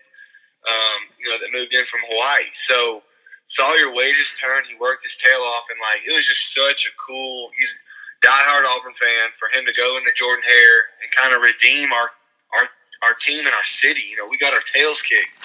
Um, 0.67 0.99
you 1.15 1.31
know, 1.31 1.39
that 1.39 1.55
moved 1.55 1.71
in 1.71 1.87
from 1.87 2.03
Hawaii. 2.11 2.51
So 2.51 3.01
Sawyer 3.47 3.87
waited 3.95 4.19
his 4.19 4.35
turn. 4.35 4.67
He 4.67 4.75
worked 4.75 5.07
his 5.07 5.15
tail 5.15 5.39
off, 5.39 5.71
and 5.71 5.79
like 5.79 6.03
it 6.03 6.11
was 6.11 6.27
just 6.27 6.51
such 6.51 6.85
a 6.85 6.93
cool. 6.99 7.49
He's 7.55 7.71
a 7.71 7.79
diehard 8.27 8.67
Auburn 8.67 8.93
fan 8.99 9.31
for 9.39 9.47
him 9.47 9.63
to 9.63 9.71
go 9.71 9.95
into 9.95 10.11
Jordan 10.11 10.43
Hare 10.43 10.91
and 10.99 11.07
kind 11.15 11.31
of 11.31 11.39
redeem 11.39 11.95
our 11.95 12.11
our 12.59 12.65
our 13.07 13.15
team 13.15 13.47
and 13.47 13.55
our 13.55 13.63
city. 13.63 14.03
You 14.11 14.19
know, 14.19 14.27
we 14.27 14.37
got 14.37 14.51
our 14.51 14.61
tails 14.75 15.01
kicked 15.01 15.39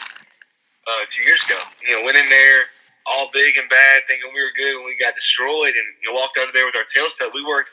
uh, 0.90 1.06
two 1.08 1.22
years 1.22 1.42
ago. 1.46 1.56
You 1.86 1.96
know, 1.96 2.04
went 2.04 2.18
in 2.18 2.28
there 2.28 2.66
all 3.06 3.30
big 3.32 3.56
and 3.56 3.68
bad, 3.68 4.08
thinking 4.08 4.32
we 4.32 4.40
were 4.40 4.56
good, 4.56 4.76
and 4.80 4.84
we 4.84 4.96
got 4.96 5.14
destroyed. 5.14 5.76
And 5.76 5.88
you 6.02 6.12
walked 6.12 6.38
out 6.38 6.48
of 6.48 6.54
there 6.54 6.64
with 6.64 6.76
our 6.76 6.88
tails 6.88 7.14
tucked. 7.14 7.34
We 7.34 7.44
worked 7.44 7.70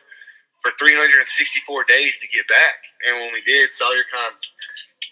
for 0.61 0.71
364 0.77 1.23
days 1.85 2.19
to 2.19 2.27
get 2.27 2.47
back, 2.47 2.83
and 3.07 3.17
when 3.17 3.33
we 3.33 3.41
did, 3.41 3.73
Sawyer 3.73 4.05
kind 4.11 4.31
of 4.31 4.37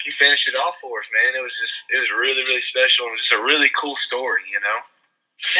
he 0.03 0.11
finished 0.11 0.47
it 0.47 0.55
off 0.55 0.79
for 0.79 0.99
us, 0.99 1.11
man. 1.11 1.35
It 1.35 1.43
was 1.43 1.59
just 1.59 1.83
it 1.91 1.99
was 1.99 2.11
really 2.11 2.43
really 2.43 2.63
special. 2.63 3.07
It 3.07 3.19
was 3.19 3.23
just 3.27 3.35
a 3.35 3.43
really 3.43 3.71
cool 3.75 3.95
story, 3.95 4.43
you 4.47 4.59
know. 4.59 4.79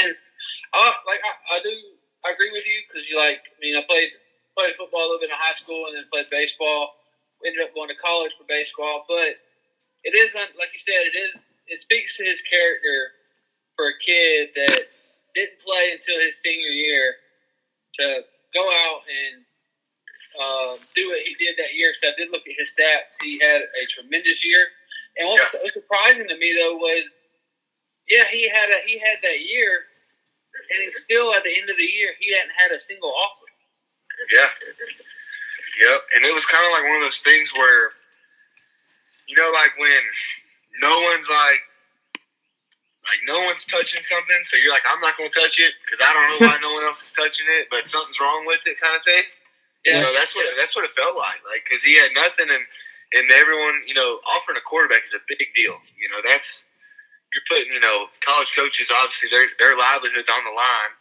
And 0.04 0.12
uh, 0.76 0.94
like 1.08 1.20
I, 1.24 1.32
I 1.56 1.58
do, 1.64 1.74
I 2.24 2.36
agree 2.36 2.52
with 2.52 2.64
you 2.64 2.80
because 2.88 3.04
you 3.08 3.20
like. 3.20 3.44
I 3.44 3.58
mean, 3.60 3.76
I 3.76 3.84
played 3.88 4.12
played 4.56 4.76
football 4.76 5.04
a 5.04 5.08
little 5.08 5.24
bit 5.24 5.32
in 5.32 5.40
high 5.40 5.56
school 5.56 5.88
and 5.88 5.96
then 5.96 6.08
played 6.12 6.32
baseball. 6.32 6.96
Ended 7.40 7.64
up 7.64 7.72
going 7.72 7.88
to 7.88 7.96
college 7.96 8.36
for 8.36 8.44
baseball, 8.44 9.08
but 9.08 9.40
it 10.04 10.12
is 10.12 10.36
like 10.36 10.72
you 10.76 10.82
said. 10.84 11.00
It 11.08 11.16
is. 11.16 11.34
It 11.70 11.80
speaks 11.86 12.18
to 12.18 12.26
his 12.26 12.42
character 12.42 13.19
for 13.80 13.88
a 13.88 13.96
kid 14.04 14.52
that 14.60 14.92
didn't 15.32 15.64
play 15.64 15.96
until 15.96 16.20
his 16.20 16.36
senior 16.44 16.76
year 16.76 17.16
to 17.96 18.28
go 18.52 18.68
out 18.68 19.08
and 19.08 19.36
uh, 20.36 20.72
do 21.00 21.08
what 21.08 21.24
he 21.24 21.32
did 21.40 21.56
that 21.56 21.72
year. 21.72 21.96
So 21.96 22.12
I 22.12 22.14
did 22.20 22.28
look 22.28 22.44
at 22.44 22.60
his 22.60 22.76
stats. 22.76 23.16
He 23.24 23.40
had 23.40 23.64
a 23.64 23.84
tremendous 23.88 24.44
year. 24.44 24.68
And 25.16 25.32
what 25.32 25.40
was 25.64 25.72
surprising 25.72 26.28
to 26.28 26.36
me 26.36 26.52
though 26.60 26.76
was, 26.76 27.08
yeah, 28.12 28.28
he 28.28 28.52
had 28.52 28.68
a 28.68 28.84
he 28.84 29.00
had 29.00 29.24
that 29.24 29.40
year, 29.48 29.88
and 30.76 30.78
he 30.84 30.92
still 31.00 31.32
at 31.32 31.48
the 31.48 31.56
end 31.56 31.70
of 31.72 31.78
the 31.80 31.88
year 31.88 32.12
he 32.20 32.36
hadn't 32.36 32.52
had 32.60 32.76
a 32.76 32.84
single 32.84 33.16
offer. 33.16 33.48
Yeah. 34.28 34.52
Yep. 35.80 36.00
And 36.20 36.26
it 36.28 36.34
was 36.36 36.44
kind 36.46 36.68
of 36.68 36.72
like 36.76 36.84
one 36.84 37.00
of 37.00 37.06
those 37.08 37.24
things 37.24 37.56
where, 37.56 37.96
you 39.32 39.40
know, 39.40 39.48
like 39.56 39.72
when 39.80 40.04
no 40.84 41.00
one's 41.00 41.30
like, 41.30 41.64
like 43.10 43.26
no 43.26 43.42
one's 43.50 43.66
touching 43.66 44.06
something, 44.06 44.42
so 44.46 44.56
you're 44.62 44.70
like, 44.70 44.86
I'm 44.86 45.02
not 45.02 45.18
going 45.18 45.34
to 45.34 45.36
touch 45.36 45.58
it 45.58 45.74
because 45.82 45.98
I 45.98 46.14
don't 46.14 46.28
know 46.30 46.42
why 46.46 46.62
no 46.62 46.72
one 46.78 46.86
else 46.86 47.02
is 47.02 47.14
touching 47.18 47.50
it, 47.50 47.68
but 47.74 47.90
something's 47.90 48.22
wrong 48.22 48.46
with 48.46 48.62
it, 48.70 48.78
kind 48.78 48.94
of 48.94 49.02
thing. 49.02 49.26
You 49.86 49.98
know, 49.98 50.14
that's 50.14 50.36
what 50.36 50.46
that's 50.60 50.76
what 50.76 50.86
it 50.86 50.92
felt 50.92 51.18
like. 51.18 51.42
Like 51.48 51.66
because 51.66 51.82
he 51.82 51.98
had 51.98 52.14
nothing, 52.14 52.52
and 52.52 52.66
and 53.16 53.26
everyone, 53.32 53.82
you 53.88 53.96
know, 53.96 54.20
offering 54.28 54.60
a 54.60 54.62
quarterback 54.62 55.08
is 55.08 55.16
a 55.16 55.24
big 55.26 55.50
deal. 55.56 55.80
You 55.98 56.14
know, 56.14 56.22
that's 56.22 56.70
you're 57.34 57.46
putting, 57.50 57.74
you 57.74 57.80
know, 57.80 58.10
college 58.26 58.54
coaches 58.56 58.92
obviously 58.92 59.30
their 59.30 59.48
their 59.58 59.78
livelihoods 59.78 60.30
on 60.30 60.44
the 60.44 60.54
line. 60.54 60.94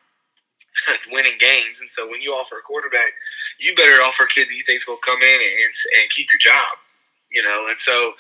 it's 0.95 1.11
winning 1.11 1.37
games, 1.39 1.83
and 1.83 1.91
so 1.91 2.07
when 2.09 2.23
you 2.23 2.33
offer 2.33 2.59
a 2.59 2.63
quarterback, 2.63 3.13
you 3.59 3.75
better 3.75 4.01
offer 4.01 4.25
a 4.25 4.31
kid 4.31 4.49
that 4.49 4.55
you 4.55 4.63
think's 4.63 4.87
going 4.87 4.99
to 4.99 5.07
come 5.07 5.21
in 5.21 5.41
and 5.43 5.75
and 6.01 6.07
keep 6.15 6.29
your 6.31 6.41
job. 6.41 6.79
You 7.35 7.43
know, 7.43 7.67
and 7.69 7.79
so 7.79 8.15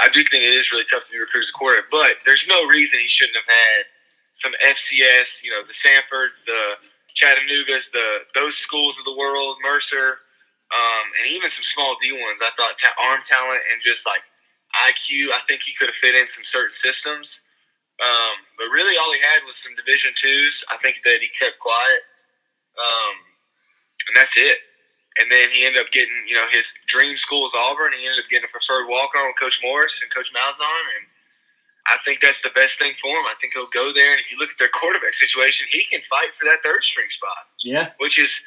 I 0.00 0.08
do 0.08 0.22
think 0.24 0.44
it 0.44 0.54
is 0.54 0.72
really 0.72 0.88
tough 0.90 1.04
to 1.06 1.12
be 1.12 1.18
recruited 1.18 1.46
as 1.46 1.50
a 1.50 1.58
quarterback, 1.58 1.90
but 1.90 2.16
there's 2.24 2.48
no 2.48 2.66
reason 2.66 3.00
he 3.00 3.08
shouldn't 3.08 3.36
have 3.36 3.46
had 3.46 3.84
some 4.34 4.52
FCS, 4.64 5.44
you 5.44 5.50
know, 5.50 5.62
the 5.62 5.76
Samfords, 5.76 6.44
the 6.46 6.80
Chattanoogas, 7.14 7.92
the 7.92 8.24
those 8.34 8.56
schools 8.56 8.98
of 8.98 9.04
the 9.04 9.16
world, 9.16 9.58
Mercer, 9.62 10.18
um, 10.72 11.06
and 11.18 11.28
even 11.28 11.50
some 11.50 11.64
small 11.64 11.96
D 12.00 12.12
ones. 12.12 12.40
I 12.40 12.50
thought 12.56 12.78
ta- 12.78 12.96
arm 12.98 13.20
talent 13.26 13.60
and 13.72 13.82
just 13.82 14.06
like 14.06 14.22
IQ, 14.88 15.32
I 15.34 15.40
think 15.48 15.62
he 15.62 15.74
could 15.74 15.88
have 15.88 15.96
fit 15.96 16.14
in 16.14 16.28
some 16.28 16.44
certain 16.44 16.72
systems. 16.72 17.42
Um, 18.00 18.36
but 18.56 18.72
really, 18.72 18.96
all 18.96 19.12
he 19.12 19.20
had 19.20 19.44
was 19.44 19.56
some 19.56 19.74
Division 19.76 20.12
twos. 20.16 20.64
I 20.70 20.78
think 20.78 21.02
that 21.04 21.20
he 21.20 21.28
kept 21.38 21.58
quiet, 21.58 22.00
um, 22.80 23.14
and 24.08 24.16
that's 24.16 24.32
it. 24.36 24.56
And 25.18 25.30
then 25.30 25.50
he 25.50 25.66
ended 25.66 25.82
up 25.82 25.90
getting, 25.90 26.14
you 26.26 26.34
know, 26.34 26.46
his 26.50 26.72
dream 26.86 27.16
school 27.16 27.44
is 27.46 27.54
Auburn. 27.56 27.92
He 27.98 28.06
ended 28.06 28.22
up 28.24 28.30
getting 28.30 28.46
a 28.46 28.52
preferred 28.52 28.86
walk 28.86 29.10
on 29.18 29.26
with 29.26 29.38
Coach 29.42 29.58
Morris 29.62 30.00
and 30.02 30.10
Coach 30.10 30.30
Malzahn, 30.32 30.84
and 30.96 31.04
I 31.86 31.98
think 32.04 32.20
that's 32.22 32.40
the 32.42 32.54
best 32.54 32.78
thing 32.78 32.92
for 33.02 33.10
him. 33.10 33.26
I 33.26 33.34
think 33.40 33.54
he'll 33.54 33.72
go 33.74 33.92
there, 33.92 34.12
and 34.12 34.20
if 34.20 34.30
you 34.30 34.38
look 34.38 34.50
at 34.54 34.58
their 34.58 34.70
quarterback 34.70 35.14
situation, 35.14 35.66
he 35.68 35.84
can 35.90 36.00
fight 36.08 36.30
for 36.38 36.44
that 36.46 36.62
third 36.62 36.84
string 36.84 37.08
spot, 37.08 37.48
Yeah. 37.64 37.90
which 37.98 38.18
is, 38.18 38.40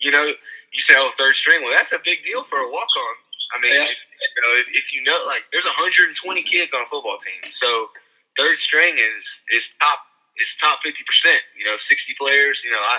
you 0.00 0.10
know, 0.10 0.24
you 0.72 0.80
say, 0.80 0.94
oh, 0.96 1.10
third 1.18 1.36
string. 1.36 1.62
Well, 1.62 1.72
that's 1.72 1.92
a 1.92 2.00
big 2.02 2.24
deal 2.24 2.44
for 2.44 2.58
a 2.58 2.70
walk 2.70 2.88
on. 2.96 3.14
I 3.52 3.60
mean, 3.60 3.74
Yeah. 3.74 3.90
if, 3.92 3.98
you 4.00 4.42
know, 4.42 4.52
if, 4.56 4.66
if 4.72 4.92
you 4.94 5.02
know, 5.02 5.22
like, 5.26 5.44
there's 5.52 5.66
120 5.66 6.16
kids 6.42 6.72
on 6.72 6.82
a 6.82 6.86
football 6.86 7.18
team, 7.18 7.52
so 7.52 7.90
third 8.36 8.58
string 8.58 8.96
is 8.98 9.42
is 9.50 9.74
top 9.78 10.00
is 10.38 10.54
top 10.60 10.82
50 10.82 11.04
percent. 11.04 11.40
You 11.58 11.64
know, 11.66 11.76
60 11.76 12.14
players. 12.18 12.64
You 12.64 12.70
know, 12.72 12.80
I 12.80 12.98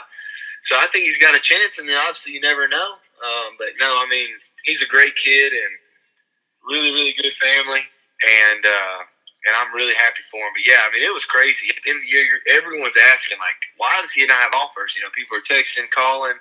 so 0.64 0.76
I 0.76 0.88
think 0.92 1.06
he's 1.06 1.18
got 1.18 1.36
a 1.36 1.40
chance, 1.40 1.78
and 1.80 1.88
then 1.90 1.98
obviously 1.98 2.34
you 2.34 2.42
never 2.42 2.68
know. 2.68 2.96
Um, 3.18 3.58
but 3.58 3.74
no, 3.80 3.88
I 3.98 4.06
mean, 4.10 4.30
he's 4.64 4.82
a 4.82 4.88
great 4.88 5.16
kid 5.16 5.54
and 5.54 5.74
really, 6.68 6.92
really 6.94 7.16
good 7.18 7.34
family, 7.40 7.82
and 7.82 8.62
uh, 8.66 9.00
and 9.48 9.54
I'm 9.56 9.74
really 9.74 9.96
happy 9.96 10.22
for 10.30 10.44
him. 10.44 10.54
But 10.54 10.68
yeah, 10.68 10.84
I 10.84 10.92
mean, 10.94 11.02
it 11.02 11.14
was 11.14 11.26
crazy. 11.26 11.72
At 11.72 11.82
the 11.82 11.90
end 11.90 12.00
of 12.00 12.06
the 12.06 12.12
year, 12.12 12.42
everyone's 12.52 13.00
asking 13.10 13.40
like, 13.40 13.58
why 13.78 14.00
does 14.04 14.12
he 14.12 14.26
not 14.28 14.44
have 14.44 14.54
offers? 14.54 14.94
You 14.96 15.04
know, 15.04 15.14
people 15.16 15.38
are 15.40 15.46
texting, 15.46 15.90
calling. 15.90 16.36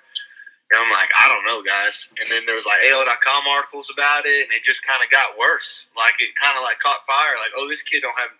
And 0.66 0.76
I'm 0.82 0.90
like, 0.90 1.14
I 1.14 1.30
don't 1.30 1.46
know, 1.46 1.62
guys. 1.62 2.10
And 2.18 2.26
then 2.26 2.42
there 2.42 2.58
was 2.58 2.66
like 2.66 2.82
AL.com 2.82 3.46
articles 3.46 3.86
about 3.86 4.26
it, 4.26 4.50
and 4.50 4.52
it 4.52 4.66
just 4.66 4.82
kind 4.82 4.98
of 4.98 5.08
got 5.14 5.38
worse. 5.38 5.86
Like 5.94 6.18
it 6.18 6.34
kind 6.34 6.58
of 6.58 6.66
like 6.66 6.82
caught 6.82 7.06
fire. 7.06 7.38
Like, 7.38 7.54
oh, 7.54 7.70
this 7.70 7.86
kid 7.86 8.02
don't 8.02 8.18
have 8.18 8.34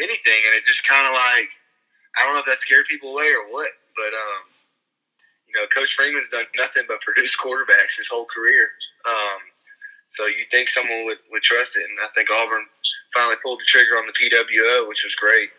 anything, 0.00 0.40
and 0.48 0.56
it 0.56 0.64
just 0.64 0.88
kind 0.88 1.04
of 1.04 1.12
like, 1.12 1.52
I 2.16 2.24
don't 2.24 2.32
know 2.32 2.40
if 2.40 2.48
that 2.48 2.64
scared 2.64 2.88
people 2.88 3.12
away 3.12 3.28
or 3.36 3.52
what, 3.52 3.68
but 3.92 4.12
um, 4.16 4.55
you 5.56 5.62
know, 5.62 5.68
Coach 5.74 5.94
Freeman's 5.96 6.28
done 6.28 6.44
nothing 6.56 6.84
but 6.88 7.00
produce 7.00 7.36
quarterbacks 7.42 7.96
his 7.96 8.08
whole 8.08 8.26
career. 8.26 8.68
Um, 9.08 9.40
so 10.08 10.26
you 10.26 10.44
think 10.50 10.68
someone 10.68 11.06
would, 11.06 11.18
would 11.32 11.42
trust 11.42 11.76
it, 11.76 11.84
and 11.88 11.98
I 12.04 12.08
think 12.14 12.30
Auburn 12.30 12.66
finally 13.14 13.36
pulled 13.42 13.60
the 13.60 13.66
trigger 13.66 13.96
on 13.98 14.06
the 14.06 14.12
PWO, 14.12 14.88
which 14.88 15.04
was 15.04 15.16
great. 15.16 15.50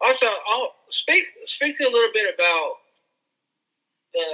Also, 0.00 0.26
I'll 0.26 0.74
speak 0.90 1.24
speak 1.46 1.78
to 1.78 1.84
a 1.84 1.90
little 1.92 2.12
bit 2.14 2.32
about 2.34 2.74
the 4.14 4.28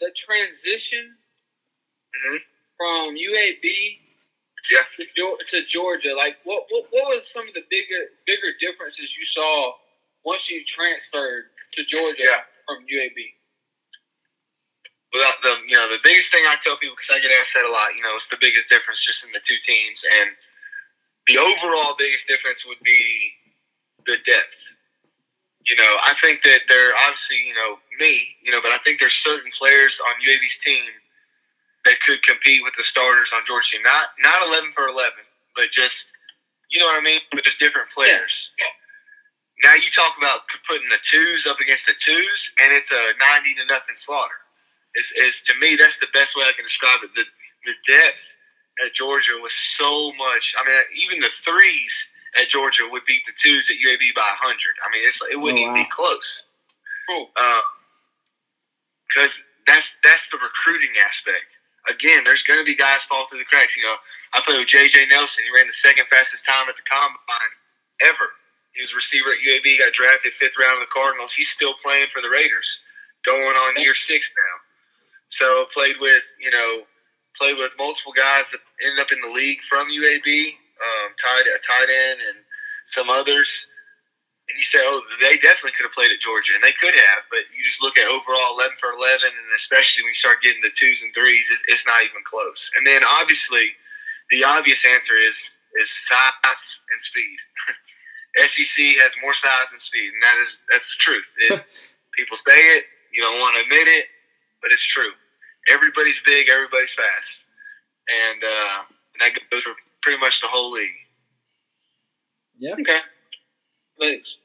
the 0.00 0.12
transition 0.16 1.16
hmm 2.14 2.36
from 2.78 3.16
UAB 3.16 4.00
Yeah. 4.70 4.84
to, 5.16 5.36
to 5.50 5.64
Georgia. 5.66 6.14
Like, 6.16 6.36
what, 6.44 6.64
what 6.70 6.84
what 6.90 7.16
was 7.16 7.30
some 7.32 7.48
of 7.48 7.54
the 7.54 7.64
bigger 7.70 8.10
bigger 8.26 8.52
differences 8.60 9.14
you 9.18 9.26
saw 9.26 9.72
once 10.26 10.50
you 10.50 10.64
transferred 10.66 11.46
to 11.78 11.84
Georgia 11.86 12.22
Yeah. 12.26 12.42
from 12.66 12.84
UAB? 12.84 13.32
Without 15.14 15.40
the 15.40 15.54
you 15.70 15.76
know 15.76 15.88
the 15.88 16.00
biggest 16.02 16.30
thing 16.32 16.44
I 16.44 16.56
tell 16.60 16.76
people 16.76 16.96
because 16.96 17.14
I 17.14 17.20
get 17.20 17.30
asked 17.40 17.54
that 17.54 17.64
a 17.64 17.70
lot. 17.70 17.94
You 17.96 18.02
know, 18.02 18.16
it's 18.16 18.28
the 18.28 18.36
biggest 18.40 18.68
difference 18.68 19.00
just 19.00 19.24
in 19.24 19.32
the 19.32 19.40
two 19.40 19.56
teams, 19.62 20.04
and 20.04 20.36
the 21.26 21.38
overall 21.38 21.94
biggest 21.96 22.26
difference 22.26 22.66
would 22.66 22.80
be 22.82 23.32
the 24.04 24.16
depth. 24.26 24.58
You 25.64 25.76
know, 25.76 25.96
I 26.02 26.14
think 26.20 26.42
that 26.42 26.62
there 26.68 26.92
obviously 27.06 27.38
you 27.46 27.54
know 27.54 27.78
me, 27.98 28.36
you 28.42 28.50
know, 28.52 28.60
but 28.60 28.72
I 28.72 28.78
think 28.78 28.98
there's 29.00 29.14
certain 29.14 29.50
players 29.56 30.00
on 30.06 30.20
UAB's 30.20 30.58
team 30.58 30.90
that 31.86 32.00
could 32.04 32.22
compete 32.24 32.62
with 32.64 32.74
the 32.76 32.82
starters 32.82 33.32
on 33.32 33.40
Georgia. 33.46 33.76
team. 33.78 33.82
Not 33.84 34.06
not 34.18 34.42
eleven 34.42 34.72
for 34.72 34.86
eleven, 34.88 35.24
but 35.54 35.70
just 35.70 36.10
you 36.68 36.80
know 36.80 36.86
what 36.86 36.98
I 36.98 37.02
mean. 37.02 37.20
But 37.32 37.44
just 37.44 37.58
different 37.60 37.90
players. 37.90 38.50
Now 39.64 39.74
you 39.74 39.90
talk 39.90 40.16
about 40.18 40.40
putting 40.68 40.88
the 40.88 40.98
twos 41.02 41.46
up 41.46 41.60
against 41.60 41.86
the 41.86 41.94
twos, 41.98 42.52
and 42.62 42.72
it's 42.72 42.92
a 42.92 43.12
ninety 43.18 43.54
to 43.56 43.64
nothing 43.66 43.96
slaughter. 43.96 44.34
Is, 44.96 45.12
is 45.16 45.42
to 45.42 45.54
me 45.60 45.76
that's 45.76 45.98
the 45.98 46.08
best 46.12 46.36
way 46.36 46.44
I 46.44 46.52
can 46.52 46.64
describe 46.64 47.00
it. 47.04 47.10
The 47.14 47.24
the 47.64 47.74
depth 47.86 48.20
at 48.86 48.92
Georgia 48.94 49.32
was 49.40 49.52
so 49.52 50.12
much. 50.18 50.54
I 50.58 50.66
mean, 50.66 50.76
even 50.96 51.20
the 51.20 51.30
threes 51.44 52.08
at 52.40 52.48
Georgia 52.48 52.82
would 52.90 53.02
beat 53.06 53.22
the 53.26 53.32
twos 53.36 53.70
at 53.70 53.76
UAB 53.76 54.14
by 54.14 54.28
hundred. 54.36 54.74
I 54.86 54.92
mean, 54.92 55.06
it's 55.06 55.20
it 55.32 55.40
wouldn't 55.40 55.58
Oh, 55.58 55.62
even 55.62 55.74
be 55.74 55.86
close. 55.90 56.46
Cool. 57.08 57.30
Uh, 57.36 57.60
because 59.08 59.40
that's 59.66 59.96
that's 60.04 60.28
the 60.30 60.38
recruiting 60.42 60.90
aspect. 61.04 61.56
Again, 61.88 62.24
there's 62.24 62.42
going 62.42 62.58
to 62.58 62.64
be 62.66 62.74
guys 62.74 63.04
fall 63.04 63.26
through 63.28 63.38
the 63.38 63.44
cracks. 63.46 63.76
You 63.76 63.84
know, 63.84 63.94
I 64.34 64.42
played 64.44 64.58
with 64.58 64.68
JJ 64.68 65.08
Nelson. 65.08 65.44
He 65.44 65.54
ran 65.54 65.66
the 65.66 65.72
second 65.72 66.06
fastest 66.10 66.44
time 66.44 66.68
at 66.68 66.76
the 66.76 66.82
combine 66.82 67.52
ever. 68.02 68.28
He 68.76 68.82
was 68.82 68.94
receiver 68.94 69.32
at 69.32 69.40
UAB. 69.40 69.78
Got 69.78 69.96
drafted 69.96 70.32
fifth 70.34 70.58
round 70.60 70.76
of 70.76 70.84
the 70.84 70.92
Cardinals. 70.92 71.32
He's 71.32 71.48
still 71.48 71.74
playing 71.82 72.12
for 72.12 72.20
the 72.20 72.28
Raiders, 72.28 72.82
going 73.24 73.56
on 73.56 73.80
year 73.80 73.94
six 73.94 74.32
now. 74.36 74.56
So 75.28 75.64
played 75.72 75.96
with 75.98 76.22
you 76.40 76.50
know 76.50 76.84
played 77.36 77.56
with 77.56 77.72
multiple 77.78 78.12
guys 78.12 78.44
that 78.52 78.60
ended 78.84 79.00
up 79.00 79.12
in 79.12 79.20
the 79.20 79.32
league 79.32 79.60
from 79.68 79.88
UAB, 79.88 80.28
um, 80.80 81.08
tied 81.20 81.48
a 81.48 81.60
tight 81.60 81.88
end 81.88 82.20
and 82.28 82.38
some 82.84 83.08
others. 83.08 83.68
And 84.48 84.56
you 84.58 84.64
say, 84.64 84.78
oh, 84.80 85.02
they 85.20 85.36
definitely 85.42 85.72
could 85.72 85.90
have 85.90 85.96
played 85.96 86.12
at 86.12 86.22
Georgia, 86.22 86.54
and 86.54 86.62
they 86.62 86.76
could 86.78 86.94
have. 86.94 87.22
But 87.30 87.50
you 87.50 87.64
just 87.64 87.82
look 87.82 87.98
at 87.98 88.06
overall 88.06 88.54
eleven 88.54 88.76
for 88.78 88.92
eleven, 88.92 89.32
and 89.32 89.48
especially 89.56 90.04
when 90.04 90.14
you 90.14 90.20
start 90.20 90.42
getting 90.42 90.62
the 90.62 90.70
twos 90.70 91.02
and 91.02 91.12
threes, 91.14 91.48
it's, 91.50 91.64
it's 91.66 91.86
not 91.86 92.04
even 92.04 92.22
close. 92.24 92.70
And 92.76 92.86
then 92.86 93.02
obviously, 93.02 93.74
the 94.30 94.44
obvious 94.44 94.84
answer 94.84 95.16
is 95.16 95.58
is 95.80 95.90
size 95.90 96.80
and 96.92 97.00
speed. 97.00 97.38
SEC 98.36 98.84
has 99.02 99.16
more 99.22 99.34
size 99.34 99.68
and 99.70 99.80
speed, 99.80 100.12
and 100.12 100.22
that 100.22 100.36
is 100.42 100.60
that's 100.70 100.90
the 100.90 100.98
truth. 100.98 101.28
It, 101.38 101.62
people 102.16 102.36
say 102.36 102.52
it, 102.54 102.84
you 103.12 103.22
don't 103.22 103.38
want 103.40 103.56
to 103.56 103.62
admit 103.62 103.88
it, 103.88 104.06
but 104.62 104.72
it's 104.72 104.86
true. 104.86 105.10
Everybody's 105.72 106.20
big, 106.24 106.48
everybody's 106.48 106.92
fast, 106.94 107.46
and 108.08 108.44
uh, 108.44 108.78
and 109.14 109.20
that 109.20 109.40
goes 109.50 109.62
for 109.62 109.72
pretty 110.02 110.20
much 110.20 110.40
the 110.40 110.48
whole 110.48 110.70
league. 110.70 110.94
Yeah. 112.58 112.72
Okay. 112.74 113.00
Thanks. 113.98 114.36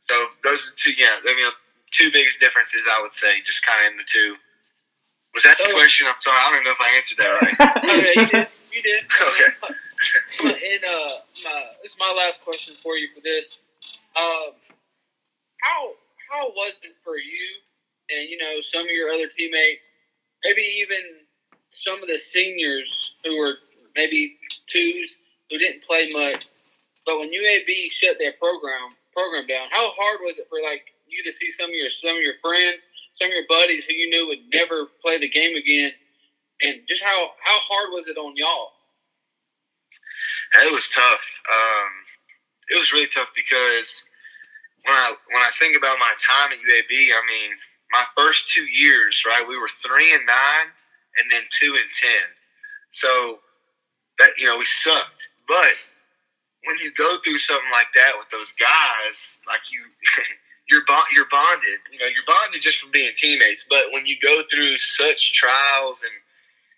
So 0.00 0.14
those 0.42 0.68
are 0.70 0.74
two. 0.76 0.92
Yeah, 0.96 1.16
I 1.24 1.34
mean, 1.34 1.50
two 1.92 2.10
biggest 2.12 2.40
differences 2.40 2.82
I 2.90 3.00
would 3.02 3.12
say, 3.14 3.40
just 3.44 3.64
kind 3.64 3.84
of 3.86 3.92
in 3.92 3.98
the 3.98 4.04
two. 4.06 4.34
Was 5.34 5.42
that 5.44 5.56
the 5.58 5.64
So- 5.68 5.74
question? 5.74 6.06
I'm 6.06 6.14
sorry, 6.18 6.38
I 6.38 6.50
don't 6.50 6.60
even 6.60 6.64
know 6.64 6.72
if 6.72 6.80
I 6.80 6.96
answered 6.96 7.18
that 7.18 7.42
right. 7.42 8.34
Okay, 8.34 8.48
you 8.74 8.82
did. 8.82 9.04
Okay. 10.40 10.50
And 10.50 10.82
uh, 10.84 11.14
my, 11.44 11.62
is 11.84 11.96
my 11.98 12.12
last 12.12 12.42
question 12.44 12.74
for 12.82 12.96
you 12.96 13.08
for 13.14 13.22
this. 13.22 13.58
Um, 14.18 14.52
how 15.62 15.80
how 16.30 16.50
was 16.50 16.74
it 16.82 16.92
for 17.02 17.16
you 17.16 17.46
and 18.10 18.28
you 18.28 18.36
know 18.36 18.60
some 18.60 18.82
of 18.82 18.90
your 18.90 19.08
other 19.14 19.30
teammates, 19.30 19.86
maybe 20.44 20.62
even 20.82 21.24
some 21.72 22.02
of 22.02 22.08
the 22.08 22.18
seniors 22.18 23.14
who 23.24 23.38
were 23.38 23.54
maybe 23.96 24.36
twos 24.68 25.14
who 25.50 25.58
didn't 25.58 25.84
play 25.84 26.10
much, 26.12 26.46
but 27.06 27.18
when 27.18 27.30
UAB 27.30 27.92
shut 27.92 28.16
their 28.18 28.34
program 28.38 28.98
program 29.14 29.46
down, 29.46 29.70
how 29.70 29.94
hard 29.96 30.20
was 30.22 30.36
it 30.38 30.50
for 30.50 30.58
like 30.60 30.84
you 31.06 31.22
to 31.24 31.32
see 31.32 31.50
some 31.52 31.70
of 31.70 31.76
your 31.76 31.90
some 31.90 32.16
of 32.16 32.22
your 32.22 32.38
friends, 32.42 32.82
some 33.16 33.30
of 33.30 33.34
your 33.34 33.48
buddies 33.48 33.86
who 33.86 33.94
you 33.94 34.10
knew 34.10 34.26
would 34.28 34.50
never 34.52 34.90
play 35.00 35.18
the 35.18 35.30
game 35.30 35.56
again, 35.56 35.92
and 36.60 36.80
just 36.88 37.02
how 37.02 37.30
how 37.44 37.58
hard 37.68 37.90
was 37.90 38.06
it 38.08 38.16
on 38.16 38.36
y'all? 38.36 38.70
It 40.62 40.72
was 40.72 40.88
tough. 40.88 41.24
Um, 41.50 41.90
it 42.70 42.78
was 42.78 42.92
really 42.92 43.08
tough 43.08 43.28
because 43.34 44.04
when 44.84 44.94
I 44.94 45.14
when 45.32 45.42
I 45.42 45.50
think 45.58 45.76
about 45.76 45.98
my 45.98 46.12
time 46.18 46.52
at 46.52 46.58
UAB, 46.58 46.92
I 47.10 47.22
mean, 47.26 47.50
my 47.90 48.04
first 48.16 48.52
two 48.52 48.64
years, 48.64 49.24
right, 49.26 49.46
we 49.48 49.58
were 49.58 49.70
three 49.82 50.12
and 50.12 50.24
nine, 50.26 50.68
and 51.18 51.30
then 51.30 51.42
two 51.50 51.74
and 51.74 51.90
ten. 51.92 52.26
So 52.90 53.40
that 54.18 54.30
you 54.38 54.46
know 54.46 54.58
we 54.58 54.64
sucked. 54.64 55.28
But 55.48 55.74
when 56.64 56.76
you 56.82 56.92
go 56.96 57.18
through 57.24 57.38
something 57.38 57.70
like 57.72 57.92
that 57.94 58.12
with 58.18 58.30
those 58.30 58.52
guys, 58.52 59.38
like 59.46 59.72
you. 59.72 59.80
You're, 60.66 60.80
bond, 60.86 61.04
you're 61.14 61.28
bonded, 61.30 61.78
you 61.92 61.98
know. 61.98 62.06
You're 62.06 62.24
bonded 62.26 62.62
just 62.62 62.80
from 62.80 62.90
being 62.90 63.12
teammates. 63.18 63.66
But 63.68 63.92
when 63.92 64.06
you 64.06 64.16
go 64.18 64.40
through 64.50 64.78
such 64.78 65.34
trials 65.34 66.00
and 66.00 66.10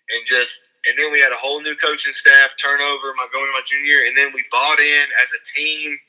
and 0.09 0.25
just 0.25 0.61
and 0.87 0.95
then 0.97 1.11
we 1.11 1.19
had 1.19 1.35
a 1.35 1.39
whole 1.39 1.61
new 1.61 1.75
coaching 1.75 2.13
staff 2.13 2.55
turnover 2.55 3.11
my 3.17 3.27
going 3.33 3.47
to 3.47 3.51
my 3.51 3.65
junior 3.65 3.85
year, 3.85 4.07
and 4.07 4.15
then 4.15 4.31
we 4.33 4.43
bought 4.51 4.79
in 4.79 5.05
as 5.23 5.35
a 5.35 5.41
team, 5.43 5.99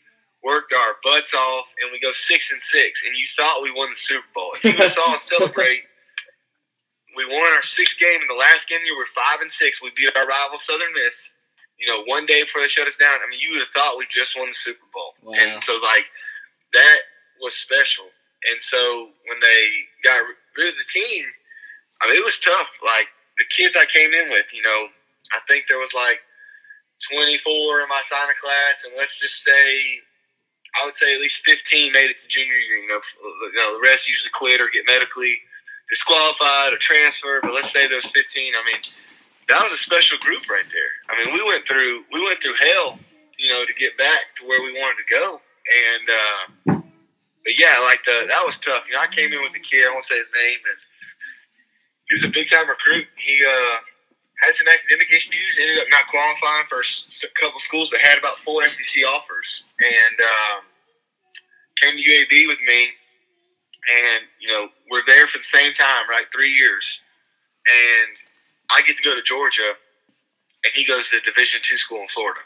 worked 0.45 0.73
our 0.73 0.95
butts 1.03 1.35
off, 1.35 1.67
and 1.83 1.91
we 1.91 1.99
go 1.99 2.13
six 2.13 2.53
and 2.53 2.63
six. 2.63 3.03
And 3.05 3.17
you 3.17 3.27
thought 3.27 3.63
we 3.63 3.75
won 3.75 3.91
the 3.91 3.99
Super 3.99 4.31
Bowl. 4.35 4.55
If 4.63 4.79
you 4.79 4.87
saw 4.87 5.15
us 5.15 5.27
celebrate, 5.35 5.83
we 7.17 7.27
won 7.27 7.53
our 7.53 7.63
sixth 7.63 7.99
game 7.99 8.23
in 8.23 8.29
the 8.29 8.39
last 8.39 8.69
game. 8.69 8.79
Year. 8.85 8.95
we're 8.95 9.11
five 9.11 9.43
and 9.43 9.51
six. 9.51 9.83
We 9.83 9.91
beat 9.97 10.15
our 10.15 10.27
rival 10.27 10.59
Southern 10.59 10.95
Miss. 10.95 11.31
You 11.79 11.87
know, 11.87 12.03
one 12.07 12.27
day 12.27 12.43
before 12.43 12.63
they 12.63 12.69
shut 12.69 12.87
us 12.87 12.97
down. 12.97 13.19
I 13.19 13.31
mean, 13.31 13.39
you 13.39 13.51
would 13.55 13.63
have 13.63 13.75
thought 13.75 13.99
we 13.99 14.07
just 14.11 14.39
won 14.39 14.49
the 14.49 14.55
Super 14.55 14.87
Bowl. 14.95 15.15
Wow. 15.23 15.39
And 15.39 15.63
so, 15.63 15.79
like, 15.79 16.07
that 16.75 16.99
was 17.41 17.55
special. 17.55 18.07
And 18.51 18.61
so 18.61 19.11
when 19.27 19.41
they 19.41 19.63
got 20.03 20.23
rid 20.57 20.69
of 20.69 20.75
the 20.75 20.91
team, 20.91 21.25
I 22.03 22.11
mean, 22.11 22.19
it 22.19 22.25
was 22.25 22.39
tough. 22.39 22.71
Like 22.85 23.11
the 23.39 23.47
kids 23.49 23.77
I 23.77 23.87
came 23.87 24.13
in 24.13 24.29
with, 24.31 24.53
you 24.53 24.63
know, 24.63 24.89
I 25.33 25.39
think 25.47 25.65
there 25.69 25.79
was 25.79 25.95
like 25.95 26.21
24 27.15 27.81
in 27.81 27.89
my 27.89 28.03
signing 28.05 28.37
class, 28.43 28.85
and 28.85 28.95
let's 28.97 29.19
just 29.19 29.43
say, 29.43 30.03
I 30.75 30.85
would 30.85 30.95
say 30.97 31.15
at 31.15 31.21
least 31.21 31.47
15 31.47 31.93
made 31.93 32.11
it 32.11 32.21
to 32.21 32.29
junior 32.29 32.53
year. 32.53 32.79
You 32.79 32.89
know, 32.89 33.01
you 33.23 33.59
know 33.59 33.75
the 33.75 33.83
rest 33.83 34.09
usually 34.09 34.31
quit 34.35 34.61
or 34.61 34.69
get 34.69 34.85
medically 34.87 35.39
disqualified 35.89 36.73
or 36.73 36.77
transferred. 36.77 37.43
But 37.43 37.55
let's 37.55 37.71
say 37.71 37.87
there 37.89 37.97
was 37.97 38.11
15. 38.11 38.53
I 38.55 38.65
mean, 38.67 38.83
that 39.49 39.63
was 39.63 39.73
a 39.73 39.81
special 39.81 40.19
group 40.19 40.49
right 40.51 40.67
there. 40.73 40.93
I 41.09 41.17
mean, 41.17 41.35
we 41.35 41.43
went 41.47 41.67
through 41.67 42.05
we 42.13 42.23
went 42.23 42.43
through 42.43 42.55
hell, 42.55 42.99
you 43.39 43.49
know, 43.49 43.65
to 43.65 43.75
get 43.75 43.97
back 43.97 44.35
to 44.41 44.47
where 44.47 44.63
we 44.63 44.73
wanted 44.75 44.99
to 45.07 45.09
go. 45.09 45.41
And 45.69 46.05
uh, 46.11 46.83
but 47.45 47.55
yeah, 47.59 47.81
like 47.81 48.05
the 48.05 48.27
that 48.29 48.45
was 48.45 48.59
tough. 48.59 48.85
You 48.89 48.95
know, 48.95 49.01
I 49.01 49.09
came 49.09 49.33
in 49.33 49.41
with 49.43 49.57
a 49.57 49.65
kid. 49.65 49.87
I 49.89 49.93
won't 49.93 50.05
say 50.05 50.19
his 50.19 50.29
name, 50.35 50.59
but 50.63 50.77
he 52.09 52.15
was 52.15 52.25
a 52.25 52.33
big 52.33 52.49
time 52.49 52.69
recruit. 52.69 53.07
He 53.17 53.45
uh, 53.45 53.77
had 54.41 54.55
some 54.55 54.69
academic 54.69 55.13
issues. 55.13 55.59
Ended 55.61 55.79
up 55.79 55.89
not 55.91 56.09
qualifying 56.09 56.67
for 56.69 56.81
a 56.81 57.31
couple 57.41 57.61
schools, 57.61 57.91
but 57.91 58.01
had 58.01 58.19
about 58.19 58.39
four 58.39 58.65
SEC 58.65 59.05
offers. 59.05 59.65
And 59.81 60.17
um, 60.21 60.63
came 61.81 61.97
to 61.97 62.03
UAB 62.03 62.49
with 62.49 62.61
me, 62.61 62.89
and 63.89 64.25
you 64.41 64.49
know 64.49 64.69
we're 64.91 65.05
there 65.07 65.27
for 65.27 65.39
the 65.39 65.45
same 65.45 65.73
time, 65.73 66.09
right? 66.09 66.25
Three 66.33 66.53
years, 66.53 67.01
and 67.67 68.17
I 68.71 68.83
get 68.87 68.97
to 68.97 69.03
go 69.03 69.15
to 69.15 69.23
Georgia, 69.23 69.73
and 70.65 70.73
he 70.75 70.85
goes 70.85 71.11
to 71.11 71.19
a 71.19 71.21
Division 71.21 71.61
two 71.63 71.77
school 71.77 72.01
in 72.01 72.09
Florida. 72.09 72.41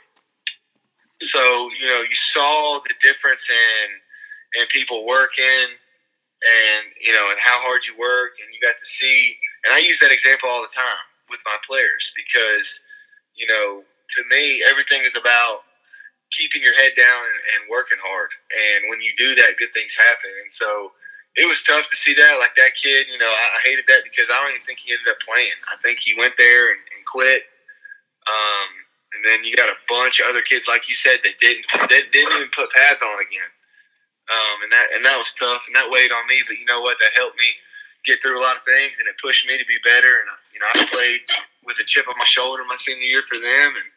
So 1.22 1.70
you 1.78 1.86
know 1.86 2.02
you 2.02 2.14
saw 2.14 2.80
the 2.80 2.94
difference 3.00 3.48
in 3.48 4.60
in 4.62 4.66
people 4.68 5.06
working, 5.06 5.44
and 5.44 6.86
you 7.00 7.12
know 7.12 7.30
and 7.30 7.38
how 7.40 7.60
hard 7.60 7.86
you 7.86 7.96
work, 7.98 8.32
and 8.42 8.52
you 8.52 8.60
got 8.60 8.78
to 8.78 8.86
see. 8.86 9.36
And 9.64 9.74
I 9.74 9.78
use 9.78 10.00
that 10.00 10.12
example 10.12 10.48
all 10.48 10.62
the 10.62 10.74
time 10.74 11.04
with 11.30 11.40
my 11.46 11.56
players 11.66 12.12
because 12.16 12.80
you 13.34 13.46
know 13.46 13.82
to 13.82 14.20
me 14.28 14.62
everything 14.68 15.02
is 15.04 15.16
about 15.16 15.64
keeping 16.32 16.62
your 16.64 16.74
head 16.74 16.92
down 16.96 17.22
and, 17.28 17.40
and 17.54 17.70
working 17.70 18.00
hard. 18.00 18.32
And 18.50 18.88
when 18.88 19.00
you 19.04 19.12
do 19.16 19.36
that, 19.36 19.60
good 19.60 19.72
things 19.76 19.94
happen. 19.94 20.32
And 20.42 20.52
so 20.52 20.92
it 21.36 21.44
was 21.48 21.62
tough 21.62 21.88
to 21.88 21.96
see 21.96 22.16
that. 22.16 22.34
Like 22.40 22.56
that 22.56 22.72
kid, 22.76 23.06
you 23.12 23.20
know, 23.20 23.28
I, 23.28 23.46
I 23.56 23.60
hated 23.64 23.84
that 23.88 24.04
because 24.04 24.28
I 24.32 24.40
don't 24.40 24.56
even 24.56 24.66
think 24.66 24.80
he 24.80 24.92
ended 24.92 25.12
up 25.12 25.20
playing. 25.20 25.56
I 25.68 25.76
think 25.84 26.00
he 26.00 26.16
went 26.16 26.34
there 26.36 26.72
and, 26.72 26.80
and 26.80 27.04
quit. 27.04 27.44
Um, 28.24 28.70
and 29.12 29.20
then 29.24 29.44
you 29.44 29.52
got 29.56 29.68
a 29.68 29.76
bunch 29.88 30.20
of 30.20 30.28
other 30.28 30.40
kids, 30.40 30.68
like 30.68 30.88
you 30.88 30.96
said, 30.96 31.20
that 31.24 31.36
didn't 31.36 31.68
that 31.68 32.12
didn't 32.12 32.32
even 32.32 32.48
put 32.48 32.72
pads 32.72 33.04
on 33.04 33.20
again. 33.20 33.52
Um, 34.32 34.56
and 34.64 34.72
that 34.72 34.86
and 34.96 35.04
that 35.04 35.18
was 35.20 35.36
tough, 35.36 35.68
and 35.68 35.76
that 35.76 35.90
weighed 35.90 36.12
on 36.12 36.24
me. 36.28 36.40
But 36.48 36.56
you 36.56 36.64
know 36.64 36.80
what? 36.80 36.96
That 37.00 37.12
helped 37.12 37.36
me 37.36 37.50
get 38.04 38.20
through 38.22 38.38
a 38.38 38.42
lot 38.42 38.56
of 38.56 38.62
things, 38.64 38.98
and 38.98 39.08
it 39.08 39.14
pushed 39.22 39.46
me 39.46 39.56
to 39.58 39.66
be 39.66 39.78
better. 39.84 40.20
And 40.20 40.28
uh, 40.30 40.40
you 40.54 40.58
know, 40.60 40.66
I 40.74 40.86
played 40.90 41.20
with 41.64 41.76
a 41.80 41.84
chip 41.86 42.08
on 42.08 42.14
my 42.18 42.24
shoulder 42.24 42.62
my 42.68 42.76
senior 42.76 43.02
year 43.06 43.22
for 43.28 43.38
them, 43.38 43.68
and 43.76 43.88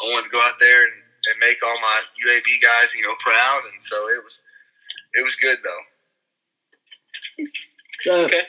I 0.00 0.04
wanted 0.12 0.28
to 0.28 0.32
go 0.32 0.40
out 0.40 0.58
there 0.60 0.84
and, 0.84 0.94
and 0.94 1.36
make 1.40 1.58
all 1.62 1.78
my 1.80 1.98
UAB 2.26 2.62
guys, 2.62 2.94
you 2.94 3.02
know, 3.02 3.14
proud. 3.20 3.62
And 3.72 3.82
so 3.82 3.96
it 4.08 4.22
was 4.24 4.42
it 5.14 5.22
was 5.24 5.36
good 5.36 5.58
though. 5.62 5.82
So 8.02 8.12
Okay. 8.24 8.42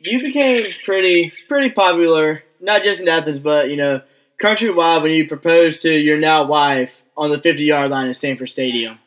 you 0.00 0.20
became 0.20 0.66
pretty 0.84 1.32
pretty 1.48 1.70
popular, 1.70 2.42
not 2.60 2.82
just 2.82 3.00
in 3.00 3.08
Athens, 3.08 3.38
but 3.40 3.70
you 3.70 3.76
know, 3.76 4.02
countrywide 4.42 5.02
when 5.02 5.12
you 5.12 5.26
proposed 5.28 5.82
to 5.82 5.92
your 5.92 6.18
now 6.18 6.44
wife 6.44 7.02
on 7.16 7.30
the 7.30 7.40
50 7.40 7.62
yard 7.64 7.90
line 7.90 8.08
at 8.08 8.16
Sanford 8.16 8.50
Stadium. 8.50 8.98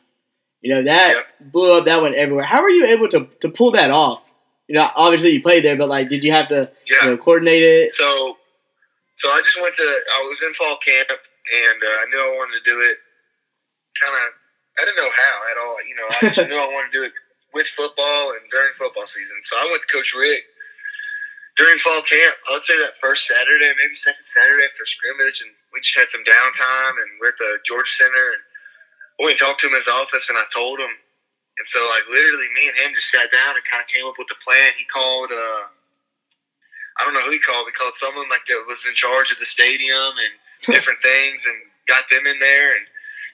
You 0.60 0.74
know 0.74 0.84
that 0.84 1.14
Yep. 1.14 1.52
blew 1.52 1.72
up. 1.78 1.84
That 1.84 2.00
went 2.02 2.14
everywhere. 2.14 2.44
How 2.44 2.62
were 2.62 2.70
you 2.70 2.86
able 2.86 3.08
to 3.10 3.28
to 3.42 3.48
pull 3.50 3.72
that 3.72 3.90
off? 3.90 4.22
You 4.68 4.76
know, 4.76 4.88
obviously 4.96 5.30
you 5.30 5.42
played 5.42 5.64
there, 5.64 5.76
but 5.76 5.88
like, 5.88 6.08
did 6.08 6.24
you 6.24 6.32
have 6.32 6.48
to 6.48 6.70
Yeah. 6.86 7.04
you 7.04 7.10
know 7.10 7.16
coordinate 7.18 7.62
it? 7.62 7.92
So, 7.92 8.38
so 9.16 9.28
I 9.28 9.40
just 9.44 9.60
went 9.60 9.76
to. 9.76 9.82
I 9.82 10.26
was 10.28 10.42
in 10.42 10.54
fall 10.54 10.78
camp, 10.78 11.08
and 11.10 11.78
uh, 11.82 11.86
I 12.00 12.04
knew 12.08 12.18
I 12.20 12.32
wanted 12.36 12.64
to 12.64 12.70
do 12.70 12.80
it. 12.80 12.96
Kind 14.00 14.14
of, 14.16 14.32
I 14.80 14.84
didn't 14.88 14.96
know 14.96 15.12
how 15.12 15.36
at 15.52 15.56
all. 15.60 15.76
You 15.86 15.94
know, 15.96 16.08
I 16.10 16.18
just 16.34 16.48
knew 16.48 16.56
I 16.56 16.66
wanted 16.72 16.92
to 16.92 16.98
do 16.98 17.04
it 17.04 17.12
with 17.52 17.66
football 17.76 18.32
and 18.32 18.40
during 18.50 18.72
football 18.74 19.06
season. 19.06 19.36
So 19.42 19.56
I 19.56 19.68
went 19.70 19.82
to 19.82 19.88
Coach 19.92 20.14
Richt 20.16 20.42
during 21.56 21.78
fall 21.78 22.02
camp. 22.02 22.34
I 22.48 22.54
would 22.54 22.62
say 22.66 22.74
that 22.78 22.96
first 23.00 23.28
Saturday, 23.28 23.70
maybe 23.78 23.94
second 23.94 24.24
Saturday 24.24 24.64
after 24.64 24.86
scrimmage, 24.88 25.42
and 25.44 25.52
we 25.76 25.80
just 25.84 25.94
had 25.98 26.08
some 26.08 26.24
downtime, 26.24 26.96
and 27.04 27.08
we're 27.20 27.36
at 27.36 27.38
the 27.38 27.58
Georgia 27.68 27.92
Center, 27.92 28.26
and 28.32 28.42
I 29.20 29.28
went 29.28 29.38
and 29.38 29.46
talked 29.46 29.60
to 29.60 29.68
him 29.68 29.76
in 29.76 29.84
his 29.84 29.92
office, 29.92 30.30
and 30.32 30.38
I 30.40 30.48
told 30.50 30.80
him. 30.80 30.90
And 31.58 31.66
so, 31.66 31.78
like, 31.86 32.06
literally, 32.10 32.50
me 32.54 32.66
and 32.66 32.76
him 32.76 32.94
just 32.94 33.10
sat 33.10 33.30
down 33.30 33.54
and 33.54 33.64
kind 33.64 33.82
of 33.82 33.86
came 33.86 34.06
up 34.06 34.18
with 34.18 34.30
a 34.30 34.38
plan. 34.42 34.72
He 34.76 34.84
called. 34.84 35.30
uh 35.32 35.70
I 36.94 37.02
don't 37.02 37.14
know 37.14 37.26
who 37.26 37.34
he 37.34 37.42
called. 37.42 37.66
He 37.66 37.74
called 37.74 37.98
someone 37.98 38.30
like 38.30 38.46
that 38.46 38.70
was 38.70 38.86
in 38.86 38.94
charge 38.94 39.32
of 39.34 39.38
the 39.42 39.46
stadium 39.46 40.14
and 40.14 40.32
different 40.74 41.02
things, 41.02 41.46
and 41.46 41.58
got 41.86 42.06
them 42.10 42.26
in 42.26 42.38
there, 42.38 42.76
and 42.78 42.84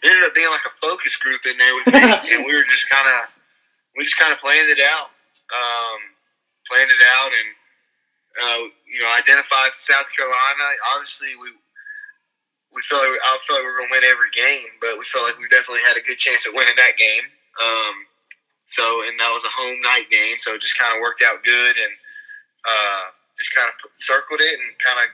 it 0.02 0.09
ended 0.09 0.24
up 0.24 0.35
being 0.35 0.48
like 0.48 0.64
a 0.64 0.74
focus 0.80 1.16
group 1.20 1.44
in 1.44 1.56
there 1.61 1.74
with 1.76 1.87
me, 1.92 2.00
and 2.33 2.44
we 2.48 2.56
were 2.56 2.64
just 2.64 2.88
kind 2.88 3.04
of, 3.04 3.28
we 3.96 4.04
just 4.04 4.16
kind 4.16 4.33
of 4.33 4.40
planned 4.40 4.72
it 4.72 4.80
out, 4.80 5.12
um, 5.52 6.00
planned 6.68 6.88
it 6.88 7.04
out, 7.04 7.30
and 7.37 7.48
uh, 8.40 8.61
you 8.88 9.00
know, 9.04 9.11
identified 9.12 9.76
South 9.85 10.09
Carolina. 10.16 10.64
Obviously, 10.96 11.37
we 11.37 11.52
we 12.72 12.80
felt 12.87 13.02
like, 13.02 13.18
I 13.18 13.38
felt 13.44 13.61
like 13.61 13.66
we 13.66 13.70
were 13.70 13.78
going 13.83 13.90
to 13.90 13.94
win 13.98 14.06
every 14.06 14.30
game, 14.30 14.70
but 14.78 14.94
we 14.94 15.04
felt 15.04 15.26
like 15.26 15.38
we 15.42 15.50
definitely 15.50 15.83
had 15.83 15.98
a 15.98 16.06
good 16.06 16.22
chance 16.22 16.46
at 16.46 16.54
winning 16.54 16.78
that 16.78 16.94
game. 16.94 17.26
Um, 17.59 17.94
so, 18.70 18.83
and 19.06 19.18
that 19.20 19.30
was 19.35 19.44
a 19.44 19.52
home 19.52 19.80
night 19.83 20.09
game, 20.11 20.38
so 20.38 20.54
it 20.54 20.62
just 20.62 20.78
kind 20.78 20.96
of 20.96 21.02
worked 21.02 21.22
out 21.22 21.42
good, 21.44 21.74
and 21.76 21.92
uh, 22.64 23.02
just 23.38 23.54
kind 23.54 23.68
of 23.68 23.90
circled 23.96 24.40
it 24.40 24.54
and 24.59 24.68
kind 24.78 24.98
of 25.02 25.06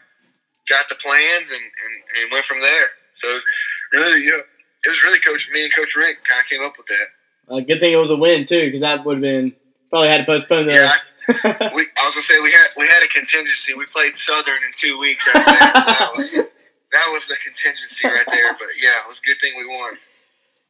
got 0.68 0.88
the 0.88 0.96
plans 0.96 1.48
and, 1.50 1.62
and, 1.64 1.94
and 2.22 2.32
went 2.32 2.44
from 2.46 2.60
there. 2.60 2.88
So, 3.14 3.28
it 3.28 3.34
was 3.34 3.44
really, 3.92 4.22
you 4.22 4.30
know, 4.32 4.42
it 4.84 4.88
was 4.88 5.02
really 5.02 5.20
Coach 5.20 5.48
me 5.52 5.64
and 5.64 5.74
Coach 5.74 5.96
Richt 5.96 6.26
kind 6.28 6.40
of 6.40 6.46
came 6.46 6.62
up 6.62 6.74
with 6.76 6.86
that. 6.86 7.08
Uh, 7.48 7.60
good 7.60 7.80
thing 7.80 7.92
it 7.92 7.96
was 7.96 8.10
a 8.10 8.16
win 8.16 8.46
too, 8.46 8.66
because 8.66 8.80
that 8.80 9.04
would 9.04 9.16
have 9.16 9.22
been 9.22 9.54
probably 9.90 10.08
had 10.08 10.18
to 10.18 10.24
postpone 10.26 10.66
that. 10.66 10.74
Yeah, 10.74 10.90
I- 10.92 11.02
we, 11.74 11.82
I 11.98 12.06
was 12.06 12.14
gonna 12.14 12.22
say 12.22 12.38
we 12.40 12.52
had 12.52 12.68
we 12.76 12.86
had 12.86 13.02
a 13.02 13.08
contingency. 13.08 13.74
We 13.74 13.86
played 13.86 14.16
Southern 14.16 14.62
in 14.62 14.70
two 14.76 14.96
weeks. 14.98 15.26
Right 15.26 15.44
that 15.44 16.10
was 16.14 16.32
that 16.34 17.08
was 17.12 17.26
the 17.26 17.34
contingency 17.44 18.06
right 18.06 18.26
there. 18.30 18.52
But 18.52 18.68
yeah, 18.80 19.02
it 19.04 19.08
was 19.08 19.18
a 19.18 19.26
good 19.26 19.36
thing 19.40 19.52
we 19.56 19.66
won. 19.66 19.94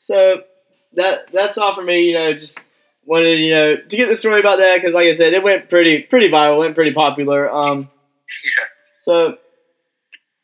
So 0.01 0.45
that 0.93 1.33
that's 1.33 1.59
all 1.59 1.75
for 1.75 1.83
me. 1.83 2.05
You 2.05 2.15
know, 2.15 2.33
just 2.33 2.61
wanted 3.07 3.39
you 3.39 3.51
know 3.51 3.77
to 3.77 3.97
get 3.97 4.09
the 4.09 4.17
story 4.17 4.41
about 4.41 4.59
that 4.59 4.77
because, 4.77 4.95
like 4.95 5.09
I 5.09 5.15
said, 5.15 5.33
it 5.33 5.43
went 5.43 5.69
pretty 5.69 6.03
pretty 6.03 6.29
viral, 6.29 6.59
went 6.59 6.75
pretty 6.75 6.93
popular. 6.93 7.51
Um, 7.51 7.89
Yeah, 8.45 8.65
so 9.03 9.39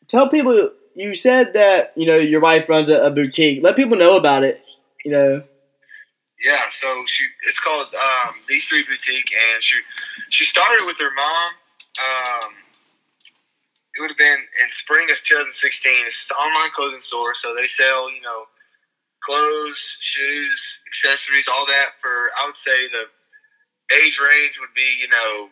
tell 0.09 0.29
people 0.29 0.71
you 0.95 1.15
said 1.15 1.55
that 1.55 1.93
you 1.97 2.07
know 2.07 2.17
your 2.17 2.41
wife 2.41 2.69
runs 2.69 2.89
a, 2.89 3.07
a 3.07 3.11
boutique. 3.11 3.63
Let 3.63 3.77
people 3.77 3.97
know 3.97 4.17
about 4.17 4.45
it. 4.45 4.65
You 5.05 5.13
know, 5.13 5.43
yeah. 6.43 6.69
So 6.71 7.05
she 7.07 7.25
it's 7.49 7.61
called 7.61 7.93
um, 7.95 8.35
these 8.49 8.67
three 8.69 8.85
boutique, 8.85 9.33
and 9.55 9.63
she 9.63 9.79
she 10.31 10.45
started 10.45 10.87
with 10.87 10.99
her 10.99 11.11
mom. 11.15 11.53
Um, 11.99 12.53
it 13.95 14.01
would 14.01 14.11
have 14.11 14.19
been 14.19 14.39
in 14.65 14.71
spring 14.71 15.11
of 15.11 15.17
2016. 15.17 15.93
It's 16.07 16.31
an 16.31 16.37
online 16.37 16.71
clothing 16.71 17.01
store, 17.01 17.35
so 17.35 17.55
they 17.55 17.67
sell 17.67 18.11
you 18.13 18.21
know 18.23 18.45
clothes, 19.25 19.97
shoes, 20.01 20.81
accessories, 20.87 21.49
all 21.49 21.67
that 21.67 21.97
for 22.01 22.31
I 22.39 22.47
would 22.47 22.57
say 22.57 22.89
the 22.89 23.07
age 24.03 24.21
range 24.21 24.59
would 24.61 24.75
be 24.75 24.99
you 25.01 25.09
know 25.09 25.51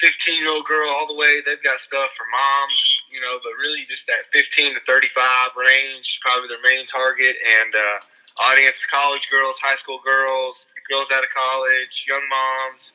15 0.00 0.40
year 0.40 0.50
old 0.50 0.66
girl 0.66 0.88
all 0.88 1.06
the 1.06 1.16
way. 1.16 1.40
They've 1.44 1.62
got 1.62 1.80
stuff 1.80 2.10
for 2.16 2.26
moms, 2.28 2.80
you 3.12 3.20
know, 3.20 3.38
but 3.42 3.56
really 3.58 3.84
just 3.88 4.06
that 4.08 4.28
15 4.32 4.74
to 4.74 4.80
35 4.80 5.56
range, 5.56 6.20
probably 6.20 6.48
their 6.48 6.60
main 6.62 6.84
target. 6.86 7.36
And 7.40 7.72
uh, 7.74 7.98
audience 8.44 8.84
college 8.90 9.28
girls, 9.30 9.56
high 9.58 9.76
school 9.76 10.00
girls, 10.04 10.68
girls 10.88 11.10
out 11.10 11.24
of 11.24 11.30
college, 11.32 12.04
young 12.08 12.22
moms. 12.28 12.92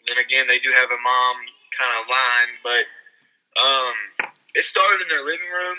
And 0.00 0.12
then 0.12 0.24
again, 0.24 0.46
they 0.46 0.58
do 0.58 0.70
have 0.70 0.90
a 0.90 1.00
mom 1.00 1.36
kind 1.72 1.92
of 2.00 2.08
line, 2.08 2.52
but 2.60 2.84
um, 3.56 3.96
it 4.54 4.64
started 4.64 5.00
in 5.02 5.08
their 5.08 5.24
living 5.24 5.48
room. 5.48 5.78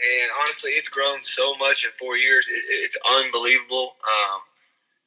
And 0.00 0.30
honestly, 0.42 0.72
it's 0.72 0.88
grown 0.88 1.20
so 1.22 1.56
much 1.56 1.84
in 1.84 1.90
four 1.98 2.16
years. 2.16 2.48
It, 2.48 2.62
it's 2.68 2.96
unbelievable. 3.04 3.92
Um, 4.00 4.40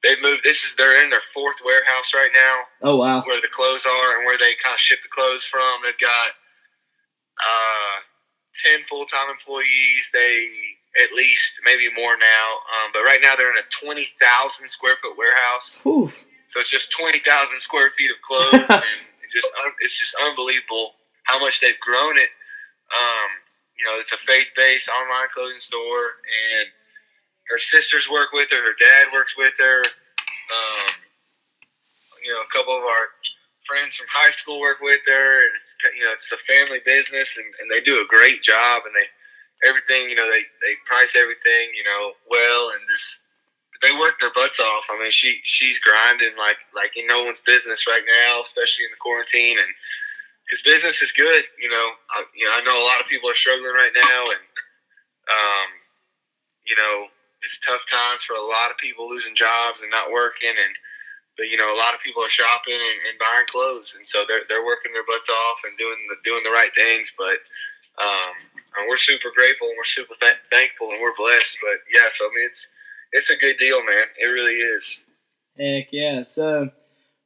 they've 0.04 0.22
moved. 0.22 0.44
This 0.44 0.64
is 0.64 0.76
they're 0.76 1.04
in 1.04 1.10
their 1.10 1.26
fourth 1.34 1.58
warehouse 1.66 2.14
right 2.14 2.32
now 2.34 2.90
oh 2.92 2.96
wow, 2.98 3.24
where 3.26 3.42
the 3.42 3.48
clothes 3.48 3.86
are 3.86 4.18
and 4.18 4.26
where 4.26 4.38
they 4.38 4.54
kind 4.62 4.76
of 4.76 4.80
ship 4.80 5.00
the 5.02 5.10
clothes 5.10 5.46
from. 5.46 5.82
They've 5.84 5.98
got 5.98 6.30
uh, 7.42 7.96
ten 8.62 8.86
full 8.90 9.06
time 9.06 9.30
employees. 9.32 10.10
They 10.14 10.48
at 11.02 11.14
least 11.14 11.62
maybe 11.66 11.90
more 11.96 12.16
now, 12.18 12.48
um, 12.78 12.92
but 12.94 13.02
right 13.02 13.20
now 13.24 13.36
they're 13.36 13.50
in 13.50 13.58
a 13.58 13.70
twenty 13.72 14.08
thousand 14.22 14.70
square 14.70 14.96
foot 15.02 15.18
warehouse. 15.18 15.80
Whew. 15.84 16.12
So 16.48 16.60
it's 16.60 16.70
just 16.70 16.92
twenty 16.92 17.20
thousand 17.20 17.60
square 17.60 17.90
feet 17.98 18.12
of 18.12 18.22
clothes, 18.22 18.54
and 18.70 18.86
it 19.26 19.32
just 19.32 19.50
it's 19.82 19.98
just 19.98 20.16
unbelievable 20.22 20.94
how 21.24 21.40
much 21.40 21.62
they've 21.62 21.80
grown 21.80 22.18
it. 22.18 22.30
Um, 22.94 23.30
you 23.84 23.92
know, 23.92 24.00
it's 24.00 24.14
a 24.14 24.18
faith 24.26 24.48
based 24.56 24.88
online 24.88 25.28
clothing 25.34 25.60
store, 25.60 26.16
and 26.56 26.72
her 27.52 27.60
sisters 27.60 28.10
work 28.10 28.32
with 28.32 28.50
her. 28.52 28.64
Her 28.64 28.80
dad 28.80 29.12
works 29.12 29.36
with 29.36 29.54
her. 29.60 29.84
Um, 29.84 30.88
you 32.24 32.32
know, 32.32 32.40
a 32.40 32.54
couple 32.56 32.72
of 32.72 32.84
our 32.84 33.12
friends 33.68 34.00
from 34.00 34.08
high 34.08 34.32
school 34.32 34.62
work 34.62 34.80
with 34.80 35.02
her, 35.06 35.44
and 35.44 35.52
it's, 35.52 36.00
you 36.00 36.06
know, 36.06 36.14
it's 36.14 36.32
a 36.32 36.40
family 36.48 36.80
business, 36.86 37.36
and, 37.36 37.48
and 37.60 37.68
they 37.68 37.84
do 37.84 38.00
a 38.00 38.08
great 38.08 38.42
job, 38.42 38.84
and 38.86 38.96
they 38.96 39.08
everything, 39.68 40.08
you 40.08 40.16
know, 40.16 40.32
they 40.32 40.48
they 40.64 40.80
price 40.88 41.20
everything, 41.20 41.76
you 41.76 41.84
know, 41.84 42.16
well, 42.32 42.72
and 42.72 42.80
just 42.88 43.28
they 43.84 43.92
work 44.00 44.16
their 44.24 44.32
butts 44.32 44.64
off. 44.64 44.88
I 44.88 44.96
mean, 44.96 45.12
she 45.12 45.44
she's 45.44 45.80
grinding 45.80 46.40
like 46.40 46.56
like 46.72 46.96
in 46.96 47.08
no 47.08 47.28
one's 47.28 47.44
business 47.44 47.84
right 47.84 48.04
now, 48.08 48.48
especially 48.48 48.86
in 48.88 48.96
the 48.96 49.04
quarantine, 49.04 49.60
and 49.60 49.72
because 50.46 50.62
business 50.62 51.02
is 51.02 51.12
good, 51.12 51.44
you 51.60 51.70
know. 51.70 51.88
I, 52.12 52.24
you 52.36 52.46
know, 52.46 52.54
I 52.54 52.62
know 52.64 52.78
a 52.78 52.88
lot 52.88 53.02
of 53.02 53.08
people 53.08 53.30
are 53.30 53.38
struggling 53.38 53.74
right 53.74 53.94
now, 53.96 54.22
and 54.32 54.44
um, 55.28 55.70
you 56.68 56.76
know, 56.76 57.08
it's 57.42 57.60
tough 57.60 57.84
times 57.90 58.24
for 58.24 58.36
a 58.36 58.44
lot 58.44 58.72
of 58.72 58.78
people 58.78 59.10
losing 59.10 59.36
jobs 59.36 59.82
and 59.82 59.92
not 59.92 60.12
working, 60.12 60.52
and 60.52 60.74
but 61.38 61.48
you 61.48 61.58
know, 61.58 61.74
a 61.74 61.80
lot 61.80 61.94
of 61.94 62.02
people 62.02 62.24
are 62.24 62.34
shopping 62.34 62.78
and, 62.78 63.00
and 63.10 63.20
buying 63.20 63.48
clothes, 63.48 63.96
and 63.96 64.06
so 64.06 64.24
they're 64.28 64.46
they're 64.50 64.66
working 64.66 64.94
their 64.94 65.08
butts 65.08 65.30
off 65.30 65.64
and 65.64 65.78
doing 65.78 66.00
the 66.10 66.18
doing 66.24 66.44
the 66.44 66.54
right 66.54 66.74
things, 66.76 67.14
but. 67.18 67.40
Um, 67.94 68.34
and 68.76 68.90
we're 68.90 68.98
super 68.98 69.30
grateful 69.36 69.68
and 69.68 69.78
we're 69.78 69.84
super 69.84 70.16
th- 70.20 70.42
thankful 70.50 70.90
and 70.90 71.00
we're 71.00 71.14
blessed. 71.16 71.60
But 71.62 71.78
yeah, 71.94 72.10
so 72.10 72.26
I 72.26 72.30
mean, 72.34 72.50
it's 72.50 72.68
it's 73.12 73.30
a 73.30 73.38
good 73.38 73.58
deal, 73.58 73.84
man. 73.86 74.06
It 74.18 74.26
really 74.26 74.56
is. 74.56 75.04
Heck 75.58 75.94
yeah. 75.94 76.24
So 76.24 76.72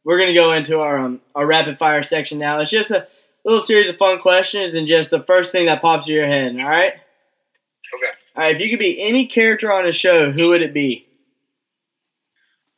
we're 0.07 0.17
gonna 0.17 0.33
go 0.33 0.53
into 0.53 0.79
our 0.79 0.97
um, 0.99 1.19
our 1.35 1.45
rapid 1.45 1.77
fire 1.77 2.01
section 2.01 2.39
now. 2.39 2.61
It's 2.61 2.71
just 2.71 2.91
a 2.91 3.09
little 3.43 3.61
series 3.61 3.89
of 3.89 3.97
fun 3.97 4.19
questions 4.19 4.73
and 4.73 4.87
just 4.87 5.11
the 5.11 5.21
first 5.23 5.51
thing 5.51 5.65
that 5.65 5.81
pops 5.81 6.05
to 6.05 6.13
your 6.13 6.25
head. 6.25 6.55
All 6.55 6.63
right. 6.63 6.93
Okay. 6.93 8.13
All 8.37 8.43
right. 8.43 8.55
If 8.55 8.61
you 8.61 8.69
could 8.69 8.79
be 8.79 9.01
any 9.01 9.27
character 9.27 9.69
on 9.69 9.85
a 9.85 9.91
show, 9.91 10.31
who 10.31 10.47
would 10.47 10.61
it 10.61 10.73
be? 10.73 11.05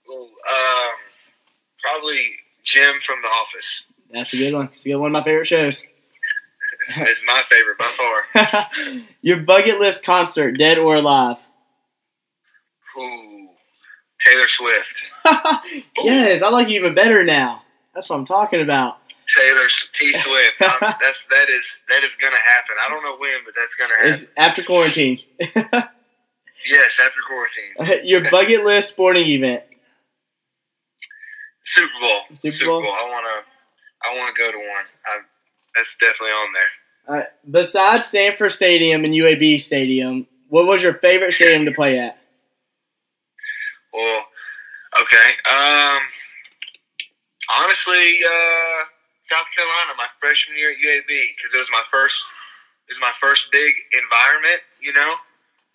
Well, 0.07 0.23
um, 0.23 0.91
probably 1.83 2.17
Jim 2.63 2.95
from 3.05 3.21
The 3.21 3.27
Office. 3.27 3.85
That's 4.11 4.33
a 4.33 4.37
good 4.37 4.55
one. 4.55 4.69
It's 4.73 4.87
a 4.87 4.89
good 4.89 4.97
one 4.97 5.11
of 5.11 5.13
my 5.13 5.23
favorite 5.23 5.45
shows. 5.45 5.83
It's, 6.87 6.97
it's 6.97 7.23
my 7.27 7.43
favorite 7.47 7.77
by 7.77 7.91
far. 7.95 9.01
Your 9.21 9.37
bucket 9.41 9.79
list 9.79 10.03
concert, 10.03 10.57
dead 10.57 10.79
or 10.79 10.95
alive? 10.95 11.37
Ooh, 12.97 13.28
Taylor 14.29 14.47
Swift. 14.47 15.09
yes, 16.03 16.41
I 16.41 16.49
like 16.49 16.69
you 16.69 16.79
even 16.79 16.93
better 16.93 17.23
now. 17.23 17.63
That's 17.93 18.09
what 18.09 18.17
I'm 18.17 18.25
talking 18.25 18.61
about. 18.61 18.97
Taylor 19.35 19.67
T 19.93 20.13
Swift. 20.13 20.55
That's 20.59 21.25
that 21.25 21.49
is 21.49 21.81
that 21.89 22.03
is 22.03 22.15
gonna 22.15 22.35
happen. 22.35 22.75
I 22.85 22.89
don't 22.89 23.03
know 23.03 23.17
when, 23.17 23.39
but 23.45 23.53
that's 23.55 23.75
gonna 23.75 23.95
happen. 23.95 24.13
It's 24.13 24.25
after 24.35 24.63
quarantine. 24.63 25.19
yes, 25.39 26.99
after 26.99 27.19
quarantine. 27.27 28.07
Your 28.07 28.29
bucket 28.31 28.65
list 28.65 28.89
sporting 28.89 29.27
event. 29.27 29.63
Super 31.63 31.91
Bowl. 31.99 32.21
Super 32.37 32.51
Super, 32.51 32.71
Bowl? 32.71 32.81
Bowl. 32.81 32.91
I 32.91 33.03
wanna 33.03 33.45
I 34.03 34.17
wanna 34.17 34.33
go 34.35 34.51
to 34.51 34.57
one. 34.57 34.85
I, 35.05 35.19
that's 35.75 35.95
definitely 35.97 36.31
on 36.31 36.53
there. 36.53 36.63
All 37.07 37.15
right. 37.15 37.27
Besides 37.49 38.05
Sanford 38.05 38.51
Stadium 38.51 39.05
and 39.05 39.13
UAB 39.13 39.61
Stadium, 39.61 40.25
what 40.47 40.65
was 40.65 40.81
your 40.81 40.95
favorite 40.95 41.33
stadium 41.33 41.65
to 41.65 41.71
play 41.71 41.99
at? 41.99 42.18
Well, 43.93 44.25
okay. 45.01 45.29
Um, 45.49 46.01
honestly, 47.49 48.19
uh, 48.21 48.79
South 49.29 49.49
Carolina, 49.55 49.97
my 49.97 50.09
freshman 50.19 50.57
year 50.57 50.71
at 50.71 50.77
UAB, 50.77 51.09
because 51.09 51.53
it 51.53 51.59
was 51.59 51.69
my 51.71 51.83
first, 51.91 52.21
it 52.89 52.93
was 52.97 53.01
my 53.01 53.13
first 53.21 53.51
big 53.51 53.73
environment. 53.93 54.61
You 54.81 54.93
know, 54.93 55.13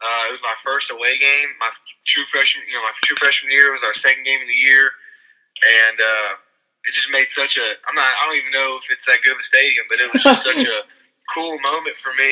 uh, 0.02 0.22
it 0.28 0.32
was 0.32 0.42
my 0.42 0.54
first 0.64 0.90
away 0.90 1.18
game. 1.18 1.50
My 1.58 1.70
true 2.06 2.24
freshman, 2.30 2.66
you 2.66 2.74
know, 2.74 2.82
my 2.82 2.94
true 3.02 3.16
freshman 3.16 3.52
year 3.52 3.70
was 3.70 3.82
our 3.82 3.94
second 3.94 4.24
game 4.24 4.40
of 4.40 4.48
the 4.48 4.60
year, 4.62 4.90
and 5.62 5.98
uh, 5.98 6.30
it 6.86 6.94
just 6.94 7.10
made 7.10 7.30
such 7.30 7.58
a. 7.58 7.66
I'm 7.86 7.94
not. 7.94 8.06
I 8.06 8.26
don't 8.26 8.38
even 8.38 8.52
know 8.52 8.78
if 8.82 8.90
it's 8.90 9.06
that 9.06 9.22
good 9.22 9.32
of 9.34 9.42
a 9.42 9.46
stadium, 9.46 9.86
but 9.90 9.98
it 10.00 10.12
was 10.12 10.22
just 10.22 10.42
such 10.42 10.64
a 10.66 10.78
cool 11.34 11.58
moment 11.62 11.96
for 12.02 12.12
me 12.14 12.30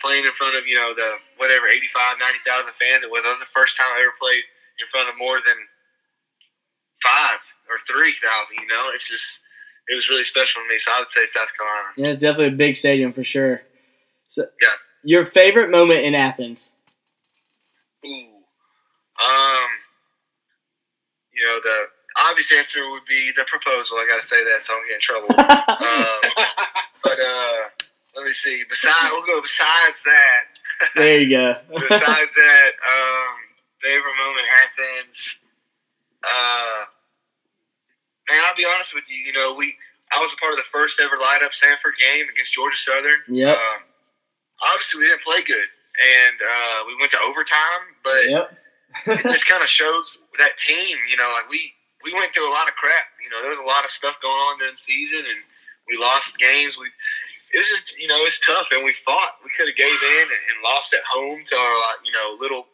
playing 0.00 0.24
in 0.24 0.32
front 0.38 0.56
of 0.56 0.66
you 0.66 0.78
know 0.78 0.94
the 0.94 1.18
whatever 1.36 1.66
85 1.68 2.22
90,000 2.22 2.72
fans 2.78 3.02
it 3.02 3.10
was 3.10 3.22
that 3.26 3.34
was 3.34 3.42
the 3.42 3.54
first 3.54 3.76
time 3.76 3.90
I 3.90 4.06
ever 4.06 4.14
played 4.18 4.46
in 4.78 4.86
front 4.90 5.08
of 5.08 5.18
more 5.18 5.38
than 5.38 5.56
five 7.02 7.38
or 7.68 7.76
three 7.86 8.14
thousand. 8.22 8.62
You 8.62 8.66
know, 8.68 8.90
it's 8.94 9.08
just 9.08 9.40
it 9.88 9.94
was 9.94 10.08
really 10.10 10.24
special 10.24 10.62
to 10.62 10.68
me. 10.68 10.78
So 10.78 10.90
I 10.92 11.00
would 11.00 11.10
say 11.10 11.26
South 11.26 11.48
Carolina. 11.56 11.88
Yeah, 11.96 12.12
it's 12.14 12.22
definitely 12.22 12.54
a 12.54 12.58
big 12.58 12.76
stadium 12.76 13.12
for 13.12 13.24
sure. 13.24 13.62
So, 14.28 14.46
Yeah. 14.60 14.68
Your 15.04 15.24
favorite 15.24 15.70
moment 15.70 16.04
in 16.04 16.14
Athens? 16.14 16.70
Ooh, 18.04 18.10
um, 19.24 19.68
you 21.32 21.44
know 21.46 21.60
the 21.62 21.84
obvious 22.28 22.52
answer 22.52 22.88
would 22.90 23.04
be 23.08 23.30
the 23.36 23.44
proposal. 23.46 23.96
I 23.98 24.06
got 24.08 24.20
to 24.20 24.26
say 24.26 24.42
that, 24.44 24.62
so 24.62 24.72
I 24.72 24.76
don't 24.76 24.88
get 24.88 24.94
in 24.94 25.00
trouble. 25.00 25.28
um, 25.38 26.46
but 27.02 27.18
uh, 27.18 27.68
let 28.16 28.24
me 28.24 28.32
see. 28.32 28.62
Besides, 28.68 29.10
we'll 29.12 29.26
go. 29.26 29.40
Besides 29.40 29.96
that, 30.04 30.44
there 30.94 31.18
you 31.18 31.30
go. 31.30 31.56
besides 31.88 32.30
that, 32.36 32.70
um, 32.86 33.34
favorite 33.82 34.16
moment 34.18 34.46
in 34.46 34.50
Athens. 34.50 35.38
Uh, 36.22 36.80
man, 38.28 38.42
I'll 38.44 38.56
be 38.56 38.66
honest 38.66 38.94
with 38.94 39.04
you. 39.08 39.18
You 39.22 39.32
know, 39.32 39.54
we 39.56 39.74
I 40.12 40.20
was 40.20 40.32
a 40.32 40.36
part 40.36 40.52
of 40.52 40.58
the 40.58 40.68
first 40.72 41.00
ever 41.00 41.16
light 41.16 41.42
up 41.44 41.52
Sanford 41.52 41.94
game 41.98 42.26
against 42.28 42.54
Georgia 42.54 42.76
Southern. 42.76 43.20
Yeah. 43.28 43.52
Um, 43.52 43.80
obviously, 44.72 45.04
we 45.04 45.08
didn't 45.08 45.22
play 45.22 45.42
good, 45.44 45.68
and 45.68 46.36
uh, 46.40 46.78
we 46.86 46.96
went 46.98 47.12
to 47.12 47.20
overtime. 47.20 47.82
But 48.02 48.22
yep. 48.28 48.46
it 49.06 49.22
just 49.28 49.48
kind 49.48 49.62
of 49.62 49.68
shows 49.68 50.22
that 50.38 50.56
team. 50.58 50.96
You 51.08 51.16
know, 51.16 51.28
like 51.36 51.50
we 51.50 51.60
we 52.04 52.14
went 52.14 52.32
through 52.32 52.48
a 52.48 52.54
lot 52.54 52.68
of 52.68 52.74
crap. 52.74 53.08
You 53.22 53.30
know, 53.30 53.40
there 53.42 53.50
was 53.50 53.60
a 53.60 53.68
lot 53.68 53.84
of 53.84 53.90
stuff 53.90 54.16
going 54.22 54.38
on 54.38 54.58
during 54.58 54.74
the 54.74 54.80
season, 54.80 55.24
and 55.28 55.40
we 55.90 55.98
lost 55.98 56.38
games. 56.38 56.78
We 56.78 56.88
it 57.52 57.58
was 57.58 57.68
just 57.68 57.98
you 58.00 58.08
know 58.08 58.24
it's 58.24 58.40
tough, 58.40 58.68
and 58.72 58.84
we 58.84 58.92
fought. 59.04 59.40
We 59.44 59.50
could 59.56 59.68
have 59.68 59.76
gave 59.76 59.92
in 59.92 60.26
and, 60.28 60.42
and 60.52 60.56
lost 60.64 60.92
at 60.94 61.04
home 61.04 61.42
to 61.44 61.54
our 61.56 61.74
like, 61.76 62.00
you 62.04 62.12
know 62.12 62.36
little 62.40 62.66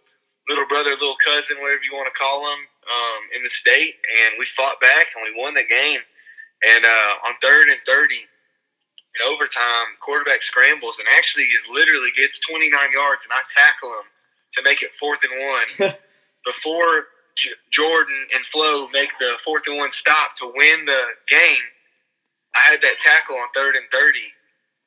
little 0.49 0.66
brother, 0.68 0.90
little 0.90 1.16
cousin, 1.24 1.57
whatever 1.61 1.82
you 1.82 1.97
want 1.97 2.09
to 2.12 2.18
call 2.18 2.53
him, 2.53 2.61
um, 2.84 3.22
in 3.36 3.42
the 3.42 3.51
state, 3.51 3.97
and 3.97 4.36
we 4.38 4.47
fought 4.57 4.80
back 4.80 5.09
and 5.16 5.24
we 5.24 5.40
won 5.40 5.55
the 5.55 5.64
game. 5.64 6.01
And 6.64 6.84
uh, 6.84 7.12
on 7.28 7.34
third 7.40 7.68
and 7.68 7.80
thirty, 7.86 8.20
in 9.14 9.20
overtime, 9.32 9.95
quarterback 10.01 10.42
scrambles 10.42 10.99
and 10.99 11.09
actually 11.16 11.45
is 11.45 11.66
literally 11.70 12.11
gets 12.16 12.40
29 12.40 12.70
yards, 12.92 13.22
and 13.24 13.32
I 13.32 13.42
tackle 13.47 13.90
him 13.90 14.09
to 14.55 14.62
make 14.62 14.82
it 14.82 14.90
fourth 14.99 15.20
and 15.22 15.34
one 15.38 15.95
before 16.45 17.07
J- 17.36 17.59
Jordan 17.70 18.26
and 18.34 18.45
Flo 18.47 18.88
make 18.88 19.11
the 19.18 19.34
fourth 19.45 19.64
and 19.66 19.78
one 19.78 19.90
stop 19.90 20.34
to 20.36 20.53
win 20.55 20.84
the 20.84 21.03
game. 21.28 21.66
I 22.55 22.70
had 22.70 22.82
that 22.82 22.99
tackle 22.99 23.36
on 23.36 23.49
third 23.55 23.76
and 23.76 23.86
30 23.90 24.18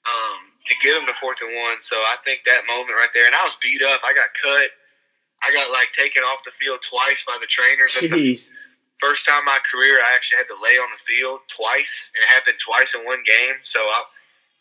um, 0.07 0.39
to 0.65 0.73
get 0.81 0.95
them 0.95 1.05
to 1.07 1.15
fourth 1.19 1.39
and 1.41 1.55
one. 1.55 1.79
So 1.81 1.95
I 1.97 2.15
think 2.23 2.41
that 2.45 2.67
moment 2.67 2.95
right 2.95 3.11
there, 3.13 3.27
and 3.27 3.35
I 3.35 3.43
was 3.43 3.55
beat 3.61 3.81
up. 3.83 4.01
I 4.03 4.13
got 4.13 4.31
cut. 4.35 4.69
I 5.43 5.53
got 5.53 5.71
like 5.71 5.91
taken 5.93 6.23
off 6.23 6.43
the 6.43 6.51
field 6.51 6.79
twice 6.81 7.23
by 7.25 7.37
the 7.39 7.47
trainers. 7.47 7.93
That's 7.93 8.09
the 8.09 8.37
first 8.99 9.25
time 9.25 9.39
in 9.39 9.45
my 9.45 9.59
career 9.69 9.99
I 10.01 10.15
actually 10.15 10.41
had 10.41 10.49
to 10.49 10.59
lay 10.61 10.77
on 10.81 10.89
the 10.89 11.01
field 11.05 11.41
twice, 11.47 12.11
and 12.15 12.23
it 12.23 12.29
happened 12.29 12.57
twice 12.57 12.95
in 12.95 13.05
one 13.05 13.21
game. 13.25 13.61
So 13.61 13.79
I, 13.79 14.03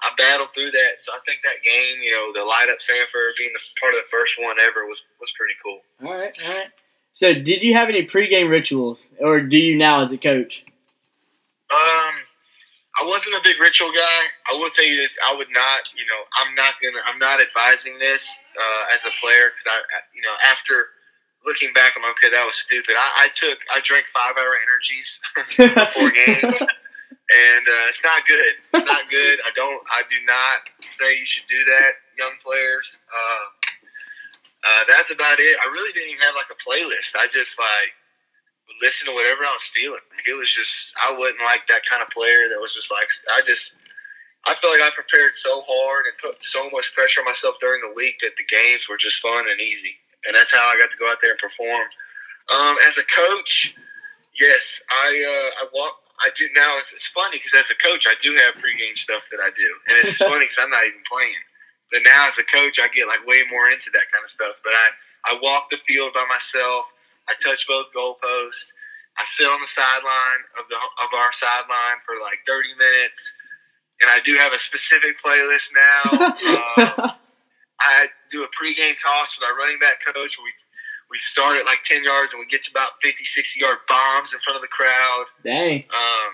I 0.02 0.08
battled 0.16 0.52
through 0.54 0.72
that. 0.72 1.00
So 1.00 1.12
I 1.12 1.20
think 1.24 1.40
that 1.44 1.64
game, 1.64 2.02
you 2.02 2.12
know, 2.12 2.32
the 2.32 2.44
light 2.44 2.68
up 2.68 2.80
Sanford 2.80 3.32
being 3.38 3.52
the 3.52 3.62
part 3.80 3.94
of 3.94 4.00
the 4.04 4.10
first 4.10 4.36
one 4.38 4.56
ever 4.60 4.84
was 4.84 5.00
was 5.20 5.32
pretty 5.32 5.56
cool. 5.64 5.80
All 6.04 6.14
right. 6.14 6.36
All 6.36 6.54
right. 6.54 6.70
So, 7.16 7.32
did 7.32 7.62
you 7.62 7.72
have 7.72 7.88
any 7.88 8.04
pregame 8.04 8.50
rituals, 8.50 9.08
or 9.18 9.40
do 9.40 9.56
you 9.56 9.74
now 9.74 10.04
as 10.04 10.12
a 10.12 10.18
coach? 10.18 10.66
Um, 11.70 12.14
I 12.96 13.04
wasn't 13.04 13.36
a 13.36 13.42
big 13.44 13.60
ritual 13.60 13.92
guy. 13.92 14.20
I 14.48 14.56
will 14.56 14.70
tell 14.70 14.84
you 14.84 14.96
this: 14.96 15.16
I 15.20 15.36
would 15.36 15.50
not, 15.50 15.92
you 15.94 16.04
know, 16.06 16.22
I'm 16.32 16.54
not 16.54 16.74
gonna, 16.80 17.02
I'm 17.04 17.18
not 17.18 17.40
advising 17.40 17.98
this 17.98 18.40
uh, 18.56 18.94
as 18.94 19.04
a 19.04 19.12
player 19.20 19.52
because 19.52 19.68
I, 19.68 19.78
you 20.14 20.22
know, 20.22 20.32
after 20.48 20.88
looking 21.44 21.72
back, 21.72 21.92
I'm 21.96 22.08
okay. 22.12 22.30
That 22.30 22.44
was 22.44 22.56
stupid. 22.56 22.96
I, 22.96 23.26
I 23.26 23.28
took, 23.34 23.58
I 23.68 23.80
drank 23.84 24.06
five 24.14 24.34
hour 24.40 24.56
energies 24.56 25.20
before 25.36 26.10
games, 26.10 26.60
and 26.60 27.64
uh, 27.68 27.92
it's 27.92 28.02
not 28.02 28.24
good. 28.24 28.54
It's 28.74 28.88
not 28.88 29.08
good. 29.10 29.36
I 29.44 29.52
don't, 29.54 29.82
I 29.92 30.02
do 30.08 30.16
not 30.24 30.56
say 30.96 31.20
you 31.20 31.26
should 31.26 31.46
do 31.48 31.62
that, 31.68 32.00
young 32.16 32.32
players. 32.42 32.98
Uh, 33.12 33.44
uh, 34.66 34.82
that's 34.88 35.10
about 35.12 35.38
it. 35.38 35.54
I 35.60 35.68
really 35.70 35.92
didn't 35.92 36.10
even 36.16 36.24
have 36.24 36.34
like 36.34 36.50
a 36.50 36.58
playlist. 36.58 37.14
I 37.14 37.28
just 37.28 37.58
like 37.58 37.92
listen 38.82 39.06
to 39.06 39.14
whatever 39.14 39.44
I 39.44 39.52
was 39.52 39.66
feeling. 39.72 40.04
It 40.26 40.36
was 40.36 40.50
just 40.50 40.94
I 40.96 41.16
wasn't 41.16 41.40
like 41.40 41.66
that 41.68 41.86
kind 41.88 42.02
of 42.02 42.10
player 42.10 42.48
that 42.48 42.60
was 42.60 42.74
just 42.74 42.90
like 42.90 43.08
I 43.30 43.42
just 43.46 43.74
I 44.46 44.54
felt 44.54 44.78
like 44.78 44.86
I 44.86 44.94
prepared 44.94 45.34
so 45.34 45.62
hard 45.66 46.06
and 46.06 46.14
put 46.22 46.42
so 46.42 46.70
much 46.70 46.94
pressure 46.94 47.20
on 47.20 47.26
myself 47.26 47.56
during 47.60 47.82
the 47.82 47.94
week 47.94 48.22
that 48.22 48.38
the 48.38 48.46
games 48.46 48.88
were 48.88 48.96
just 48.96 49.20
fun 49.20 49.50
and 49.50 49.60
easy. 49.60 49.98
And 50.24 50.34
that's 50.34 50.52
how 50.52 50.62
I 50.62 50.78
got 50.78 50.90
to 50.90 50.98
go 50.98 51.10
out 51.10 51.18
there 51.20 51.34
and 51.34 51.38
perform. 51.38 51.86
Um, 52.46 52.76
as 52.86 52.98
a 52.98 53.06
coach, 53.06 53.74
yes, 54.38 54.82
I 54.90 55.08
uh, 55.10 55.64
I 55.64 55.68
walk. 55.74 56.02
I 56.18 56.30
do 56.34 56.48
now. 56.54 56.78
It's, 56.78 56.94
it's 56.94 57.08
funny 57.08 57.36
because 57.38 57.52
as 57.54 57.70
a 57.70 57.76
coach, 57.76 58.06
I 58.08 58.14
do 58.22 58.32
have 58.32 58.54
pregame 58.62 58.96
stuff 58.96 59.24
that 59.30 59.40
I 59.42 59.50
do, 59.50 59.70
and 59.88 59.98
it's 59.98 60.16
funny 60.22 60.46
because 60.46 60.58
I'm 60.60 60.70
not 60.70 60.86
even 60.86 61.02
playing. 61.10 61.42
But 61.92 62.02
now 62.04 62.26
as 62.28 62.38
a 62.38 62.46
coach, 62.46 62.78
I 62.80 62.88
get 62.88 63.06
like 63.06 63.26
way 63.26 63.42
more 63.50 63.68
into 63.68 63.90
that 63.90 64.06
kind 64.10 64.22
of 64.22 64.30
stuff. 64.30 64.56
But 64.62 64.72
I 64.74 65.34
I 65.34 65.38
walk 65.42 65.70
the 65.70 65.78
field 65.86 66.14
by 66.14 66.24
myself. 66.28 66.86
I 67.28 67.34
touch 67.42 67.66
both 67.66 67.92
goalposts. 67.92 68.72
I 69.18 69.24
sit 69.24 69.46
on 69.46 69.60
the 69.60 69.66
sideline 69.66 70.42
of 70.60 70.68
the 70.68 70.76
of 70.76 71.10
our 71.14 71.32
sideline 71.32 71.98
for 72.04 72.20
like 72.20 72.44
30 72.46 72.68
minutes, 72.76 73.36
and 74.00 74.10
I 74.10 74.20
do 74.24 74.34
have 74.36 74.52
a 74.52 74.58
specific 74.58 75.16
playlist 75.24 75.72
now. 75.72 76.02
uh, 76.76 77.10
I 77.80 78.06
do 78.30 78.44
a 78.44 78.48
pregame 78.48 78.96
toss 79.00 79.36
with 79.38 79.48
our 79.48 79.56
running 79.56 79.78
back 79.78 80.04
coach. 80.04 80.36
We 80.42 80.52
we 81.10 81.18
start 81.18 81.56
at 81.56 81.66
like 81.66 81.82
10 81.84 82.04
yards 82.04 82.32
and 82.32 82.40
we 82.40 82.46
get 82.46 82.64
to 82.64 82.70
about 82.70 83.00
50, 83.02 83.24
60 83.24 83.60
yard 83.60 83.78
bombs 83.88 84.34
in 84.34 84.40
front 84.40 84.56
of 84.56 84.62
the 84.62 84.68
crowd. 84.68 85.24
Dang. 85.44 85.84
Um, 85.94 86.32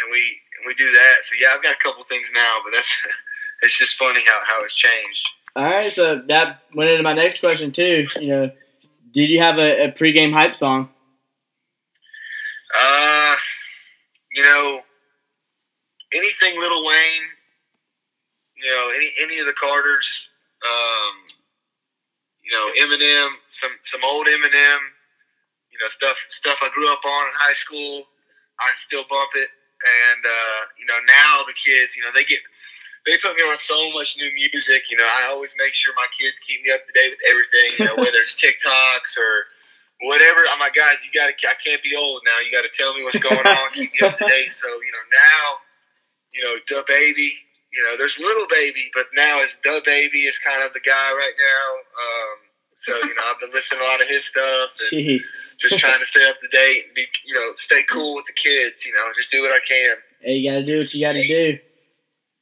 and 0.00 0.12
we 0.12 0.22
and 0.58 0.66
we 0.66 0.74
do 0.74 0.90
that. 0.92 1.24
So 1.24 1.34
yeah, 1.40 1.48
I've 1.54 1.62
got 1.62 1.74
a 1.74 1.82
couple 1.82 2.04
things 2.04 2.30
now, 2.34 2.58
but 2.64 2.72
that's 2.72 2.96
it's 3.62 3.78
just 3.78 3.96
funny 3.96 4.20
how, 4.26 4.40
how 4.44 4.62
it's 4.62 4.74
changed. 4.74 5.28
All 5.56 5.64
right. 5.64 5.92
So 5.92 6.22
that 6.28 6.62
went 6.74 6.90
into 6.90 7.02
my 7.02 7.12
next 7.12 7.40
question 7.40 7.72
too. 7.72 8.06
You 8.20 8.28
know, 8.28 8.50
did 9.14 9.30
you 9.30 9.40
have 9.40 9.58
a, 9.58 9.84
a 9.84 9.92
pregame 9.92 10.32
hype 10.32 10.56
song? 10.56 10.90
Uh, 12.76 13.36
you 14.32 14.42
know, 14.42 14.80
anything 16.12 16.58
Lil 16.58 16.84
Wayne, 16.84 17.26
you 18.56 18.70
know, 18.70 18.90
any 18.94 19.10
any 19.22 19.38
of 19.38 19.46
the 19.46 19.54
Carters, 19.54 20.28
um, 20.66 21.14
you 22.42 22.52
know, 22.52 22.70
Eminem, 22.82 23.30
some 23.50 23.70
some 23.84 24.00
old 24.04 24.26
Eminem, 24.26 24.80
you 25.70 25.78
know, 25.80 25.88
stuff 25.88 26.16
stuff 26.28 26.58
I 26.60 26.68
grew 26.74 26.92
up 26.92 27.04
on 27.04 27.28
in 27.28 27.34
high 27.34 27.54
school. 27.54 28.02
I 28.58 28.70
still 28.76 29.04
bump 29.08 29.30
it, 29.36 29.48
and 29.48 30.24
uh, 30.26 30.60
you 30.78 30.86
know, 30.86 30.98
now 31.06 31.44
the 31.46 31.54
kids, 31.54 31.96
you 31.96 32.02
know, 32.02 32.10
they 32.14 32.24
get 32.24 32.40
they 33.06 33.20
put 33.20 33.36
me 33.36 33.42
on 33.44 33.56
so 33.56 33.92
much 33.92 34.16
new 34.16 34.30
music. 34.32 34.88
You 34.90 34.96
know, 34.96 35.06
I 35.06 35.28
always 35.28 35.54
make 35.58 35.74
sure 35.74 35.92
my 35.96 36.08
kids 36.16 36.40
keep 36.40 36.64
me 36.64 36.72
up 36.72 36.80
to 36.86 36.92
date 36.92 37.12
with 37.12 37.24
everything. 37.28 37.68
You 37.78 37.84
know, 37.92 37.96
whether 38.00 38.16
it's 38.18 38.34
TikToks 38.40 39.20
or 39.20 39.32
whatever. 40.08 40.40
I'm 40.48 40.60
like, 40.60 40.74
guys, 40.74 41.04
you 41.04 41.12
got 41.12 41.28
to. 41.28 41.36
I 41.44 41.54
can't 41.60 41.82
be 41.82 41.94
old 41.96 42.22
now. 42.24 42.40
You 42.40 42.50
got 42.50 42.64
to 42.64 42.72
tell 42.72 42.96
me 42.96 43.04
what's 43.04 43.20
going 43.20 43.44
on. 43.44 43.70
keep 43.72 43.92
me 43.92 44.00
up 44.08 44.16
to 44.16 44.24
date. 44.24 44.52
So 44.52 44.68
you 44.68 44.92
know 44.92 45.04
now, 45.12 45.44
you 46.32 46.40
know, 46.44 46.54
the 46.68 46.84
baby. 46.88 47.32
You 47.74 47.82
know, 47.82 47.98
there's 47.98 48.20
Lil 48.20 48.46
Baby, 48.48 48.86
but 48.94 49.06
now 49.16 49.42
it's 49.42 49.58
DaBaby 49.66 50.30
is 50.30 50.38
kind 50.38 50.62
of 50.62 50.72
the 50.74 50.80
guy 50.86 51.10
right 51.10 51.34
now. 51.34 51.66
Um, 51.74 52.36
so 52.76 52.94
you 52.94 53.14
know, 53.18 53.22
I've 53.26 53.40
been 53.40 53.50
listening 53.50 53.80
to 53.80 53.84
a 53.84 53.88
lot 53.88 54.00
of 54.00 54.06
his 54.06 54.24
stuff 54.24 54.70
and 54.78 55.00
Jeez. 55.00 55.24
just 55.58 55.80
trying 55.80 55.98
to 55.98 56.06
stay 56.06 56.22
up 56.22 56.36
to 56.40 56.48
date 56.54 56.84
and 56.86 56.94
be, 56.94 57.02
you 57.26 57.34
know, 57.34 57.50
stay 57.56 57.82
cool 57.90 58.14
with 58.14 58.26
the 58.26 58.32
kids. 58.32 58.86
You 58.86 58.92
know, 58.92 59.10
just 59.16 59.32
do 59.32 59.42
what 59.42 59.50
I 59.50 59.58
can. 59.66 59.96
Hey, 60.20 60.34
you 60.34 60.52
gotta 60.52 60.64
do 60.64 60.78
what 60.78 60.94
you 60.94 61.04
gotta 61.04 61.26
do. 61.26 61.58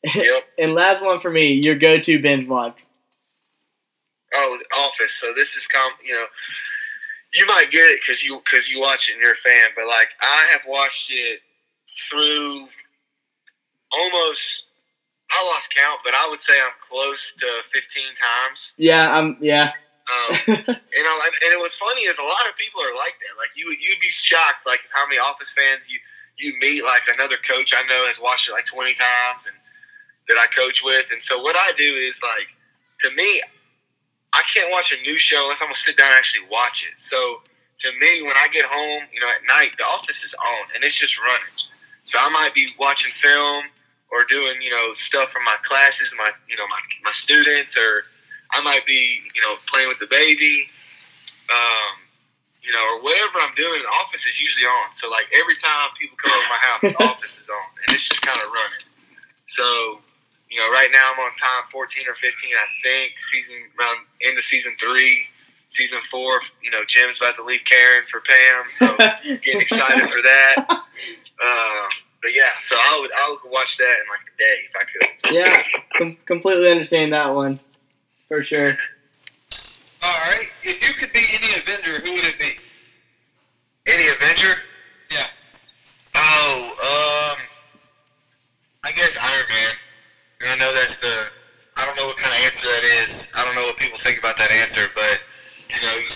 Yep. 0.04 0.42
and 0.58 0.74
last 0.74 1.04
one 1.04 1.20
for 1.20 1.30
me, 1.30 1.52
your 1.52 1.76
go-to 1.76 2.20
binge 2.20 2.48
watch. 2.48 2.78
Oh, 4.34 4.58
Office. 4.78 5.14
So 5.14 5.32
this 5.36 5.56
is 5.56 5.66
com. 5.66 5.92
You 6.04 6.14
know, 6.14 6.24
you 7.34 7.46
might 7.46 7.70
get 7.70 7.90
it 7.90 8.00
because 8.00 8.24
you 8.24 8.40
because 8.44 8.70
you 8.70 8.80
watch 8.80 9.08
it 9.08 9.12
and 9.12 9.20
you're 9.20 9.32
a 9.32 9.36
fan. 9.36 9.70
But 9.76 9.86
like 9.86 10.08
I 10.20 10.48
have 10.52 10.62
watched 10.66 11.12
it 11.12 11.40
through 12.08 12.66
almost. 13.92 14.64
I 15.32 15.46
lost 15.46 15.74
count, 15.74 16.00
but 16.04 16.12
I 16.12 16.28
would 16.28 16.40
say 16.40 16.52
I'm 16.52 16.76
close 16.84 17.32
to 17.40 17.46
15 17.72 18.04
times. 18.20 18.72
Yeah, 18.76 19.16
I'm. 19.16 19.38
Yeah. 19.40 19.72
Um, 20.02 20.36
you 20.46 20.56
know, 21.06 21.16
and, 21.24 21.34
and 21.40 21.50
it 21.54 21.60
was 21.62 21.74
funny 21.76 22.02
is 22.02 22.18
a 22.18 22.26
lot 22.26 22.44
of 22.50 22.56
people 22.58 22.82
are 22.82 22.92
like 22.92 23.16
that. 23.16 23.34
Like 23.38 23.56
you, 23.56 23.70
you'd 23.70 24.00
be 24.00 24.12
shocked 24.12 24.66
like 24.66 24.80
how 24.92 25.06
many 25.06 25.18
Office 25.18 25.54
fans 25.56 25.88
you 25.90 26.00
you 26.36 26.52
meet. 26.60 26.84
Like 26.84 27.08
another 27.08 27.36
coach 27.36 27.72
I 27.72 27.86
know 27.88 28.06
has 28.06 28.20
watched 28.20 28.48
it 28.48 28.52
like 28.52 28.66
20 28.66 28.92
times, 28.92 29.46
and 29.46 29.56
that 30.28 30.38
I 30.38 30.46
coach 30.54 30.82
with. 30.82 31.06
And 31.12 31.22
so 31.22 31.42
what 31.42 31.56
I 31.56 31.72
do 31.76 31.84
is 31.84 32.20
like, 32.22 32.48
to 33.00 33.10
me, 33.16 33.42
I 34.32 34.42
can't 34.52 34.70
watch 34.70 34.92
a 34.92 35.02
new 35.02 35.18
show 35.18 35.42
unless 35.42 35.60
I'm 35.60 35.66
gonna 35.68 35.76
sit 35.76 35.96
down 35.96 36.08
and 36.08 36.16
actually 36.16 36.48
watch 36.50 36.86
it. 36.86 36.98
So 36.98 37.42
to 37.80 37.88
me, 38.00 38.22
when 38.22 38.36
I 38.36 38.48
get 38.52 38.64
home, 38.64 39.02
you 39.12 39.20
know, 39.20 39.28
at 39.28 39.42
night, 39.46 39.72
the 39.76 39.84
office 39.84 40.24
is 40.24 40.34
on 40.34 40.74
and 40.74 40.84
it's 40.84 40.94
just 40.94 41.20
running. 41.20 41.56
So 42.04 42.18
I 42.18 42.30
might 42.30 42.54
be 42.54 42.68
watching 42.78 43.12
film 43.12 43.64
or 44.10 44.24
doing, 44.24 44.60
you 44.60 44.70
know, 44.70 44.92
stuff 44.92 45.30
from 45.30 45.44
my 45.44 45.56
classes, 45.64 46.14
my, 46.16 46.30
you 46.48 46.56
know, 46.56 46.66
my, 46.68 46.78
my 47.04 47.12
students, 47.12 47.76
or 47.76 48.04
I 48.52 48.62
might 48.62 48.86
be, 48.86 49.20
you 49.34 49.40
know, 49.42 49.56
playing 49.66 49.88
with 49.88 49.98
the 49.98 50.06
baby, 50.06 50.68
um, 51.50 51.96
you 52.62 52.72
know, 52.72 52.84
or 52.96 53.02
whatever 53.02 53.40
I'm 53.40 53.54
doing. 53.54 53.82
The 53.82 53.88
office 53.88 54.26
is 54.26 54.40
usually 54.40 54.66
on. 54.66 54.92
So 54.92 55.10
like 55.10 55.26
every 55.32 55.56
time 55.56 55.90
people 56.00 56.16
come 56.16 56.32
over 56.32 56.48
my 56.48 56.60
house, 56.60 56.80
the 56.82 57.04
office 57.10 57.38
is 57.38 57.48
on, 57.48 57.68
and 57.86 57.94
it's 57.94 58.08
just 58.08 58.22
kind 58.22 58.38
of 58.38 58.48
running. 58.52 58.84
So 59.48 59.98
you 60.52 60.58
know, 60.58 60.68
right 60.68 60.90
now 60.92 61.12
I'm 61.14 61.18
on 61.20 61.30
time 61.38 61.64
14 61.72 62.04
or 62.06 62.14
15, 62.14 62.28
I 62.52 62.66
think, 62.82 63.14
season 63.30 63.56
around 63.80 64.04
end 64.20 64.36
of 64.36 64.44
season 64.44 64.74
three, 64.78 65.24
season 65.70 66.00
four. 66.10 66.40
You 66.62 66.70
know, 66.70 66.84
Jim's 66.86 67.16
about 67.16 67.36
to 67.36 67.42
leave 67.42 67.64
Karen 67.64 68.04
for 68.10 68.20
Pam, 68.20 68.70
so 68.70 68.96
getting 69.40 69.62
excited 69.62 70.10
for 70.10 70.20
that. 70.20 70.66
Um, 70.68 71.88
but 72.20 72.34
yeah, 72.34 72.52
so 72.60 72.76
I 72.78 72.98
would 73.00 73.10
I 73.16 73.30
would 73.30 73.50
watch 73.50 73.78
that 73.78 73.96
in 73.96 74.06
like 74.12 74.20
a 74.28 74.36
day 74.38 74.58
if 74.68 74.76
I 74.76 74.84
could. 74.84 75.34
yeah, 75.34 75.62
com- 75.96 76.16
completely 76.26 76.70
understand 76.70 77.14
that 77.14 77.34
one, 77.34 77.58
for 78.28 78.42
sure. 78.42 78.76
All 80.02 80.18
right. 80.20 80.48
If 80.64 80.86
you 80.86 80.94
could 80.94 81.12
be 81.12 81.24
any 81.32 81.58
Avenger, 81.58 82.00
who 82.00 82.12
would 82.12 82.24
it 82.24 82.38
be? 82.38 82.56
Any 83.86 84.08
Avenger? 84.08 84.56
Yeah. 85.10 85.26
Oh, 86.14 87.36
um, 87.38 87.42
I 88.84 88.92
guess 88.92 89.16
Iron 89.20 89.46
Man. 89.48 89.74
And 90.42 90.50
I 90.50 90.56
know 90.58 90.74
that's 90.74 90.96
the. 90.98 91.30
I 91.76 91.86
don't 91.86 91.96
know 91.96 92.04
what 92.04 92.18
kind 92.18 92.34
of 92.34 92.40
answer 92.44 92.66
that 92.66 92.84
is. 92.84 93.28
I 93.32 93.44
don't 93.46 93.54
know 93.54 93.64
what 93.64 93.78
people 93.78 93.98
think 93.98 94.18
about 94.18 94.36
that 94.36 94.50
answer, 94.50 94.90
but 94.94 95.22
you 95.70 95.80
know, 95.80 95.94
you, 95.96 96.10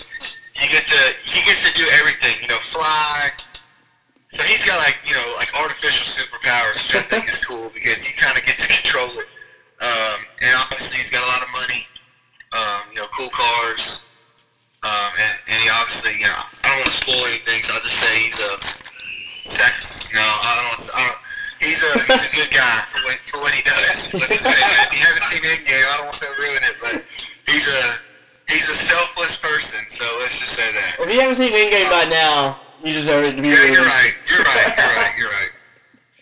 you 0.61 0.67
get 0.69 0.85
to 0.85 1.01
he 1.23 1.39
gets 1.47 1.63
to 1.63 1.71
do 1.73 1.87
everything. 1.95 2.35
You 2.41 2.49
know, 2.49 2.59
fly. 2.59 3.31
So 4.35 4.43
he's 4.43 4.63
got 4.67 4.77
like 4.83 4.99
you 5.07 5.15
know 5.15 5.33
like 5.39 5.49
artificial 5.55 6.05
superpowers, 6.05 6.75
which 6.83 6.95
I 6.99 7.07
think 7.07 7.29
is 7.29 7.43
cool 7.43 7.71
because 7.73 8.03
he 8.03 8.13
kind 8.13 8.37
of 8.37 8.43
gets 8.45 8.67
to 8.67 8.73
control 8.83 9.09
it. 9.15 9.27
Um, 9.79 10.19
and 10.41 10.51
obviously 10.59 10.97
he's 10.97 11.09
got 11.09 11.23
a 11.23 11.29
lot 11.31 11.41
of 11.41 11.49
money. 11.55 11.87
Um, 12.51 12.81
you 12.91 12.99
know, 12.99 13.07
cool 13.15 13.29
cars. 13.29 14.01
Um, 14.83 15.11
and, 15.17 15.33
and 15.47 15.57
he 15.63 15.69
obviously, 15.69 16.19
you 16.19 16.27
know, 16.27 16.43
I 16.63 16.69
don't 16.69 16.79
want 16.79 16.91
to 16.91 16.97
spoil 16.97 17.25
anything, 17.25 17.63
so 17.63 17.73
I'll 17.73 17.81
just 17.81 17.97
say 17.97 18.13
he's 18.19 18.39
a 18.39 18.53
sex. 19.49 20.13
No, 20.13 20.21
I 20.21 20.75
don't. 20.77 20.95
I 20.95 21.01
don't 21.07 21.17
he's 21.59 21.81
a 21.83 21.91
he's 22.05 22.27
a 22.31 22.35
good 22.35 22.51
guy 22.51 22.83
for 22.93 23.03
what, 23.05 23.17
for 23.31 23.37
what 23.39 23.53
he 23.53 23.61
does. 23.63 24.13
Let's 24.13 24.27
just 24.29 24.43
say 24.43 24.51
that. 24.53 24.89
If 24.91 24.99
you 24.99 25.05
haven't 25.05 25.25
seen 25.29 25.43
Endgame, 25.43 25.85
I 25.87 25.97
don't 25.97 26.05
want 26.07 26.21
to 26.21 26.31
ruin 26.41 26.63
it, 26.63 26.75
but 26.81 27.03
he's 27.51 27.67
a 27.67 27.81
he's 28.47 28.67
a 28.69 28.75
selfless 28.75 29.37
person. 29.37 29.79
So 29.91 30.05
let's 30.19 30.37
just 30.39 30.53
say 30.53 30.71
that. 30.73 30.97
If 30.99 31.13
you 31.13 31.19
haven't 31.19 31.35
seen 31.35 31.51
Endgame 31.53 31.89
by 31.89 32.05
now, 32.09 32.59
you 32.83 32.93
deserve 32.93 33.25
it 33.25 33.35
to 33.35 33.41
be 33.41 33.49
Yeah, 33.49 33.55
released. 33.55 33.73
you're 33.73 33.85
right. 33.85 34.13
You're 34.29 34.43
right. 34.43 34.73
You're 34.77 35.29
right. 35.29 35.51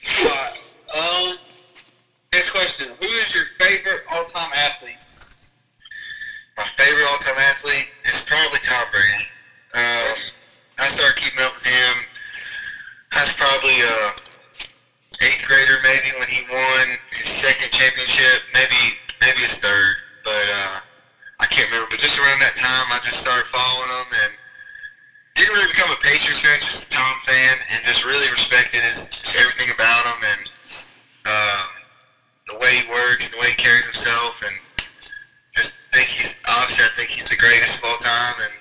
You're 0.05 0.27
right. 0.27 0.53
Uh, 0.93 1.31
um, 1.31 1.37
next 2.33 2.51
question. 2.51 2.89
Who 2.99 3.07
is 3.07 3.33
your 3.33 3.45
favorite 3.59 4.03
all-time 4.11 4.51
athlete? 4.55 5.03
My 6.57 6.63
favorite 6.77 7.05
all-time 7.11 7.37
athlete 7.37 7.89
is 8.05 8.21
probably 8.21 8.59
Tom 8.63 8.85
Brady. 8.91 9.25
Um, 9.73 10.15
I 10.77 10.87
started 10.87 11.17
keeping 11.17 11.43
up 11.43 11.53
with 11.55 11.65
him. 11.65 11.95
I 13.11 13.21
was 13.23 13.33
probably 13.33 13.81
a 13.81 14.13
eighth 15.21 15.45
grader, 15.47 15.79
maybe 15.83 16.11
when 16.19 16.27
he 16.27 16.43
won 16.51 16.97
his 17.11 17.29
second 17.29 17.71
championship, 17.71 18.43
maybe 18.53 18.99
maybe 19.21 19.39
his 19.39 19.55
third, 19.59 19.95
but 20.23 20.45
uh, 20.51 20.79
I 21.39 21.45
can't 21.47 21.69
remember. 21.71 21.87
But 21.91 21.99
just 21.99 22.19
around 22.19 22.39
that 22.39 22.55
time, 22.55 22.87
I 22.91 22.99
just 23.03 23.19
started 23.19 23.47
following 23.47 23.89
him 23.89 24.09
and 24.23 24.31
didn't 25.35 25.53
really 25.53 25.71
become 25.71 25.91
a 25.91 25.99
Patriots 26.01 26.41
fan, 26.41 26.59
just 26.59 26.87
a 26.87 26.89
Tom 26.89 27.15
fan, 27.25 27.57
and 27.71 27.83
just 27.83 28.05
really 28.05 28.29
respected 28.31 28.81
his 28.81 29.07
just 29.07 29.35
everything 29.35 29.71
about 29.71 30.05
him 30.05 30.19
and 30.23 30.41
um, 31.25 31.67
the 32.47 32.57
way 32.59 32.83
he 32.83 32.91
works, 32.91 33.29
the 33.29 33.37
way 33.37 33.49
he 33.51 33.57
carries 33.57 33.85
himself, 33.85 34.41
and 34.43 34.55
just 35.55 35.73
think 35.93 36.07
he's 36.07 36.35
obviously 36.45 36.85
I 36.85 36.91
think 36.95 37.09
he's 37.09 37.29
the 37.29 37.37
greatest 37.37 37.79
of 37.79 37.85
all 37.85 37.97
time, 37.97 38.35
and 38.41 38.53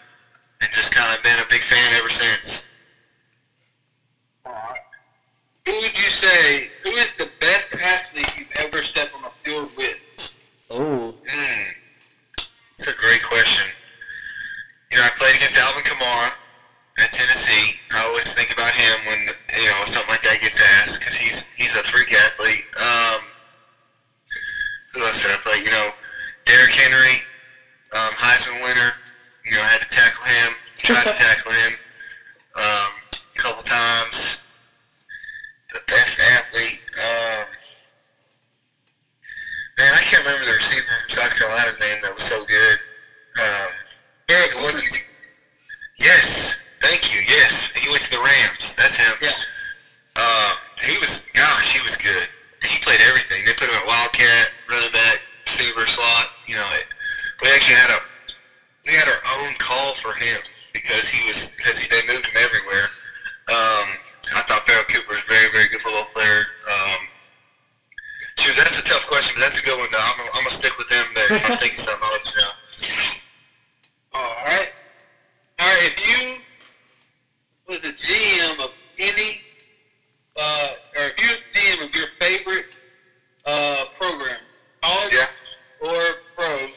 and 0.63 0.71
just 0.73 0.95
kind 0.95 1.11
of 1.17 1.23
been 1.23 1.39
a 1.39 1.49
big 1.51 1.63
fan 1.63 1.93
ever 1.95 2.09
since. 2.09 2.65
Alright. 4.47 4.84
Who 5.67 5.73
would 5.73 5.97
you 5.97 6.11
say, 6.11 6.69
who 6.83 6.91
is 6.91 7.11
the 7.17 7.31
best 7.41 7.69
athlete 7.73 8.31
you've 8.37 8.53
ever 8.57 8.83
stepped 8.83 9.15
on 9.15 9.25
a 9.25 9.31
field 9.43 9.71
with? 9.77 9.97
Oh. 10.71 11.15
Hmm, 11.27 12.45
that's 12.77 12.91
a 12.91 12.97
great 13.01 13.23
question. 13.23 13.67
You 14.93 14.99
know, 14.99 15.05
I 15.05 15.11
played 15.17 15.37
against 15.37 15.57
Alvin 15.57 15.85
Kamara 15.85 16.33
at 16.99 17.12
Tennessee. 17.12 17.77
I 17.93 18.05
always 18.05 18.31
think 18.35 18.53
about 18.53 18.73
him 18.73 19.07
when 19.07 19.19
you 19.59 19.71
know 19.71 19.85
something 19.87 20.11
like 20.11 20.23
that 20.25 20.41
gets 20.43 20.61
asked 20.61 21.01
because 21.01 21.15
he's 21.15 21.45
he's 21.57 21.75
a 21.75 21.83
freak 21.85 22.12
athlete. 22.12 22.65
Um, 22.77 23.21
who 24.93 25.05
else 25.05 25.23
did 25.23 25.33
I 25.33 25.37
play? 25.39 25.59
You 25.65 25.71
know, 25.71 25.91
Derrick 26.45 26.73
Henry, 26.73 27.23
um, 27.93 28.12
Heisman 28.12 28.62
winner. 28.62 28.93
You 29.47 29.53
know, 29.53 29.62
I 29.62 29.67
had 29.67 29.81
to 29.81 29.89
tackle 29.89 30.25
him. 30.25 30.53
Tried 30.79 31.05
to 31.05 31.19
tackle 31.25 31.53
him 31.53 31.73
um, 32.55 32.93
a 33.35 33.39
couple 33.41 33.62
times. 33.62 34.41
The 35.75 35.81
best 35.89 36.18
athlete. 36.20 36.81
Um, 36.97 37.45
man, 39.79 39.93
I 39.95 40.03
can't 40.07 40.25
remember 40.25 40.47
the 40.47 40.53
receiver 40.57 40.87
from 41.03 41.11
South 41.11 41.35
Carolina's 41.37 41.79
name 41.81 41.99
that 42.03 42.14
was 42.14 42.22
so 42.22 42.45
good. 42.47 42.79
Um, 43.43 43.70
it 44.29 44.55
wasn't. 44.57 44.87
Yes, 45.99 46.57
thank 46.81 47.12
you. 47.14 47.20
Yes, 47.29 47.70
he 47.75 47.91
went 47.91 48.03
to 48.05 48.11
the 48.11 48.22
Rams. 48.22 48.75
That's 48.79 48.97
him. 48.97 49.14
Yeah. 49.20 49.33
Uh, 50.16 50.55
he 50.83 50.97
was, 50.99 51.25
gosh, 51.35 51.72
he 51.75 51.81
was 51.83 51.97
good. 51.97 52.29
He 52.62 52.79
played 52.83 53.01
everything. 53.01 53.45
They 53.45 53.53
put 53.53 53.68
him 53.68 53.75
at 53.75 53.87
Wildcat, 53.87 54.51
running 54.70 54.93
back, 54.93 55.20
receiver, 55.47 55.87
slot. 55.87 56.29
You 56.47 56.55
know, 56.57 56.66
it, 56.79 56.87
we 57.43 57.49
actually 57.51 57.77
had 57.77 57.91
a, 57.91 57.99
we 58.87 58.93
had 58.95 59.09
our 59.09 59.20
own 59.43 59.55
call 59.59 59.95
for 59.97 60.12
him 60.12 60.39
because 60.72 61.09
he 61.09 61.27
was, 61.29 61.51
because 61.57 61.79
he, 61.79 61.89
they 61.91 62.07
moved 62.07 62.27
him 62.27 62.39
everywhere. 62.39 62.89
Um, 63.51 63.99
I 64.35 64.43
thought 64.49 64.66
Pharoh 64.66 64.85
Cooper 64.89 65.12
was 65.14 65.22
a 65.22 65.29
very, 65.29 65.51
very 65.53 65.68
good 65.68 65.83
football 65.83 66.07
player. 66.14 66.45
Um, 66.70 67.01
shoot, 68.39 68.57
that's 68.57 68.79
a 68.81 68.85
tough 68.85 69.07
question, 69.07 69.35
but 69.37 69.43
that's 69.43 69.59
a 69.61 69.62
good 69.64 69.79
one. 69.79 69.89
Though. 69.93 69.99
I'm, 70.01 70.16
gonna- 70.18 70.31
I'm 70.35 70.45
gonna 70.45 70.57
stick 70.57 70.77
with 70.79 70.89
them. 70.89 71.05
But 71.14 71.31
if 71.31 71.51
I'm 71.51 71.59
thinking 71.59 71.79
something, 71.79 72.03
I'll 72.03 72.12
let 72.12 72.35
you 72.35 72.41
know. 72.41 72.51
Alright. 74.14 74.68
Alright, 75.61 75.93
if 75.93 75.97
you 76.09 76.37
was 77.68 77.81
the 77.83 77.93
GM 77.93 78.64
of 78.64 78.70
any, 78.99 79.41
uh, 80.37 80.68
or 80.97 81.05
if 81.07 81.20
you're 81.20 81.37
the 81.37 81.59
GM 81.59 81.89
of 81.89 81.95
your 81.95 82.07
favorite 82.20 82.66
uh, 83.47 83.85
program, 84.01 84.37
college 84.83 85.12
Yeah. 85.12 85.27
or 85.89 86.03
pro, 86.37 86.68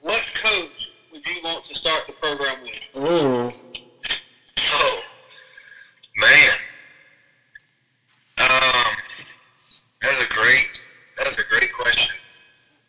what 0.00 0.22
coach 0.42 0.90
would 1.12 1.26
you 1.26 1.40
want 1.44 1.64
to 1.66 1.74
start 1.74 2.06
the 2.06 2.12
program 2.14 2.62
with? 2.62 2.80
Oh. 2.94 3.52
Oh, 4.72 5.00
man. 6.16 6.52
Um, 8.38 8.92
that's 10.02 10.22
a 10.22 10.28
great, 10.34 10.68
that's 11.18 11.38
a 11.38 11.44
great 11.44 11.72
question. 11.72 12.14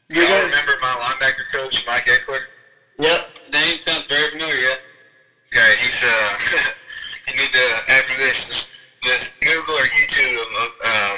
You're 0.10 0.24
Y'all 0.24 0.34
gonna- 0.34 0.46
remember 0.46 0.74
my 0.82 0.88
linebacker 0.88 1.50
coach, 1.54 1.86
Mike 1.88 2.06
Ekeler? 2.06 2.42
Yep. 3.00 3.30
Name 3.54 3.80
sounds 3.86 4.06
very 4.08 4.32
familiar, 4.32 4.56
yeah? 4.56 4.76
Okay, 5.54 5.76
he's 5.80 6.04
uh, 6.04 6.38
you 7.30 7.36
need 7.40 7.52
to 7.54 7.92
after 7.92 8.18
this 8.18 8.46
just, 8.46 8.70
just 9.04 9.40
Google 9.40 9.76
or 9.76 9.88
YouTube 9.88 10.36
him. 10.36 10.72
Um, 10.84 11.18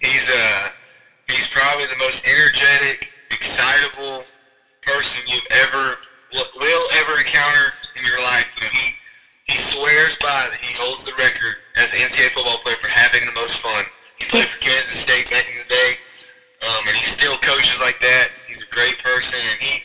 he's 0.00 0.28
uh, 0.28 0.68
he's 1.28 1.46
probably 1.48 1.86
the 1.86 1.96
most 1.98 2.26
energetic, 2.26 3.10
excitable 3.30 4.24
person 4.82 5.22
you've 5.28 5.46
ever 5.50 5.96
will 6.32 6.46
will 6.58 6.88
ever 6.94 7.20
encounter 7.20 7.72
in 7.94 8.04
your 8.04 8.18
life. 8.22 8.46
You 8.56 8.62
know, 8.64 8.70
he 8.72 9.52
he 9.52 9.58
swears 9.58 10.16
by 10.18 10.48
that 10.50 10.58
he 10.60 10.74
holds 10.76 11.04
the 11.04 11.12
record 11.16 11.54
as 11.76 11.92
an 11.92 11.98
NCAA 12.00 12.30
football 12.30 12.58
player 12.58 12.76
for 12.82 12.88
having 12.88 13.24
the 13.26 13.32
most 13.32 13.58
fun. 13.60 13.84
He 14.18 14.24
played 14.26 14.46
for 14.48 14.58
Kansas 14.58 15.04
coaches 17.44 17.78
like 17.80 18.00
that. 18.00 18.28
He's 18.48 18.62
a 18.62 18.63
great 18.74 18.98
person, 18.98 19.38
and 19.38 19.60
he. 19.60 19.82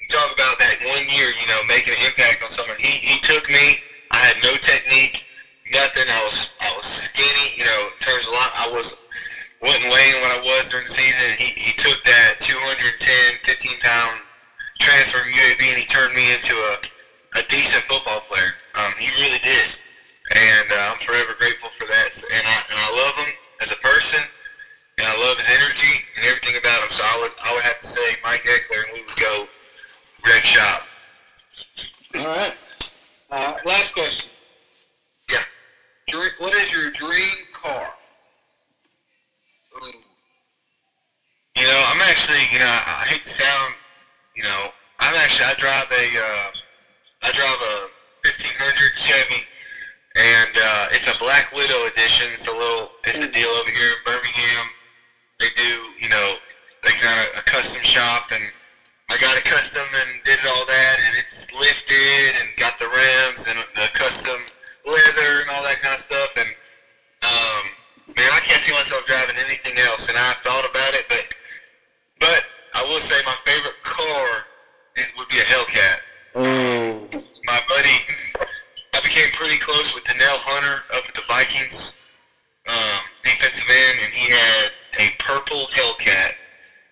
You 0.00 0.08
talk 0.08 0.34
about 0.36 0.58
that 0.60 0.76
one 0.84 1.08
year, 1.08 1.32
you 1.32 1.48
know, 1.48 1.64
making 1.64 1.96
an 1.96 2.04
impact 2.04 2.44
on 2.44 2.50
someone. 2.50 2.76
He 2.78 3.00
he 3.00 3.18
took 3.20 3.48
me. 3.48 3.80
I 4.12 4.18
had 4.20 4.36
no 4.44 4.54
technique, 4.60 5.24
nothing. 5.72 6.04
I 6.06 6.20
was 6.24 6.50
I 6.60 6.72
was 6.76 6.84
skinny, 6.84 7.56
you 7.56 7.64
know, 7.64 7.88
of 7.88 8.28
a 8.28 8.30
lot. 8.30 8.52
I 8.54 8.68
was 8.70 8.94
wasn't 9.64 9.88
weighing 9.88 10.20
what 10.20 10.30
I 10.30 10.40
was 10.44 10.68
during 10.68 10.86
the 10.86 10.92
season. 10.92 11.36
He 11.38 11.56
he 11.56 11.72
took 11.72 12.04
that 12.04 12.36
210, 12.40 13.00
15 13.44 13.80
pound 13.80 14.20
transfer 14.78 15.18
from 15.18 15.32
UAB, 15.32 15.62
and 15.72 15.78
he 15.80 15.86
turned 15.86 16.14
me 16.14 16.34
into 16.34 16.54
a 16.54 16.76
a 17.40 17.42
decent 17.48 17.82
football 17.84 18.20
player. 18.28 18.54
Um, 18.74 18.92
he 18.98 19.10
really 19.20 19.40
did, 19.42 19.66
and 20.36 20.70
uh, 20.70 20.94
I'm 20.94 21.00
forever 21.00 21.34
grateful 21.38 21.70
for 21.78 21.86
that. 21.86 22.10
And 22.14 22.44
I 22.46 22.56
and 22.70 22.78
I 22.78 22.88
love 22.92 23.14
him 23.24 23.34
as 23.62 23.72
a 23.72 23.80
person, 23.80 24.20
and 24.98 25.06
I 25.06 25.14
love 25.20 25.38
his 25.38 25.48
energy 25.48 26.04
and 26.16 26.26
everything 26.26 26.56
about 26.56 26.82
him. 26.82 26.90
So 26.90 27.04
I 27.04 27.18
would 27.20 27.32
I 27.42 27.54
would 27.54 27.64
have 27.64 27.80
to 27.80 27.86
say 27.86 28.16
Mike 28.22 28.42
Ekeler, 28.42 28.84
and 28.88 28.92
we 28.94 29.02
would 29.04 29.16
go 29.16 29.48
Red 30.26 30.44
Shop. 30.44 30.82
All 32.16 32.26
right. 32.26 32.54
Uh, 33.30 33.54
last 33.64 33.92
question. 33.92 34.30
Yeah. 35.30 35.38
Dream, 36.08 36.30
what 36.38 36.54
is 36.54 36.72
your 36.72 36.90
dream 36.90 37.36
car? 37.52 37.88
Ooh. 39.82 39.92
You 41.56 41.66
know, 41.66 41.84
I'm 41.88 42.00
actually, 42.02 42.42
you 42.52 42.58
know, 42.58 42.66
I 42.66 43.02
I 43.02 43.06
hate 43.06 43.24
to 43.24 43.30
sound, 43.30 43.74
you 44.36 44.42
know, 44.42 44.70
I'm 45.00 45.14
actually, 45.16 45.46
I 45.46 45.54
drive 45.54 45.86
a, 45.90 46.06
uh, 46.18 46.50
I 47.22 47.32
drive 47.32 47.58
a 47.62 47.74
1500 48.22 48.92
Chevy, 48.96 49.42
and 50.16 50.50
uh, 50.56 50.88
it's 50.90 51.06
a 51.08 51.18
Black 51.18 51.52
Widow 51.52 51.86
edition. 51.86 52.28
It's 52.34 52.46
a 52.46 52.52
little, 52.52 52.90
it's 53.04 53.18
a 53.18 53.30
deal 53.30 53.48
over 53.50 53.70
here 53.70 53.90
in 53.90 54.02
Birmingham. 54.04 54.66
They 55.44 55.62
do, 55.62 55.76
you 56.00 56.08
know, 56.08 56.36
they 56.82 56.92
kind 56.92 57.20
of 57.20 57.36
a 57.36 57.42
custom 57.42 57.82
shop, 57.82 58.32
and 58.32 58.42
I 59.10 59.18
got 59.20 59.36
it 59.36 59.44
custom 59.44 59.84
and 59.92 60.24
did 60.24 60.38
all 60.48 60.64
that, 60.64 60.96
and 61.04 61.20
it's 61.20 61.52
lifted 61.52 62.40
and 62.40 62.48
got 62.56 62.78
the 62.78 62.88
rims 62.88 63.44
and 63.46 63.58
the 63.76 63.92
custom 63.92 64.40
leather 64.88 65.44
and 65.44 65.50
all 65.52 65.62
that 65.64 65.82
kind 65.82 65.92
of 65.92 66.00
stuff, 66.00 66.30
and 66.40 66.48
um, 67.28 68.16
man, 68.16 68.32
I 68.32 68.40
can't 68.40 68.62
see 68.64 68.72
myself 68.72 69.04
driving 69.04 69.36
anything 69.36 69.76
else, 69.84 70.08
and 70.08 70.16
I 70.16 70.32
thought 70.48 70.64
about 70.64 70.94
it, 70.94 71.04
but 71.10 71.28
but 72.20 72.40
I 72.72 72.88
will 72.88 73.00
say 73.00 73.20
my 73.26 73.36
favorite 73.44 73.76
car 73.84 74.46
is, 74.96 75.04
would 75.18 75.28
be 75.28 75.40
a 75.40 75.44
Hellcat. 75.44 75.98
Oh. 76.36 77.20
My 77.44 77.60
buddy, 77.68 78.00
I 78.94 79.00
became 79.04 79.28
pretty 79.34 79.58
close 79.58 79.94
with 79.94 80.04
Danielle 80.04 80.40
Hunter 80.40 80.84
up 80.96 81.04
at 81.06 81.14
the 81.14 81.26
Vikings 81.28 81.92
um, 82.66 83.00
defensive 83.22 83.68
end, 83.68 83.98
and 84.04 84.12
he 84.14 84.32
had 84.32 84.72
a 84.98 85.10
purple 85.18 85.66
Hellcat, 85.72 86.32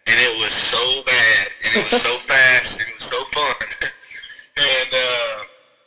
and 0.07 0.17
it 0.19 0.39
was 0.41 0.53
so 0.53 1.03
bad, 1.05 1.49
and 1.65 1.77
it 1.77 1.93
was 1.93 2.03
so 2.03 2.17
fast, 2.27 2.81
and 2.81 2.89
it 2.89 2.95
was 2.95 3.05
so 3.05 3.25
fun, 3.27 3.55
and 4.57 4.91
uh, 4.93 5.45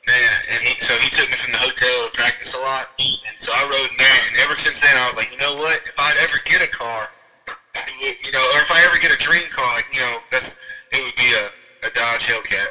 man, 0.07 0.31
and 0.51 0.59
he 0.63 0.79
so 0.81 0.93
he 0.95 1.09
took 1.09 1.29
me 1.29 1.35
from 1.35 1.51
the 1.51 1.57
hotel 1.57 2.05
to 2.05 2.11
practice 2.13 2.53
a 2.53 2.59
lot, 2.59 2.87
and 2.99 3.35
so 3.39 3.51
I 3.53 3.63
rode 3.63 3.91
in 3.91 3.97
that, 3.97 4.21
and 4.29 4.37
ever 4.39 4.55
since 4.55 4.79
then 4.81 4.95
I 4.97 5.07
was 5.07 5.17
like, 5.17 5.31
you 5.31 5.37
know 5.37 5.55
what? 5.55 5.81
If 5.85 5.95
I'd 5.97 6.17
ever 6.21 6.37
get 6.45 6.61
a 6.61 6.67
car, 6.67 7.09
would- 7.75 8.25
you 8.25 8.31
know, 8.31 8.43
or 8.55 8.61
if 8.61 8.71
I 8.71 8.83
ever 8.85 8.97
get 8.97 9.11
a 9.11 9.17
dream 9.17 9.43
car, 9.51 9.75
like, 9.75 9.87
you 9.93 9.99
know, 10.01 10.17
that's 10.31 10.55
it 10.91 11.03
would 11.03 11.15
be 11.15 11.33
a, 11.33 11.87
a 11.87 11.91
Dodge 11.91 12.27
Hellcat. 12.27 12.67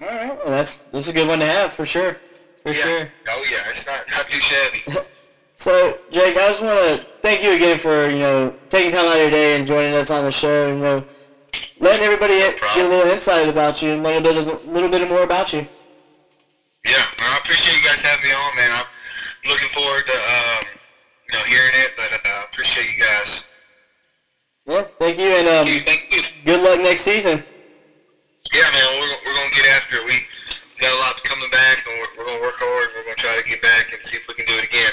All 0.00 0.06
right. 0.08 0.36
Well, 0.36 0.50
that's 0.50 0.78
that's 0.92 1.08
a 1.08 1.12
good 1.12 1.26
one 1.26 1.40
to 1.40 1.46
have 1.46 1.72
for 1.72 1.84
sure. 1.84 2.16
For 2.62 2.72
yeah. 2.72 2.82
sure. 2.82 3.08
Oh 3.28 3.44
yeah, 3.50 3.68
it's 3.70 3.86
not 3.86 4.08
not 4.10 4.26
too 4.28 4.40
shabby. 4.40 5.00
So, 5.58 5.98
Jake, 6.12 6.36
I 6.36 6.48
just 6.50 6.62
want 6.62 6.78
to 6.78 7.06
thank 7.20 7.42
you 7.42 7.52
again 7.52 7.80
for 7.80 8.08
you 8.08 8.20
know 8.20 8.54
taking 8.70 8.92
time 8.92 9.06
out 9.06 9.16
of 9.16 9.22
your 9.22 9.30
day 9.30 9.58
and 9.58 9.66
joining 9.66 9.92
us 9.94 10.08
on 10.10 10.24
the 10.24 10.30
show. 10.30 10.68
And, 10.68 10.78
you 10.78 10.84
know, 10.84 11.04
letting 11.80 12.04
everybody 12.04 12.38
get, 12.38 12.60
get 12.60 12.86
a 12.86 12.88
little 12.88 13.10
insight 13.10 13.48
about 13.48 13.82
you 13.82 13.90
and 13.90 14.04
learn 14.04 14.18
a 14.18 14.20
bit, 14.20 14.36
of, 14.36 14.64
little 14.66 14.88
bit 14.88 15.08
more 15.08 15.24
about 15.24 15.52
you. 15.52 15.66
Yeah, 16.84 17.02
well, 17.18 17.26
I 17.26 17.38
appreciate 17.42 17.76
you 17.76 17.82
guys 17.88 18.00
having 18.00 18.30
me 18.30 18.32
on, 18.32 18.56
man. 18.56 18.70
I'm 18.70 19.50
looking 19.50 19.68
forward 19.70 20.06
to 20.06 20.12
um, 20.14 20.64
you 21.26 21.38
know 21.38 21.44
hearing 21.44 21.74
it, 21.74 21.90
but 21.96 22.12
uh, 22.12 22.18
I 22.24 22.44
appreciate 22.44 22.86
you 22.96 23.02
guys. 23.02 23.44
Yeah, 24.64 24.86
thank 25.00 25.18
you, 25.18 25.26
and 25.26 25.48
um, 25.48 25.66
Thank 25.84 26.06
you. 26.14 26.22
good 26.44 26.62
luck 26.62 26.78
next 26.80 27.02
season. 27.02 27.42
Yeah, 28.54 28.62
man, 28.62 29.00
we're, 29.00 29.16
we're 29.26 29.34
gonna 29.34 29.54
get 29.56 29.66
after 29.74 29.96
it. 29.96 30.06
We 30.06 30.22
got 30.78 30.94
a 30.94 31.00
lot 31.00 31.24
coming 31.24 31.50
back, 31.50 31.82
and 31.84 31.98
we're, 31.98 32.22
we're 32.22 32.30
gonna 32.30 32.42
work 32.42 32.54
hard. 32.58 32.90
We're 32.94 33.02
gonna 33.02 33.16
try 33.16 33.34
to 33.34 33.48
get 33.48 33.60
back 33.60 33.92
and 33.92 34.00
see 34.04 34.18
if 34.18 34.28
we 34.28 34.34
can 34.34 34.46
do 34.46 34.54
it 34.54 34.64
again. 34.64 34.92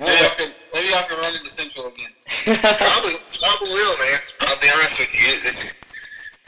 All 0.00 0.06
Maybe 0.06 0.18
I 0.18 0.28
right. 0.28 0.38
can, 0.38 0.52
maybe 0.72 0.94
I 0.94 1.02
can 1.02 1.18
run 1.18 1.34
into 1.34 1.50
Central 1.50 1.86
again. 1.86 2.12
Probably, 2.78 3.14
probably 3.38 3.68
will, 3.70 3.98
man. 3.98 4.20
I'll 4.40 4.60
be 4.60 4.68
honest 4.76 4.98
with 4.98 5.12
you. 5.14 5.38
It's, 5.44 5.72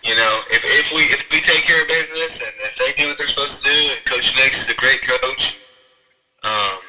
you 0.03 0.15
know, 0.17 0.41
if, 0.51 0.63
if 0.65 0.93
we 0.93 1.03
if 1.13 1.25
we 1.31 1.41
take 1.41 1.65
care 1.65 1.81
of 1.83 1.89
business 1.89 2.41
and 2.41 2.53
if 2.61 2.77
they 2.77 2.93
do 3.01 3.09
what 3.09 3.17
they're 3.19 3.27
supposed 3.29 3.63
to 3.63 3.71
do, 3.71 3.77
and 3.97 4.05
Coach 4.05 4.35
Nix 4.37 4.65
is 4.65 4.71
a 4.71 4.75
great 4.77 5.01
coach. 5.03 5.59
Um, 6.43 6.81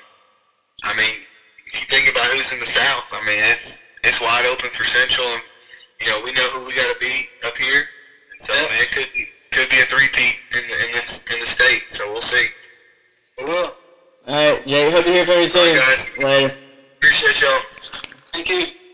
I 0.84 0.94
mean, 0.98 1.24
if 1.72 1.80
you 1.80 1.88
think 1.88 2.10
about 2.12 2.26
who's 2.32 2.52
in 2.52 2.60
the 2.60 2.66
South, 2.66 3.06
I 3.12 3.20
mean, 3.26 3.40
it's 3.40 3.80
it's 4.04 4.20
wide 4.22 4.46
open 4.46 4.70
for 4.72 4.84
Central, 4.86 5.28
and 5.28 5.42
you 6.02 6.08
know 6.08 6.22
we 6.24 6.32
know 6.34 6.48
who 6.52 6.66
we 6.66 6.76
got 6.76 6.92
to 6.92 7.00
beat 7.00 7.28
up 7.46 7.56
here. 7.58 7.88
And 8.32 8.42
so, 8.48 8.54
Yeah. 8.54 8.62
man, 8.68 8.82
it 8.82 8.92
could 8.92 9.08
be 9.14 9.26
could 9.52 9.70
be 9.70 9.80
a 9.80 9.86
three-peat 9.86 10.36
in 10.52 10.64
the 10.68 10.86
in 10.88 10.92
this 10.94 11.24
in 11.34 11.40
the 11.40 11.48
state. 11.48 11.84
So 11.90 12.12
we'll 12.12 12.22
see. 12.22 12.48
We 13.40 13.46
will. 13.46 13.76
All 14.28 14.34
right, 14.34 14.66
Jake. 14.66 14.92
Hope 14.92 15.06
to 15.06 15.12
hear 15.12 15.26
from 15.26 15.42
you 15.42 15.48
soon. 15.48 15.62
All 15.62 15.76
right, 15.76 16.10
guys. 16.16 16.24
Later. 16.24 16.56
Appreciate 16.98 17.42
y'all. 17.42 17.60
Thank 18.34 18.50
you. 18.50 18.85